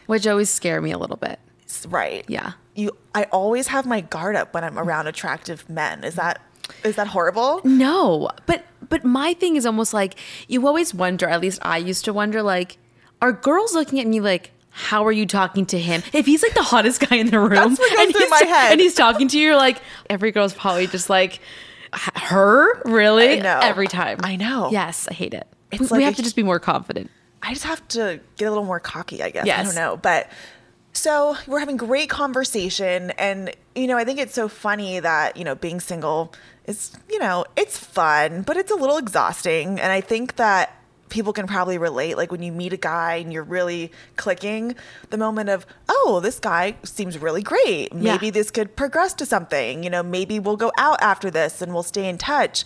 Which 0.07 0.27
always 0.27 0.49
scare 0.49 0.81
me 0.81 0.91
a 0.91 0.97
little 0.97 1.17
bit. 1.17 1.39
right, 1.87 2.23
Yeah. 2.27 2.51
you 2.75 2.91
i 3.15 3.23
always 3.31 3.67
have 3.67 3.85
my 3.85 3.99
guard 4.01 4.35
up 4.35 4.53
when 4.53 4.63
i'm 4.63 4.77
around 4.79 5.07
attractive 5.07 5.69
men 5.69 6.03
is 6.05 6.15
that 6.15 6.39
is 6.83 6.95
that 6.95 7.07
horrible 7.07 7.61
No, 7.63 8.29
but 8.45 8.63
but 8.89 9.03
my 9.03 9.33
thing 9.33 9.55
is 9.55 9.65
almost 9.65 9.93
like 9.93 10.15
you 10.47 10.65
always 10.67 10.93
wonder. 10.93 11.27
At 11.27 11.41
least 11.41 11.59
I 11.61 11.77
used 11.77 12.03
to 12.05 12.13
wonder, 12.13 12.41
like, 12.43 12.77
are 13.21 13.31
girls 13.31 13.73
looking 13.73 13.99
at 13.99 14.07
me 14.07 14.19
like? 14.19 14.51
How 14.73 15.05
are 15.05 15.11
you 15.11 15.25
talking 15.25 15.65
to 15.67 15.77
him? 15.79 16.01
If 16.13 16.25
he's 16.25 16.41
like 16.41 16.53
the 16.53 16.63
hottest 16.63 17.01
guy 17.07 17.17
in 17.17 17.27
the 17.27 17.39
room, 17.39 17.49
That's 17.51 17.77
what 17.77 17.89
goes 17.91 17.99
and 18.05 18.11
through 18.13 18.21
he's 18.21 18.29
my 18.29 18.43
head. 18.45 18.71
and 18.71 18.79
he's 18.79 18.93
talking 18.95 19.27
to 19.27 19.37
you, 19.37 19.47
you're 19.47 19.57
like, 19.57 19.81
every 20.09 20.31
girl's 20.31 20.53
probably 20.53 20.87
just 20.87 21.09
like, 21.09 21.41
her, 21.93 22.81
really? 22.83 23.39
I 23.39 23.39
know. 23.41 23.59
Every 23.61 23.87
time. 23.87 24.19
I 24.23 24.35
know. 24.37 24.69
Yes, 24.71 25.07
I 25.09 25.13
hate 25.13 25.33
it. 25.33 25.47
It's 25.71 25.81
we, 25.81 25.87
like 25.87 25.97
we 25.97 26.03
a 26.03 26.05
have 26.05 26.15
to 26.15 26.23
just 26.23 26.35
be 26.35 26.43
more 26.43 26.59
confident. 26.59 27.09
i 27.43 27.53
just 27.53 27.65
have 27.65 27.85
to 27.89 28.19
get 28.37 28.45
a 28.45 28.49
little 28.49 28.65
more 28.65 28.79
cocky 28.79 29.23
i 29.23 29.29
guess 29.29 29.47
i 29.47 29.63
don't 29.63 29.73
know 29.75 29.97
but 29.97 30.29
so 30.93 31.35
we're 31.47 31.59
having 31.59 31.77
great 31.77 32.09
conversation 32.09 33.11
and 33.11 33.55
you 33.73 33.87
know 33.87 33.97
i 33.97 34.03
think 34.03 34.19
it's 34.19 34.33
so 34.33 34.47
funny 34.49 34.99
that 34.99 35.37
you 35.37 35.43
know 35.45 35.55
being 35.55 35.79
single 35.79 36.33
is 36.65 36.91
you 37.09 37.19
know 37.19 37.45
it's 37.55 37.77
fun 37.77 38.41
but 38.43 38.57
it's 38.57 38.71
a 38.71 38.75
little 38.75 38.97
exhausting 38.97 39.79
and 39.79 39.91
i 39.91 40.01
think 40.01 40.35
that 40.35 40.81
people 41.11 41.33
can 41.33 41.45
probably 41.45 41.77
relate. 41.77 42.17
Like 42.17 42.31
when 42.31 42.41
you 42.41 42.51
meet 42.51 42.73
a 42.73 42.77
guy 42.77 43.15
and 43.17 43.31
you're 43.31 43.43
really 43.43 43.91
clicking, 44.15 44.75
the 45.11 45.17
moment 45.17 45.49
of, 45.49 45.67
oh, 45.87 46.19
this 46.23 46.39
guy 46.39 46.75
seems 46.83 47.19
really 47.19 47.43
great. 47.43 47.93
Maybe 47.93 48.31
this 48.31 48.49
could 48.49 48.75
progress 48.75 49.13
to 49.15 49.25
something. 49.27 49.83
You 49.83 49.91
know, 49.91 50.01
maybe 50.01 50.39
we'll 50.39 50.57
go 50.57 50.71
out 50.77 50.99
after 51.03 51.29
this 51.29 51.61
and 51.61 51.73
we'll 51.73 51.83
stay 51.83 52.09
in 52.09 52.17
touch. 52.17 52.63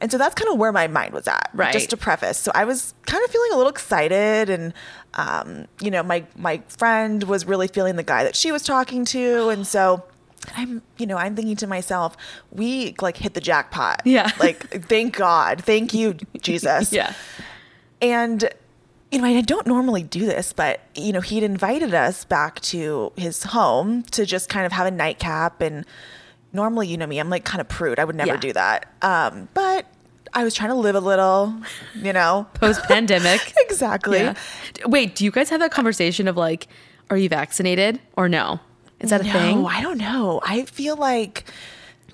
And 0.00 0.10
so 0.10 0.16
that's 0.16 0.34
kind 0.34 0.50
of 0.50 0.58
where 0.58 0.72
my 0.72 0.86
mind 0.86 1.12
was 1.12 1.28
at. 1.28 1.50
Right. 1.52 1.72
Just 1.72 1.90
to 1.90 1.96
preface. 1.98 2.38
So 2.38 2.50
I 2.54 2.64
was 2.64 2.94
kind 3.04 3.22
of 3.22 3.30
feeling 3.30 3.52
a 3.52 3.56
little 3.56 3.70
excited 3.70 4.48
and 4.48 4.72
um, 5.14 5.66
you 5.82 5.90
know, 5.90 6.04
my 6.04 6.24
my 6.36 6.62
friend 6.68 7.24
was 7.24 7.44
really 7.44 7.66
feeling 7.66 7.96
the 7.96 8.04
guy 8.04 8.22
that 8.22 8.36
she 8.36 8.52
was 8.52 8.62
talking 8.62 9.04
to. 9.06 9.48
And 9.48 9.66
so 9.66 10.04
I'm, 10.56 10.82
you 10.96 11.06
know, 11.06 11.16
I'm 11.16 11.36
thinking 11.36 11.56
to 11.56 11.66
myself, 11.66 12.16
we 12.50 12.94
like 13.00 13.16
hit 13.16 13.34
the 13.34 13.40
jackpot. 13.40 14.02
Yeah. 14.04 14.30
Like, 14.40 14.86
thank 14.86 15.16
God. 15.16 15.62
Thank 15.64 15.92
you, 15.94 16.14
Jesus. 16.40 16.92
Yeah. 17.00 17.12
And, 18.02 18.48
you 19.12 19.20
know, 19.20 19.26
I 19.26 19.40
don't 19.42 19.66
normally 19.66 20.02
do 20.02 20.24
this, 20.24 20.52
but, 20.52 20.80
you 20.94 21.12
know, 21.12 21.20
he'd 21.20 21.42
invited 21.42 21.92
us 21.94 22.24
back 22.24 22.60
to 22.60 23.12
his 23.16 23.42
home 23.42 24.02
to 24.12 24.24
just 24.24 24.48
kind 24.48 24.64
of 24.64 24.72
have 24.72 24.86
a 24.86 24.90
nightcap. 24.90 25.60
And 25.60 25.84
normally, 26.52 26.88
you 26.88 26.96
know 26.96 27.06
me, 27.06 27.18
I'm 27.18 27.28
like 27.28 27.44
kind 27.44 27.60
of 27.60 27.68
prude. 27.68 27.98
I 27.98 28.04
would 28.04 28.16
never 28.16 28.32
Yeah. 28.34 28.40
do 28.40 28.52
that. 28.54 28.86
Um, 29.02 29.48
but 29.52 29.86
I 30.32 30.44
was 30.44 30.54
trying 30.54 30.70
to 30.70 30.76
live 30.76 30.94
a 30.94 31.00
little, 31.00 31.54
you 31.94 32.12
know. 32.14 32.46
Post 32.54 32.82
pandemic. 32.84 33.52
exactly. 33.58 34.18
Yeah. 34.20 34.34
Wait, 34.86 35.14
do 35.14 35.24
you 35.24 35.30
guys 35.30 35.50
have 35.50 35.60
that 35.60 35.72
conversation 35.72 36.26
of 36.28 36.36
like, 36.38 36.68
are 37.10 37.16
you 37.18 37.28
vaccinated 37.28 38.00
or 38.16 38.28
no? 38.28 38.60
Is 39.00 39.10
that 39.10 39.20
a 39.22 39.24
thing? 39.24 39.62
no. 39.62 39.66
I 39.66 39.80
don't 39.80 39.98
know. 39.98 40.40
I 40.44 40.64
feel 40.64 40.96
like 40.96 41.44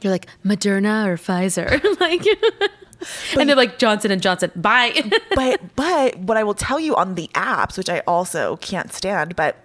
You're 0.01 0.13
like 0.13 0.27
Moderna 0.45 1.07
or 1.07 1.17
Pfizer, 1.17 1.83
like, 2.01 2.25
and 3.39 3.49
they're 3.49 3.57
like 3.57 3.79
Johnson 3.79 4.11
and 4.11 4.23
Johnson. 4.23 4.51
Bye. 4.57 4.93
but 5.35 5.61
but 5.77 6.17
what 6.19 6.37
I 6.37 6.45
will 6.45 6.55
tell 6.55 6.79
you 6.81 6.95
on 6.97 7.15
the 7.15 7.29
apps, 7.35 7.77
which 7.77 7.89
I 7.91 8.01
also 8.07 8.57
can't 8.59 8.93
stand, 8.93 9.37
but 9.37 9.57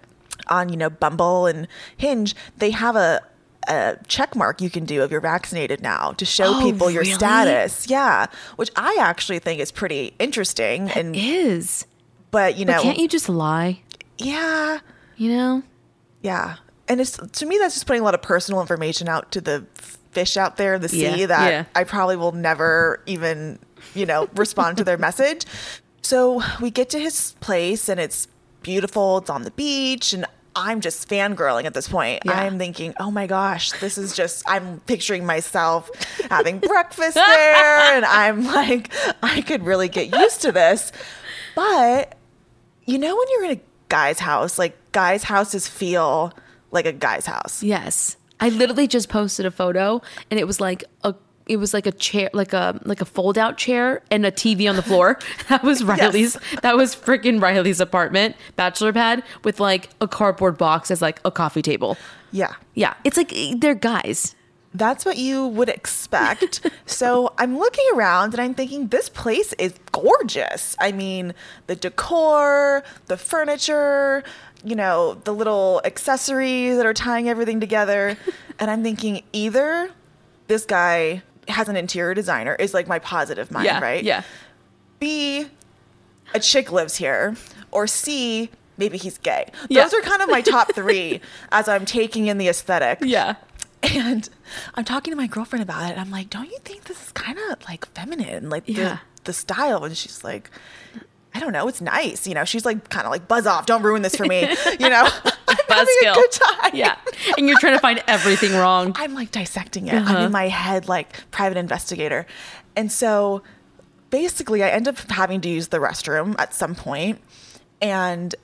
on 0.48 0.68
you 0.68 0.76
know 0.76 0.90
Bumble 0.90 1.46
and 1.46 1.68
Hinge, 1.96 2.34
they 2.58 2.70
have 2.70 2.96
a 2.96 3.20
a 3.68 3.96
check 4.08 4.34
mark 4.34 4.60
you 4.60 4.68
can 4.68 4.84
do 4.84 5.04
if 5.04 5.10
you're 5.12 5.20
vaccinated 5.20 5.80
now 5.82 6.10
to 6.12 6.24
show 6.24 6.56
Oh, 6.58 6.62
people 6.64 6.90
your 6.90 7.02
really? 7.02 7.14
status. 7.14 7.86
Yeah, 7.88 8.26
which 8.56 8.70
I 8.74 8.96
actually 9.00 9.38
think 9.38 9.60
is 9.60 9.70
pretty 9.70 10.14
interesting. 10.18 10.90
and 10.90 11.14
is. 11.14 11.86
but 12.32 12.56
you 12.56 12.64
know, 12.64 12.72
But 12.78 12.82
can't 12.82 12.98
you 12.98 13.06
just 13.06 13.28
lie? 13.28 13.80
yeah, 14.18 14.78
You 15.16 15.28
know? 15.30 15.62
yeah, 16.22 16.56
and 16.92 17.00
it's 17.00 17.16
to 17.16 17.46
me 17.46 17.58
that's 17.58 17.74
just 17.74 17.86
putting 17.86 18.02
a 18.02 18.04
lot 18.04 18.14
of 18.14 18.22
personal 18.22 18.60
information 18.60 19.08
out 19.08 19.32
to 19.32 19.40
the 19.40 19.64
fish 20.10 20.36
out 20.36 20.56
there 20.58 20.74
in 20.74 20.82
the 20.82 20.88
sea 20.88 21.20
Yeah, 21.20 21.26
that 21.26 21.50
yeah. 21.50 21.64
I 21.74 21.84
probably 21.84 22.16
will 22.16 22.32
never 22.32 23.02
even 23.06 23.58
you 23.94 24.06
know 24.06 24.28
respond 24.34 24.76
to 24.76 24.84
their 24.84 24.98
message. 24.98 25.44
So 26.02 26.42
we 26.60 26.70
get 26.70 26.90
to 26.90 26.98
his 26.98 27.34
place 27.40 27.88
and 27.88 27.98
it's 27.98 28.28
beautiful. 28.62 29.18
It's 29.18 29.30
on 29.30 29.42
the 29.42 29.50
beach 29.52 30.12
and. 30.12 30.26
I'm 30.54 30.82
just 30.82 31.08
fangirling 31.08 31.64
at 31.64 31.72
this 31.72 31.88
point. 31.88 32.24
Yeah. 32.26 32.38
I'm 32.38 32.58
thinking, 32.58 32.92
oh 33.00 33.10
my 33.10 33.26
gosh, 33.26 33.72
this 33.80 33.96
is 33.96 34.14
just, 34.14 34.44
I'm 34.46 34.80
picturing 34.80 35.24
myself 35.24 35.90
having 36.28 36.58
breakfast 36.58 37.14
there. 37.14 37.94
And 37.96 38.04
I'm 38.04 38.44
like, 38.44 38.92
I 39.22 39.40
could 39.40 39.64
really 39.64 39.88
get 39.88 40.14
used 40.14 40.42
to 40.42 40.52
this. 40.52 40.92
But 41.56 42.18
you 42.84 42.98
know, 42.98 43.16
when 43.16 43.26
you're 43.30 43.44
in 43.46 43.50
a 43.52 43.60
guy's 43.88 44.18
house, 44.18 44.58
like 44.58 44.76
guys' 44.92 45.22
houses 45.22 45.66
feel 45.68 46.34
like 46.72 46.86
a 46.86 46.92
guy's 46.92 47.26
house. 47.26 47.62
Yes. 47.62 48.16
I 48.40 48.48
literally 48.48 48.88
just 48.88 49.08
posted 49.08 49.46
a 49.46 49.50
photo 49.52 50.02
and 50.30 50.40
it 50.40 50.46
was 50.46 50.60
like 50.60 50.84
a 51.04 51.14
it 51.46 51.56
was 51.56 51.74
like 51.74 51.86
a 51.86 51.92
chair 51.92 52.30
like 52.32 52.52
a 52.52 52.80
like 52.84 53.00
a 53.00 53.04
fold 53.04 53.36
out 53.36 53.58
chair 53.58 54.02
and 54.10 54.26
a 54.26 54.32
TV 54.32 54.68
on 54.68 54.76
the 54.76 54.82
floor. 54.82 55.18
That 55.48 55.62
was 55.62 55.84
Riley's 55.84 56.36
that 56.62 56.76
was 56.76 56.96
freaking 56.96 57.40
Riley's 57.40 57.80
apartment, 57.80 58.36
bachelor 58.56 58.92
pad 58.92 59.22
with 59.44 59.60
like 59.60 59.90
a 60.00 60.08
cardboard 60.08 60.58
box 60.58 60.90
as 60.90 61.00
like 61.02 61.20
a 61.24 61.30
coffee 61.30 61.62
table. 61.62 61.96
Yeah. 62.32 62.54
Yeah. 62.74 62.94
It's 63.04 63.16
like 63.16 63.32
eh, 63.32 63.54
they're 63.56 63.74
guys. 63.74 64.34
That's 64.74 65.04
what 65.04 65.18
you 65.18 65.46
would 65.48 65.68
expect. 65.68 66.66
so 66.86 67.34
I'm 67.38 67.58
looking 67.58 67.84
around 67.94 68.32
and 68.32 68.40
I'm 68.40 68.54
thinking, 68.54 68.88
this 68.88 69.08
place 69.10 69.52
is 69.54 69.74
gorgeous. 69.92 70.74
I 70.80 70.92
mean, 70.92 71.34
the 71.66 71.76
decor, 71.76 72.82
the 73.06 73.18
furniture, 73.18 74.24
you 74.64 74.74
know, 74.76 75.14
the 75.24 75.32
little 75.34 75.80
accessories 75.84 76.76
that 76.76 76.86
are 76.86 76.94
tying 76.94 77.28
everything 77.28 77.60
together. 77.60 78.16
and 78.58 78.70
I'm 78.70 78.82
thinking, 78.82 79.22
either 79.32 79.90
this 80.46 80.64
guy 80.64 81.22
has 81.48 81.68
an 81.68 81.76
interior 81.76 82.14
designer, 82.14 82.54
is 82.56 82.72
like 82.74 82.86
my 82.86 82.98
positive 82.98 83.50
mind, 83.50 83.66
Yeah. 83.66 83.80
right? 83.80 84.02
Yeah. 84.04 84.22
B, 85.00 85.46
a 86.34 86.38
chick 86.40 86.70
lives 86.70 86.96
here, 86.96 87.34
or 87.72 87.86
C, 87.86 88.50
maybe 88.78 88.96
he's 88.98 89.18
gay. 89.18 89.50
Yeah. 89.68 89.82
Those 89.82 89.94
are 89.94 90.00
kind 90.02 90.22
of 90.22 90.30
my 90.30 90.40
top 90.42 90.72
three 90.74 91.20
as 91.52 91.68
I'm 91.68 91.84
taking 91.84 92.26
in 92.28 92.38
the 92.38 92.48
aesthetic. 92.48 92.98
Yeah. 93.02 93.34
And 93.82 94.28
I'm 94.76 94.84
talking 94.84 95.10
to 95.10 95.16
my 95.16 95.26
girlfriend 95.26 95.62
about 95.64 95.82
it. 95.88 95.92
And 95.92 96.00
I'm 96.00 96.10
like, 96.12 96.30
don't 96.30 96.48
you 96.48 96.58
think 96.64 96.84
this 96.84 97.02
is 97.06 97.12
kind 97.12 97.36
of 97.50 97.64
like 97.68 97.84
feminine, 97.94 98.48
like 98.48 98.62
Yeah. 98.66 98.98
the, 99.16 99.22
the 99.24 99.32
style? 99.32 99.84
And 99.84 99.96
she's 99.96 100.22
like, 100.22 100.50
I 101.34 101.40
don't 101.40 101.52
know. 101.52 101.66
It's 101.68 101.80
nice. 101.80 102.26
You 102.26 102.34
know, 102.34 102.44
she's 102.44 102.64
like, 102.64 102.88
kind 102.90 103.06
of 103.06 103.10
like, 103.10 103.26
buzz 103.26 103.46
off. 103.46 103.66
Don't 103.66 103.82
ruin 103.82 104.02
this 104.02 104.14
for 104.14 104.26
me. 104.26 104.40
You 104.78 104.88
know, 104.88 105.08
I'm 105.48 105.56
having 105.68 105.94
a 106.02 106.06
Buzzkill. 106.06 106.14
good 106.14 106.32
time. 106.32 106.70
Yeah. 106.74 106.96
And 107.36 107.48
you're 107.48 107.58
trying 107.58 107.74
to 107.74 107.80
find 107.80 108.02
everything 108.06 108.52
wrong. 108.52 108.92
I'm 108.96 109.14
like 109.14 109.30
dissecting 109.30 109.88
it. 109.88 109.94
I'm 109.94 110.02
uh-huh. 110.02 110.26
in 110.26 110.32
my 110.32 110.48
head 110.48 110.88
like 110.88 111.30
private 111.30 111.58
investigator. 111.58 112.26
And 112.76 112.92
so 112.92 113.42
basically 114.10 114.62
I 114.62 114.68
end 114.68 114.88
up 114.88 114.98
having 115.10 115.40
to 115.42 115.48
use 115.48 115.68
the 115.68 115.78
restroom 115.78 116.34
at 116.38 116.54
some 116.54 116.74
point. 116.74 117.20
And 117.80 118.34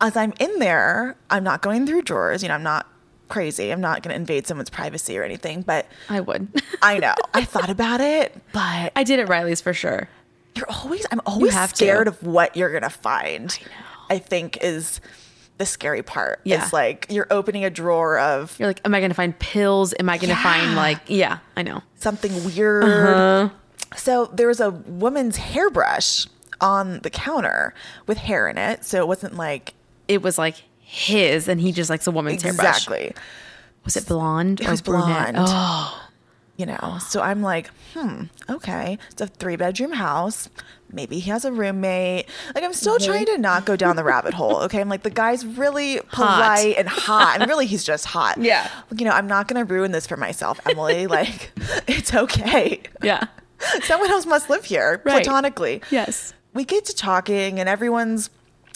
as 0.00 0.16
I'm 0.16 0.32
in 0.40 0.58
there, 0.58 1.16
I'm 1.30 1.44
not 1.44 1.62
going 1.62 1.86
through 1.86 2.02
drawers, 2.02 2.42
you 2.42 2.48
know, 2.48 2.54
I'm 2.54 2.62
not 2.62 2.86
crazy. 3.28 3.70
I'm 3.70 3.80
not 3.80 4.02
going 4.02 4.10
to 4.10 4.16
invade 4.16 4.46
someone's 4.46 4.70
privacy 4.70 5.18
or 5.18 5.22
anything, 5.22 5.62
but 5.62 5.86
I 6.08 6.20
would. 6.20 6.48
I 6.82 6.98
know. 6.98 7.14
I 7.34 7.44
thought 7.44 7.68
about 7.70 8.00
it, 8.00 8.34
but 8.52 8.92
I 8.96 9.04
did 9.04 9.20
at 9.20 9.28
Riley's 9.28 9.60
for 9.60 9.74
sure. 9.74 10.08
You're 10.58 10.70
always 10.70 11.06
I'm 11.10 11.20
always 11.26 11.52
have 11.54 11.70
to. 11.70 11.76
scared 11.76 12.08
of 12.08 12.22
what 12.22 12.56
you're 12.56 12.70
to 12.82 12.90
find. 12.90 13.58
I, 14.10 14.18
think 14.18 14.58
is 14.62 15.00
the 15.58 15.66
scary 15.66 16.02
part. 16.02 16.40
Yeah. 16.44 16.62
It's 16.62 16.72
like 16.72 17.06
you're 17.10 17.26
opening 17.30 17.64
a 17.64 17.70
drawer 17.70 18.18
of 18.18 18.58
You're 18.58 18.68
like, 18.68 18.80
am 18.84 18.94
I 18.94 19.00
to 19.10 19.14
find 19.14 19.38
pills? 19.38 19.94
Am 19.98 20.08
I 20.08 20.18
going 20.18 20.30
to 20.30 20.36
find 20.40 20.74
like, 20.76 21.00
yeah, 21.06 21.38
I 21.56 21.62
know. 21.62 21.82
something 21.96 22.32
weird. 22.44 22.84
Uh-huh. 22.84 23.48
So 23.96 24.26
there 24.26 24.48
was 24.48 24.60
a 24.60 24.70
woman's 24.70 25.36
hairbrush 25.36 26.26
on 26.60 27.00
the 27.00 27.10
counter 27.10 27.74
with 28.06 28.18
hair 28.18 28.48
in 28.48 28.58
it. 28.58 28.84
So 28.84 28.98
it 28.98 29.08
wasn't 29.08 29.36
like 29.36 29.74
It 30.08 30.22
was 30.22 30.38
like 30.38 30.56
his, 30.80 31.48
and 31.48 31.60
he 31.60 31.72
just 31.72 31.90
likes 31.90 32.06
a 32.06 32.10
woman's 32.10 32.42
hairbrush. 32.42 32.86
exactly. 32.86 33.12
Was 33.84 33.96
it 33.96 34.06
blonde? 34.06 34.60
It 34.60 34.68
was 34.68 34.80
brunette? 34.82 35.34
blonde. 35.34 35.48
Oh, 35.50 36.07
You 36.58 36.66
know, 36.66 36.98
so 37.08 37.22
I'm 37.22 37.40
like, 37.40 37.70
hmm, 37.94 38.24
okay. 38.50 38.98
It's 39.12 39.20
a 39.22 39.28
three 39.28 39.54
bedroom 39.56 39.92
house. 39.92 40.48
Maybe 40.92 41.20
he 41.20 41.30
has 41.30 41.44
a 41.44 41.52
roommate. 41.52 42.26
Like, 42.54 42.64
I'm 42.64 42.72
still 42.72 42.98
trying 42.98 43.26
to 43.26 43.38
not 43.38 43.64
go 43.64 43.76
down 43.76 43.94
the 43.94 44.02
rabbit 44.02 44.34
hole. 44.34 44.56
Okay. 44.64 44.80
I'm 44.80 44.88
like, 44.88 45.04
the 45.04 45.10
guy's 45.10 45.46
really 45.46 46.00
polite 46.12 46.76
and 46.76 46.88
hot. 46.88 47.36
And 47.40 47.48
really, 47.48 47.66
he's 47.66 47.84
just 47.84 48.06
hot. 48.06 48.38
Yeah. 48.42 48.68
You 48.96 49.04
know, 49.04 49.12
I'm 49.12 49.28
not 49.28 49.46
going 49.46 49.64
to 49.64 49.72
ruin 49.72 49.92
this 49.92 50.06
for 50.08 50.16
myself, 50.16 50.58
Emily. 50.66 51.06
like, 51.18 51.52
it's 51.86 52.12
okay. 52.12 52.82
yeah. 53.04 53.26
Someone 53.84 54.10
else 54.10 54.26
must 54.26 54.50
live 54.50 54.64
here 54.64 55.00
Right. 55.04 55.24
platonically. 55.24 55.80
Yes. 55.92 56.34
we 56.54 56.64
get 56.64 56.84
to 56.86 56.94
talking 56.94 57.60
and 57.60 57.68
everyone's 57.68 58.30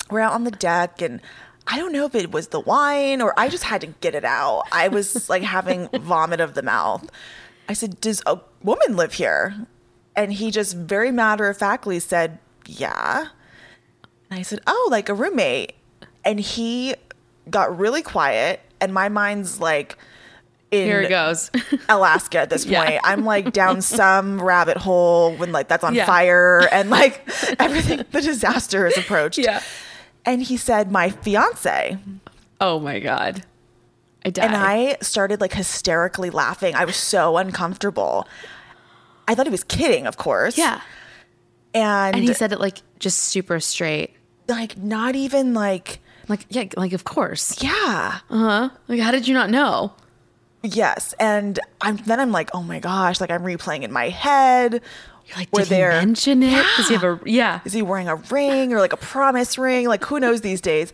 we're 0.08 0.20
out 0.20 0.34
on 0.34 0.44
the 0.44 0.50
deck 0.52 1.02
and 1.02 1.20
I 1.66 1.78
don't 1.78 1.92
know 1.92 2.04
if 2.04 2.14
it 2.14 2.30
was 2.30 2.48
the 2.48 2.60
wine 2.60 3.20
or 3.22 3.32
I 3.38 3.48
just 3.48 3.64
had 3.64 3.80
to 3.80 3.86
get 3.88 4.14
it 4.14 4.24
out. 4.24 4.64
I 4.72 4.86
was 4.88 5.28
like 5.28 5.42
having 5.42 5.88
vomit 5.88 6.40
of 6.40 6.54
the 6.54 6.62
mouth. 6.62 7.08
I 7.72 7.74
said, 7.74 8.00
"Does 8.00 8.22
a 8.26 8.38
woman 8.62 8.96
live 8.96 9.14
here?" 9.14 9.66
And 10.14 10.32
he 10.34 10.50
just 10.50 10.76
very 10.76 11.10
matter 11.10 11.48
of 11.48 11.56
factly 11.56 11.98
said, 11.98 12.38
"Yeah." 12.66 13.28
And 14.30 14.38
I 14.38 14.42
said, 14.42 14.60
"Oh, 14.66 14.88
like 14.90 15.08
a 15.08 15.14
roommate." 15.14 15.72
And 16.24 16.38
he 16.38 16.94
got 17.50 17.76
really 17.76 18.02
quiet 18.02 18.60
and 18.80 18.92
my 18.94 19.08
mind's 19.08 19.58
like 19.60 19.96
in 20.70 20.86
Here 20.86 21.00
it 21.02 21.08
goes. 21.08 21.50
Alaska 21.88 22.38
at 22.40 22.50
this 22.50 22.64
Yeah. 22.64 22.84
point. 22.84 23.00
I'm 23.04 23.24
like 23.24 23.52
down 23.52 23.82
some 23.82 24.40
rabbit 24.50 24.76
hole 24.76 25.34
when 25.36 25.50
like 25.50 25.66
that's 25.68 25.82
on 25.82 25.94
Yeah. 25.94 26.06
fire 26.06 26.68
and 26.70 26.88
like 26.90 27.28
everything 27.58 28.04
the 28.12 28.20
disaster 28.20 28.86
is 28.86 28.96
approached. 28.96 29.38
Yeah. 29.38 29.60
And 30.24 30.42
he 30.42 30.56
said, 30.56 30.92
My 30.92 31.10
fiance. 31.10 31.98
oh 32.60 32.78
my 32.78 33.00
god. 33.00 33.44
I 34.24 34.30
died. 34.30 34.44
And 34.46 34.56
I 34.56 34.96
started 35.00 35.40
like 35.40 35.52
hysterically 35.52 36.30
laughing. 36.30 36.74
I 36.74 36.84
was 36.84 36.96
so 36.96 37.36
uncomfortable. 37.36 38.26
I 39.28 39.34
thought 39.34 39.46
he 39.46 39.50
was 39.50 39.64
kidding, 39.64 40.06
of 40.06 40.16
course. 40.16 40.56
yeah. 40.58 40.80
And, 41.74 42.16
And 42.16 42.24
he 42.24 42.34
said 42.34 42.52
it 42.52 42.60
like 42.60 42.78
just 42.98 43.18
super 43.18 43.58
straight. 43.60 44.14
like 44.48 44.76
not 44.76 45.16
even 45.16 45.54
like 45.54 46.00
Like 46.28 46.46
yeah, 46.50 46.64
like 46.76 46.92
of 46.92 47.04
course. 47.04 47.62
yeah. 47.62 48.18
Uh 48.30 48.38
huh. 48.38 48.70
Like 48.88 49.00
how 49.00 49.10
did 49.10 49.26
you 49.26 49.34
not 49.34 49.50
know? 49.50 49.92
Yes, 50.64 51.12
and 51.18 51.58
I'm 51.80 51.96
then 52.06 52.20
I'm 52.20 52.30
like, 52.30 52.50
oh 52.54 52.62
my 52.62 52.78
gosh, 52.78 53.20
like 53.20 53.30
I'm 53.32 53.42
replaying 53.42 53.82
in 53.82 53.90
my 53.90 54.10
head. 54.10 54.80
You're 55.26 55.36
like, 55.36 55.48
Were 55.52 55.60
did 55.64 55.68
he 55.68 55.78
mention 55.80 56.42
it? 56.42 56.64
Does 56.76 56.88
he 56.88 56.94
have 56.94 57.02
a 57.04 57.18
yeah? 57.24 57.60
Is 57.64 57.72
he 57.72 57.82
wearing 57.82 58.08
a 58.08 58.16
ring 58.16 58.72
or 58.72 58.78
like 58.78 58.92
a 58.92 58.96
promise 58.98 59.56
ring? 59.58 59.88
Like 59.88 60.04
who 60.04 60.20
knows 60.20 60.42
these 60.42 60.60
days? 60.60 60.92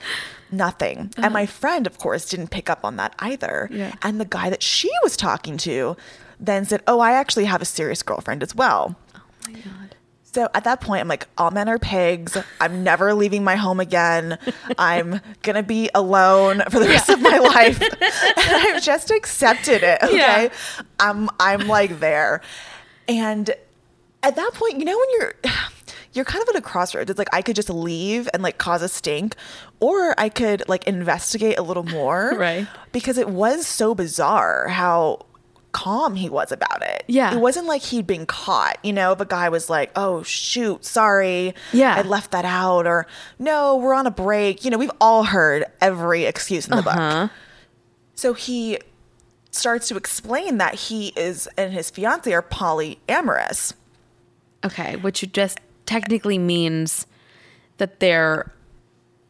Nothing. 0.50 0.98
And 1.16 1.18
uh-huh. 1.18 1.30
my 1.30 1.46
friend, 1.46 1.86
of 1.86 1.98
course, 1.98 2.28
didn't 2.28 2.48
pick 2.48 2.70
up 2.70 2.84
on 2.84 2.96
that 2.96 3.14
either. 3.18 3.68
Yeah. 3.70 3.94
And 4.02 4.20
the 4.20 4.24
guy 4.24 4.50
that 4.50 4.62
she 4.62 4.90
was 5.02 5.16
talking 5.16 5.56
to 5.58 5.96
then 6.40 6.64
said, 6.64 6.82
"Oh, 6.86 7.00
I 7.00 7.12
actually 7.12 7.44
have 7.46 7.60
a 7.60 7.66
serious 7.66 8.02
girlfriend 8.02 8.42
as 8.42 8.54
well." 8.54 8.96
Oh 9.14 9.20
my 9.46 9.52
god. 9.52 9.96
So 10.32 10.48
at 10.54 10.64
that 10.64 10.80
point, 10.80 11.00
I'm 11.00 11.08
like, 11.08 11.26
all 11.38 11.50
men 11.50 11.68
are 11.68 11.78
pigs. 11.78 12.36
I'm 12.60 12.84
never 12.84 13.14
leaving 13.14 13.42
my 13.42 13.56
home 13.56 13.80
again. 13.80 14.38
I'm 14.78 15.20
gonna 15.42 15.62
be 15.62 15.90
alone 15.94 16.62
for 16.70 16.78
the 16.78 16.86
rest 16.86 17.08
of 17.08 17.20
my 17.20 17.38
life. 17.38 17.80
and 17.82 17.96
I've 18.00 18.82
just 18.82 19.10
accepted 19.10 19.82
it. 19.82 20.02
Okay. 20.02 20.16
Yeah. 20.16 20.48
I'm 21.00 21.30
I'm 21.40 21.66
like 21.66 21.98
there. 22.00 22.42
And 23.08 23.50
at 24.22 24.36
that 24.36 24.52
point, 24.54 24.78
you 24.78 24.84
know, 24.84 24.98
when 24.98 25.08
you're 25.18 25.34
you're 26.18 26.24
kind 26.26 26.42
of 26.42 26.48
at 26.50 26.56
a 26.56 26.60
crossroads. 26.60 27.08
It's 27.10 27.18
like 27.18 27.28
I 27.32 27.40
could 27.40 27.56
just 27.56 27.70
leave 27.70 28.28
and 28.34 28.42
like 28.42 28.58
cause 28.58 28.82
a 28.82 28.88
stink, 28.88 29.36
or 29.80 30.14
I 30.20 30.28
could 30.28 30.62
like 30.68 30.86
investigate 30.86 31.58
a 31.58 31.62
little 31.62 31.84
more. 31.84 32.34
Right. 32.38 32.66
Because 32.92 33.16
it 33.16 33.30
was 33.30 33.66
so 33.66 33.94
bizarre 33.94 34.68
how 34.68 35.24
calm 35.72 36.14
he 36.16 36.28
was 36.28 36.50
about 36.50 36.82
it. 36.82 37.04
Yeah. 37.06 37.34
It 37.34 37.40
wasn't 37.40 37.66
like 37.66 37.82
he'd 37.82 38.06
been 38.06 38.26
caught, 38.26 38.78
you 38.82 38.92
know, 38.92 39.12
if 39.12 39.20
a 39.20 39.24
guy 39.24 39.48
was 39.48 39.70
like, 39.70 39.90
Oh 39.96 40.22
shoot, 40.24 40.84
sorry. 40.84 41.54
Yeah. 41.72 41.94
I 41.94 42.02
left 42.02 42.30
that 42.32 42.44
out 42.44 42.86
or 42.86 43.06
no, 43.38 43.76
we're 43.76 43.94
on 43.94 44.06
a 44.06 44.10
break. 44.10 44.64
You 44.64 44.70
know, 44.70 44.78
we've 44.78 44.90
all 45.00 45.24
heard 45.24 45.64
every 45.80 46.24
excuse 46.24 46.66
in 46.66 46.72
the 46.72 46.78
Uh-huh. 46.88 47.22
book. 47.26 47.30
So 48.14 48.34
he 48.34 48.78
starts 49.50 49.88
to 49.88 49.96
explain 49.96 50.58
that 50.58 50.74
he 50.74 51.08
is 51.16 51.48
and 51.56 51.72
his 51.72 51.90
fiance 51.90 52.32
are 52.32 52.42
polyamorous. 52.42 53.74
Okay, 54.64 54.96
which 54.96 55.22
you 55.22 55.28
just 55.28 55.58
technically 55.88 56.38
means 56.38 57.06
that 57.78 57.98
they're 58.00 58.52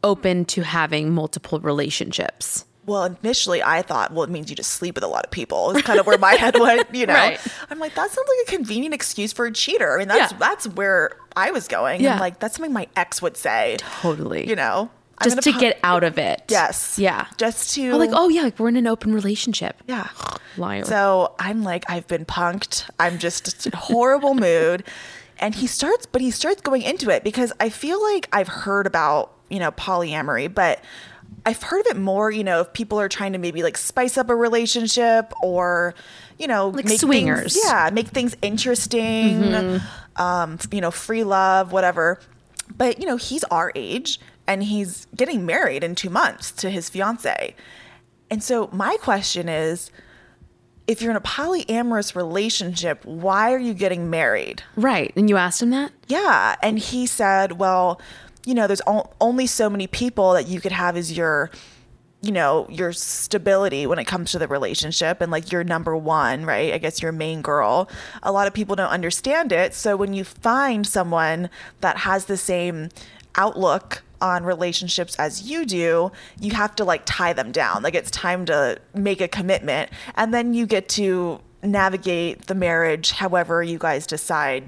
open 0.05 0.45
to 0.47 0.63
having 0.63 1.13
multiple 1.15 1.61
relationships. 1.61 2.65
Well, 2.87 3.05
initially 3.23 3.63
I 3.63 3.83
thought, 3.83 4.13
well, 4.13 4.25
it 4.25 4.31
means 4.31 4.49
you 4.49 4.57
just 4.57 4.71
sleep 4.73 4.95
with 4.95 5.05
a 5.05 5.09
lot 5.09 5.25
of 5.25 5.31
people. 5.31 5.71
It's 5.73 5.87
kind 5.87 6.01
of 6.01 6.07
where 6.07 6.17
my 6.19 6.35
head 6.35 6.59
went, 6.59 6.93
you 6.95 7.05
know. 7.11 7.15
Right. 7.15 7.39
I'm 7.71 7.79
like, 7.79 7.95
that 7.95 8.11
sounds 8.11 8.29
like 8.29 8.49
a 8.49 8.51
convenient 8.57 8.95
excuse 8.95 9.33
for 9.33 9.45
a 9.47 9.53
cheater. 9.53 9.95
I 9.95 9.99
mean, 9.99 10.09
that's 10.09 10.33
Yeah. 10.33 10.39
that's 10.39 10.67
where 10.69 11.11
I 11.37 11.51
was 11.51 11.69
going. 11.69 12.01
Yeah. 12.01 12.15
I'm 12.15 12.21
like, 12.21 12.39
that's 12.41 12.57
something 12.57 12.73
my 12.73 12.89
ex 12.97 13.21
would 13.21 13.37
say. 13.37 13.77
Totally. 14.01 14.49
You 14.49 14.57
know, 14.57 14.91
Just 15.23 15.43
to 15.43 15.53
po- 15.53 15.61
get 15.61 15.79
out 15.85 16.03
of 16.03 16.17
it. 16.19 16.43
Yes. 16.49 16.99
Yeah. 16.99 17.27
Just 17.37 17.75
to 17.75 17.91
Oh, 17.91 17.99
like, 17.99 18.11
oh 18.15 18.29
yeah, 18.31 18.43
like 18.43 18.59
we're 18.59 18.69
in 18.69 18.77
an 18.77 18.87
open 18.87 19.13
relationship. 19.13 19.83
yeah. 19.87 20.09
Liar. 20.57 20.85
So 20.85 21.35
I'm 21.39 21.63
like, 21.63 21.85
I've 21.91 22.07
been 22.09 22.25
punked. 22.25 22.89
I'm 22.99 23.19
just 23.19 23.67
in 23.67 23.73
horrible 23.75 24.35
mood. 24.35 24.83
And 25.39 25.55
he 25.55 25.67
starts, 25.67 26.07
but 26.07 26.21
he 26.21 26.31
starts 26.31 26.61
going 26.61 26.83
into 26.83 27.11
it 27.11 27.25
because 27.25 27.53
I 27.61 27.69
feel 27.69 28.03
like 28.03 28.29
I've 28.33 28.49
heard 28.49 28.87
about, 28.87 29.33
you 29.49 29.59
know, 29.59 29.71
polyamory, 29.73 30.53
but 30.53 30.83
I've 31.47 31.63
heard 31.63 31.81
of 31.81 31.87
it 31.87 31.97
more, 31.97 32.31
you 32.31 32.43
know, 32.43 32.61
if 32.63 32.73
people 32.73 33.01
are 33.01 33.09
trying 33.09 33.33
to 33.35 33.39
maybe 33.39 33.63
like 33.63 33.79
spice 33.79 34.19
up 34.19 34.31
a 34.31 34.35
relationship 34.35 35.33
or, 35.43 35.95
you 36.39 36.47
know, 36.47 36.69
Like 36.69 36.87
make 36.87 37.01
swingers. 37.01 37.55
Things, 37.55 37.65
yeah, 37.67 37.91
make 37.93 38.09
things 38.09 38.37
interesting, 38.43 39.81
um, 40.17 40.59
you 40.73 40.81
know, 40.81 40.91
free 40.91 41.25
love, 41.25 41.73
whatever. 41.73 42.21
But, 42.77 42.99
you 42.99 43.07
know, 43.07 43.17
he's 43.17 43.45
our 43.45 43.73
age 43.75 44.21
and 44.47 44.63
he's 44.63 45.07
getting 45.15 45.47
married 45.47 45.85
in 45.85 45.95
two 45.95 46.11
months 46.11 46.51
to 46.53 46.71
his 46.71 46.89
fiance. 46.89 47.55
And 48.31 48.43
so 48.43 48.69
my 48.73 48.97
question 49.01 49.49
is 49.49 49.91
if 50.89 51.03
you're 51.03 51.11
in 51.11 51.17
a 51.17 51.21
polyamorous 51.21 52.17
relationship, 52.17 53.05
why 53.05 53.53
are 53.53 53.59
you 53.59 53.75
getting 53.75 54.11
married? 54.11 54.63
right. 54.75 55.13
And 55.15 55.29
you 55.29 55.37
asked 55.37 55.63
him 55.63 55.71
that? 55.71 55.93
Yeah. 56.09 56.57
And 56.63 56.79
he 56.79 57.07
said, 57.07 57.53
well, 57.53 58.01
you 58.47 58.55
know, 58.55 58.67
there's 58.67 58.81
only 59.21 59.47
so 59.47 59.69
many 59.69 59.87
people 59.87 60.33
that 60.33 60.49
you 60.49 60.61
could 60.61 60.73
have 60.73 60.97
as 60.97 61.15
your, 61.15 61.51
you 62.23 62.33
know, 62.33 62.67
your 62.71 62.95
stability 62.95 63.87
when 63.87 63.99
it 63.99 64.07
comes 64.07 64.33
to 64.33 64.39
the 64.39 64.49
relationship 64.49 65.21
and 65.21 65.31
like 65.31 65.53
your 65.53 65.63
number 65.63 65.95
one, 65.95 66.47
right? 66.47 66.73
I 66.73 66.79
guess 66.79 67.03
your 67.03 67.13
main 67.13 67.43
girl. 67.43 67.91
A 68.23 68.33
lot 68.33 68.47
of 68.47 68.55
people 68.55 68.75
don't 68.75 68.89
understand 68.89 69.53
it. 69.53 69.75
So 69.75 69.95
when 69.95 70.15
you 70.15 70.25
find 70.25 70.87
someone 70.87 71.51
that 71.83 71.99
has 71.99 72.25
the 72.25 72.39
same 72.39 72.89
outlook 73.35 74.03
on 74.21 74.45
relationships 74.45 75.17
as 75.17 75.43
you 75.49 75.65
do, 75.65 76.11
you 76.41 76.53
have 76.53 76.75
to 76.77 76.85
like 76.85 77.03
tie 77.05 77.33
them 77.33 77.53
down. 77.53 77.83
Like 77.83 77.95
it's 77.95 78.11
time 78.11 78.45
to 78.47 78.79
make 78.95 79.21
a 79.21 79.29
commitment. 79.29 79.91
And 80.17 80.33
then 80.35 80.55
you 80.55 80.67
get 80.67 80.89
to 80.91 81.41
navigate 81.63 82.47
the 82.47 82.55
marriage 82.55 83.11
however 83.13 83.63
you 83.63 83.79
guys 83.79 84.07
decide 84.07 84.65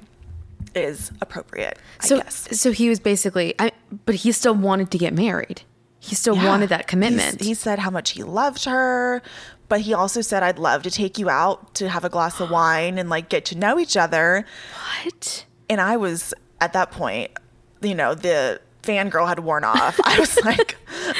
is 0.74 1.10
appropriate, 1.20 1.78
I 2.00 2.06
So, 2.06 2.16
guess. 2.18 2.48
so 2.60 2.70
he 2.72 2.88
was 2.88 3.00
basically, 3.00 3.54
I, 3.58 3.72
but 4.06 4.14
he 4.16 4.30
still 4.32 4.54
wanted 4.54 4.90
to 4.92 4.98
get 4.98 5.12
married. 5.14 5.62
He 5.98 6.14
still 6.14 6.36
Yeah. 6.36 6.46
wanted 6.48 6.68
that 6.68 6.80
He's- 6.82 6.90
commitment. 6.90 7.40
he 7.40 7.54
said 7.54 7.80
how 7.80 7.90
much 7.90 8.10
he 8.10 8.22
loved 8.22 8.64
her, 8.66 9.20
but 9.68 9.80
he 9.82 9.92
also 9.94 10.20
said, 10.20 10.42
I'd 10.42 10.58
love 10.58 10.82
to 10.84 10.90
take 10.90 11.18
you 11.18 11.28
out 11.28 11.74
to 11.74 11.88
have 11.88 12.04
a 12.04 12.08
glass 12.08 12.38
of 12.40 12.50
wine 12.52 12.98
and 12.98 13.10
like 13.10 13.28
get 13.28 13.44
to 13.46 13.58
know 13.58 13.78
each 13.80 13.96
other. 13.96 14.44
what? 15.04 15.44
And 15.68 15.80
I 15.80 15.96
was 15.96 16.32
at 16.60 16.72
that 16.72 16.90
point, 16.92 17.30
you 17.82 17.94
know, 17.94 18.14
the 18.14 18.60
fangirl 18.82 19.28
had 19.28 19.40
worn 19.40 19.64
off. 19.64 19.98
I 20.04 20.18
was 20.18 20.36
like, 20.44 20.76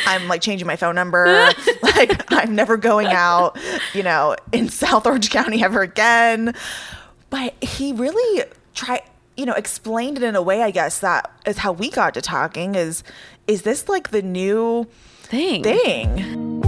I'm 0.07 0.29
like 0.29 0.41
changing 0.41 0.67
my 0.67 0.77
phone 0.77 0.95
number. 0.95 1.27
like, 1.83 2.33
I'm 2.33 2.55
never 2.55 2.77
going 2.77 3.09
out, 3.09 3.59
you 3.95 4.03
know, 4.03 4.37
in 4.53 4.69
South 4.69 5.07
Orange 5.07 5.31
County 5.31 5.63
ever 5.63 5.83
again. 5.83 6.55
But 7.31 7.55
he 7.63 7.93
really 7.93 8.45
tried, 8.75 9.03
you 9.37 9.47
know, 9.47 9.55
explained 9.55 10.17
it 10.19 10.23
in 10.25 10.35
a 10.37 10.43
way, 10.43 10.63
I 10.63 10.71
guess, 10.71 10.99
that 11.01 11.31
is 11.47 11.59
how 11.59 11.73
we 11.73 11.91
got 11.91 12.15
to 12.15 12.21
talking 12.21 12.75
is, 12.75 13.03
is 13.47 13.63
this 13.63 13.89
like 13.89 14.11
the 14.11 14.23
new 14.23 14.87
Thing. 15.23 15.63
thing? 15.63 16.60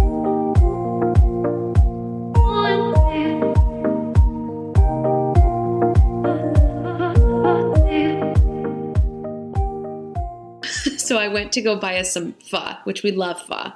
So 11.12 11.18
I 11.18 11.28
went 11.28 11.52
to 11.52 11.60
go 11.60 11.76
buy 11.76 11.98
us 11.98 12.10
some 12.10 12.32
pho, 12.50 12.72
which 12.84 13.02
we 13.02 13.12
love 13.12 13.38
pho. 13.42 13.72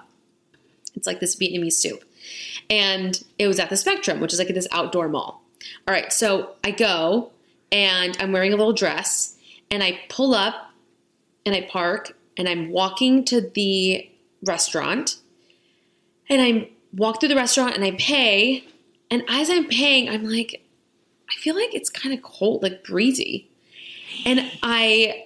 It's 0.95 1.07
like 1.07 1.21
this 1.21 1.37
Vietnamese 1.37 1.75
soup. 1.75 2.03
And 2.71 3.23
it 3.39 3.47
was 3.47 3.61
at 3.61 3.69
the 3.69 3.77
Spectrum, 3.77 4.21
which 4.21 4.33
is 4.33 4.39
like 4.39 4.49
this 4.49 4.67
outdoor 4.73 5.07
mall. 5.11 5.43
All 5.87 5.93
right, 5.93 6.11
so 6.11 6.55
I 6.65 6.71
go 6.71 7.33
and 7.71 8.17
I'm 8.21 8.33
wearing 8.33 8.55
a 8.55 8.57
little 8.57 8.73
dress 8.73 9.37
and 9.71 9.83
I 9.83 10.01
pull 10.09 10.35
up 10.35 10.71
and 11.45 11.55
I 11.55 11.69
park 11.71 12.17
and 12.39 12.49
I'm 12.49 12.71
walking 12.71 13.23
to 13.27 13.43
the 13.43 14.11
restaurant 14.47 15.17
and 16.31 16.41
I 16.41 16.71
walk 16.95 17.21
through 17.21 17.29
the 17.29 17.37
restaurant 17.37 17.75
and 17.75 17.85
I 17.85 17.91
pay. 17.99 18.65
And 19.11 19.25
as 19.29 19.51
I'm 19.51 19.69
paying, 19.69 20.09
I'm 20.09 20.25
like, 20.25 20.65
I 21.29 21.35
feel 21.35 21.55
like 21.55 21.75
it's 21.75 21.91
kind 21.91 22.15
of 22.15 22.23
cold, 22.23 22.63
like 22.63 22.83
breezy. 22.83 23.51
And 24.25 24.51
I 24.63 25.26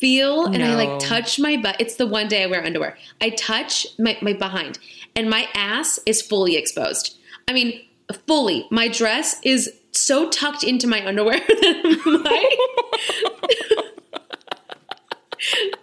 feel 0.00 0.46
oh, 0.48 0.52
and 0.52 0.62
I 0.62 0.74
like 0.74 0.98
touch 0.98 1.38
my 1.38 1.56
butt. 1.56 1.76
It's 1.78 1.96
the 1.96 2.06
one 2.06 2.28
day 2.28 2.42
I 2.42 2.46
wear 2.46 2.64
underwear. 2.64 2.96
I 3.20 3.30
touch 3.30 3.86
my, 3.98 4.16
my 4.22 4.32
behind 4.32 4.78
and 5.14 5.28
my 5.28 5.48
ass 5.54 5.98
is 6.06 6.22
fully 6.22 6.56
exposed. 6.56 7.18
I 7.48 7.52
mean, 7.52 7.80
fully. 8.26 8.66
My 8.70 8.88
dress 8.88 9.40
is 9.42 9.72
so 9.92 10.30
tucked 10.30 10.64
into 10.64 10.86
my 10.86 11.06
underwear 11.06 11.38
that 11.48 12.56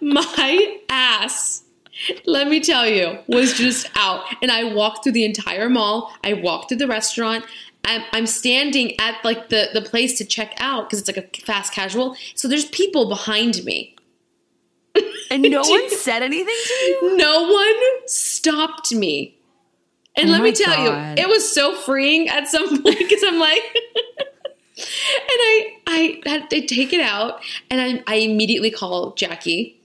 my 0.00 0.78
ass 0.88 1.62
let 2.26 2.48
me 2.48 2.60
tell 2.60 2.86
you, 2.88 3.18
was 3.26 3.54
just 3.54 3.88
out. 3.96 4.24
And 4.40 4.50
I 4.50 4.64
walked 4.72 5.02
through 5.02 5.12
the 5.12 5.24
entire 5.24 5.68
mall. 5.68 6.12
I 6.22 6.34
walked 6.34 6.68
through 6.68 6.78
the 6.78 6.86
restaurant. 6.86 7.44
I'm, 7.84 8.02
I'm 8.12 8.26
standing 8.26 8.98
at 9.00 9.22
like 9.24 9.48
the, 9.48 9.68
the 9.72 9.82
place 9.82 10.16
to 10.18 10.24
check 10.24 10.54
out 10.58 10.88
because 10.88 11.00
it's 11.00 11.08
like 11.08 11.16
a 11.16 11.40
fast 11.42 11.72
casual. 11.72 12.16
So 12.34 12.48
there's 12.48 12.66
people 12.66 13.08
behind 13.08 13.64
me. 13.64 13.96
And 15.30 15.42
no 15.42 15.60
one 15.66 15.90
said 15.90 16.22
anything 16.22 16.46
to 16.46 16.74
you? 16.84 17.16
No 17.16 17.50
one 17.50 18.08
stopped 18.08 18.92
me. 18.94 19.36
And 20.16 20.30
Oh 20.30 20.32
let 20.32 20.42
me 20.42 20.52
tell 20.52 20.74
God. 20.74 21.18
you, 21.18 21.24
it 21.24 21.28
was 21.28 21.50
so 21.52 21.74
freeing 21.74 22.28
at 22.28 22.48
some 22.48 22.68
point 22.82 22.98
because 22.98 23.22
I'm 23.24 23.38
like, 23.38 23.60
and 24.78 24.84
I 24.84 25.76
I 25.86 26.20
had 26.26 26.50
to 26.50 26.66
take 26.66 26.92
it 26.92 27.00
out, 27.00 27.40
and 27.70 27.80
I 27.80 28.02
I 28.12 28.16
immediately 28.16 28.70
call 28.70 29.14
Jackie, 29.14 29.80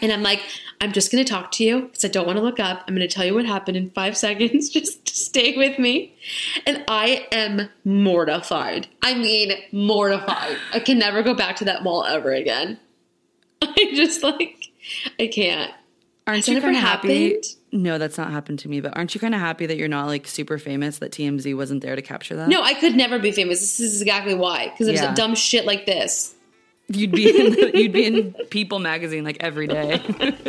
and 0.00 0.10
I'm 0.12 0.22
like, 0.22 0.40
I'm 0.80 0.92
just 0.92 1.12
gonna 1.12 1.24
talk 1.24 1.52
to 1.52 1.64
you 1.64 1.82
because 1.82 2.04
I 2.04 2.08
don't 2.08 2.26
want 2.26 2.38
to 2.38 2.42
look 2.42 2.58
up. 2.58 2.82
I'm 2.88 2.94
gonna 2.94 3.06
tell 3.06 3.24
you 3.24 3.34
what 3.34 3.44
happened 3.44 3.76
in 3.76 3.90
five 3.90 4.16
seconds. 4.16 4.70
Just 4.70 5.08
stay 5.08 5.56
with 5.56 5.78
me, 5.78 6.14
and 6.66 6.82
I 6.88 7.26
am 7.30 7.68
mortified. 7.84 8.88
I 9.02 9.14
mean, 9.14 9.52
mortified. 9.72 10.56
I 10.72 10.80
can 10.80 10.98
never 10.98 11.22
go 11.22 11.34
back 11.34 11.56
to 11.56 11.64
that 11.66 11.84
mall 11.84 12.04
ever 12.04 12.32
again. 12.32 12.78
I 13.62 13.92
just 13.94 14.22
like, 14.22 14.70
I 15.18 15.26
can't. 15.26 15.72
Aren't 16.26 16.46
Has 16.46 16.54
you 16.54 16.60
kind 16.60 16.76
of 16.76 16.82
happy? 16.82 17.24
happened? 17.30 17.44
No, 17.72 17.98
that's 17.98 18.16
not 18.18 18.30
happened 18.30 18.58
to 18.60 18.68
me. 18.68 18.80
But 18.80 18.96
aren't 18.96 19.14
you 19.14 19.20
kind 19.20 19.34
of 19.34 19.40
happy 19.40 19.66
that 19.66 19.76
you're 19.76 19.88
not 19.88 20.06
like 20.06 20.26
super 20.26 20.58
famous? 20.58 20.98
That 20.98 21.12
TMZ 21.12 21.56
wasn't 21.56 21.82
there 21.82 21.96
to 21.96 22.02
capture 22.02 22.36
that. 22.36 22.48
No, 22.48 22.62
I 22.62 22.74
could 22.74 22.94
never 22.96 23.18
be 23.18 23.32
famous. 23.32 23.60
This 23.60 23.80
is 23.80 24.00
exactly 24.02 24.34
why. 24.34 24.68
Because 24.68 24.86
there's 24.86 25.00
Yeah. 25.00 25.14
dumb 25.14 25.34
shit 25.34 25.64
like 25.64 25.86
this. 25.86 26.34
You'd 26.92 27.12
be 27.12 27.28
in 27.38 27.52
the, 27.52 27.70
you'd 27.78 27.92
be 27.92 28.04
in 28.06 28.32
People 28.50 28.78
magazine 28.78 29.24
like 29.24 29.36
every 29.40 29.66
day. 29.66 30.00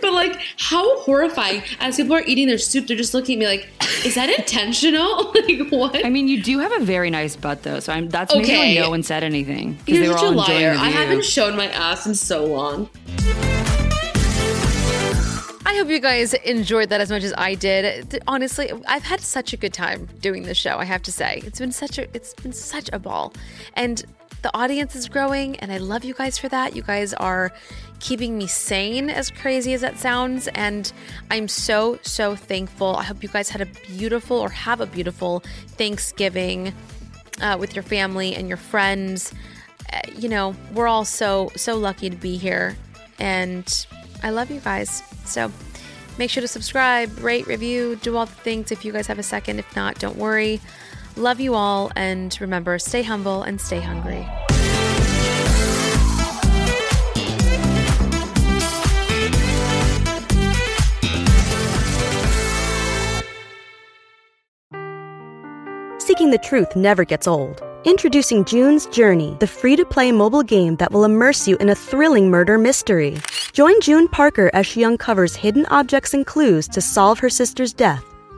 But 0.00 0.12
like, 0.14 0.40
how 0.56 0.98
horrifying! 1.00 1.62
As 1.80 1.96
people 1.96 2.14
are 2.14 2.22
eating 2.22 2.48
their 2.48 2.56
soup, 2.58 2.86
they're 2.86 2.96
just 2.96 3.12
looking 3.14 3.36
at 3.36 3.40
me 3.40 3.46
like, 3.46 3.68
"Is 4.06 4.14
that 4.14 4.30
intentional? 4.30 5.32
like 5.34 5.68
what?" 5.70 6.04
I 6.04 6.08
mean, 6.08 6.26
you 6.28 6.42
do 6.42 6.58
have 6.58 6.72
a 6.72 6.80
very 6.84 7.10
nice 7.10 7.36
butt 7.36 7.62
though, 7.62 7.78
so 7.80 7.92
I'm 7.92 8.08
that's 8.08 8.34
maybe 8.34 8.46
Okay. 8.46 8.76
why 8.76 8.82
no 8.82 8.90
one 8.90 9.02
said 9.02 9.22
anything 9.22 9.74
because 9.74 9.94
You're 9.98 10.02
they 10.02 10.08
were 10.08 10.14
such 10.18 10.22
a 10.22 10.26
all 10.26 10.40
enjoying 10.40 10.60
liar. 10.62 10.74
the 10.74 10.80
I 10.80 10.88
haven't 10.88 11.24
shown 11.24 11.56
my 11.56 11.68
ass 11.68 12.06
in 12.06 12.14
so 12.14 12.44
long. 12.46 12.88
I 15.66 15.76
hope 15.76 15.88
you 15.88 16.00
guys 16.00 16.34
enjoyed 16.34 16.88
that 16.88 17.00
as 17.00 17.10
much 17.10 17.22
as 17.22 17.32
I 17.38 17.54
did. 17.54 18.22
Honestly, 18.26 18.72
I've 18.88 19.02
had 19.04 19.20
such 19.20 19.52
a 19.52 19.56
good 19.56 19.72
time 19.72 20.08
doing 20.20 20.42
this 20.42 20.56
show. 20.58 20.76
I 20.78 20.84
have 20.84 21.02
to 21.02 21.12
say, 21.12 21.42
it's 21.44 21.58
been 21.60 21.72
such 21.72 21.98
a 21.98 22.08
it's 22.14 22.34
been 22.34 22.52
such 22.52 22.88
a 22.92 22.98
ball, 22.98 23.32
and 23.74 24.04
the 24.42 24.56
audience 24.56 24.96
is 24.96 25.08
growing, 25.08 25.56
and 25.60 25.72
I 25.72 25.78
love 25.78 26.04
you 26.04 26.14
guys 26.14 26.38
for 26.38 26.48
that. 26.48 26.74
You 26.74 26.82
guys 26.82 27.12
are 27.14 27.52
keeping 27.98 28.38
me 28.38 28.46
sane, 28.46 29.10
as 29.10 29.30
crazy 29.30 29.74
as 29.74 29.82
that 29.82 29.98
sounds, 29.98 30.48
and 30.48 30.90
I'm 31.30 31.48
so 31.48 31.98
so 32.02 32.34
thankful. 32.34 32.96
I 32.96 33.04
hope 33.04 33.22
you 33.22 33.28
guys 33.28 33.50
had 33.50 33.60
a 33.60 33.66
beautiful 33.66 34.38
or 34.38 34.48
have 34.48 34.80
a 34.80 34.86
beautiful 34.86 35.40
Thanksgiving 35.76 36.72
uh, 37.40 37.56
with 37.58 37.74
your 37.74 37.82
family 37.82 38.34
and 38.34 38.48
your 38.48 38.56
friends. 38.56 39.32
Uh, 39.92 40.00
you 40.16 40.28
know, 40.28 40.54
we're 40.72 40.88
all 40.88 41.04
so 41.04 41.50
so 41.56 41.76
lucky 41.76 42.08
to 42.10 42.16
be 42.16 42.36
here, 42.36 42.76
and 43.18 43.86
I 44.22 44.30
love 44.30 44.50
you 44.50 44.60
guys. 44.60 45.02
So 45.24 45.52
make 46.18 46.30
sure 46.30 46.40
to 46.40 46.48
subscribe, 46.48 47.18
rate, 47.18 47.46
review, 47.46 47.96
do 47.96 48.16
all 48.16 48.26
the 48.26 48.32
things 48.32 48.72
if 48.72 48.84
you 48.84 48.92
guys 48.92 49.06
have 49.06 49.18
a 49.18 49.22
second. 49.22 49.58
If 49.58 49.76
not, 49.76 49.98
don't 49.98 50.16
worry. 50.16 50.60
Love 51.16 51.40
you 51.40 51.54
all, 51.54 51.90
and 51.96 52.36
remember, 52.40 52.78
stay 52.78 53.02
humble 53.02 53.42
and 53.42 53.60
stay 53.60 53.80
hungry. 53.80 54.26
Seeking 65.98 66.30
the 66.30 66.38
truth 66.42 66.74
never 66.76 67.04
gets 67.04 67.26
old. 67.26 67.62
Introducing 67.84 68.44
June's 68.44 68.86
Journey, 68.86 69.36
the 69.40 69.46
free 69.46 69.76
to 69.76 69.84
play 69.84 70.12
mobile 70.12 70.42
game 70.42 70.76
that 70.76 70.92
will 70.92 71.04
immerse 71.04 71.48
you 71.48 71.56
in 71.58 71.70
a 71.70 71.74
thrilling 71.74 72.30
murder 72.30 72.58
mystery. 72.58 73.16
Join 73.52 73.80
June 73.80 74.06
Parker 74.06 74.50
as 74.52 74.66
she 74.66 74.84
uncovers 74.84 75.34
hidden 75.34 75.66
objects 75.66 76.12
and 76.12 76.26
clues 76.26 76.68
to 76.68 76.80
solve 76.80 77.18
her 77.20 77.30
sister's 77.30 77.72
death 77.72 78.04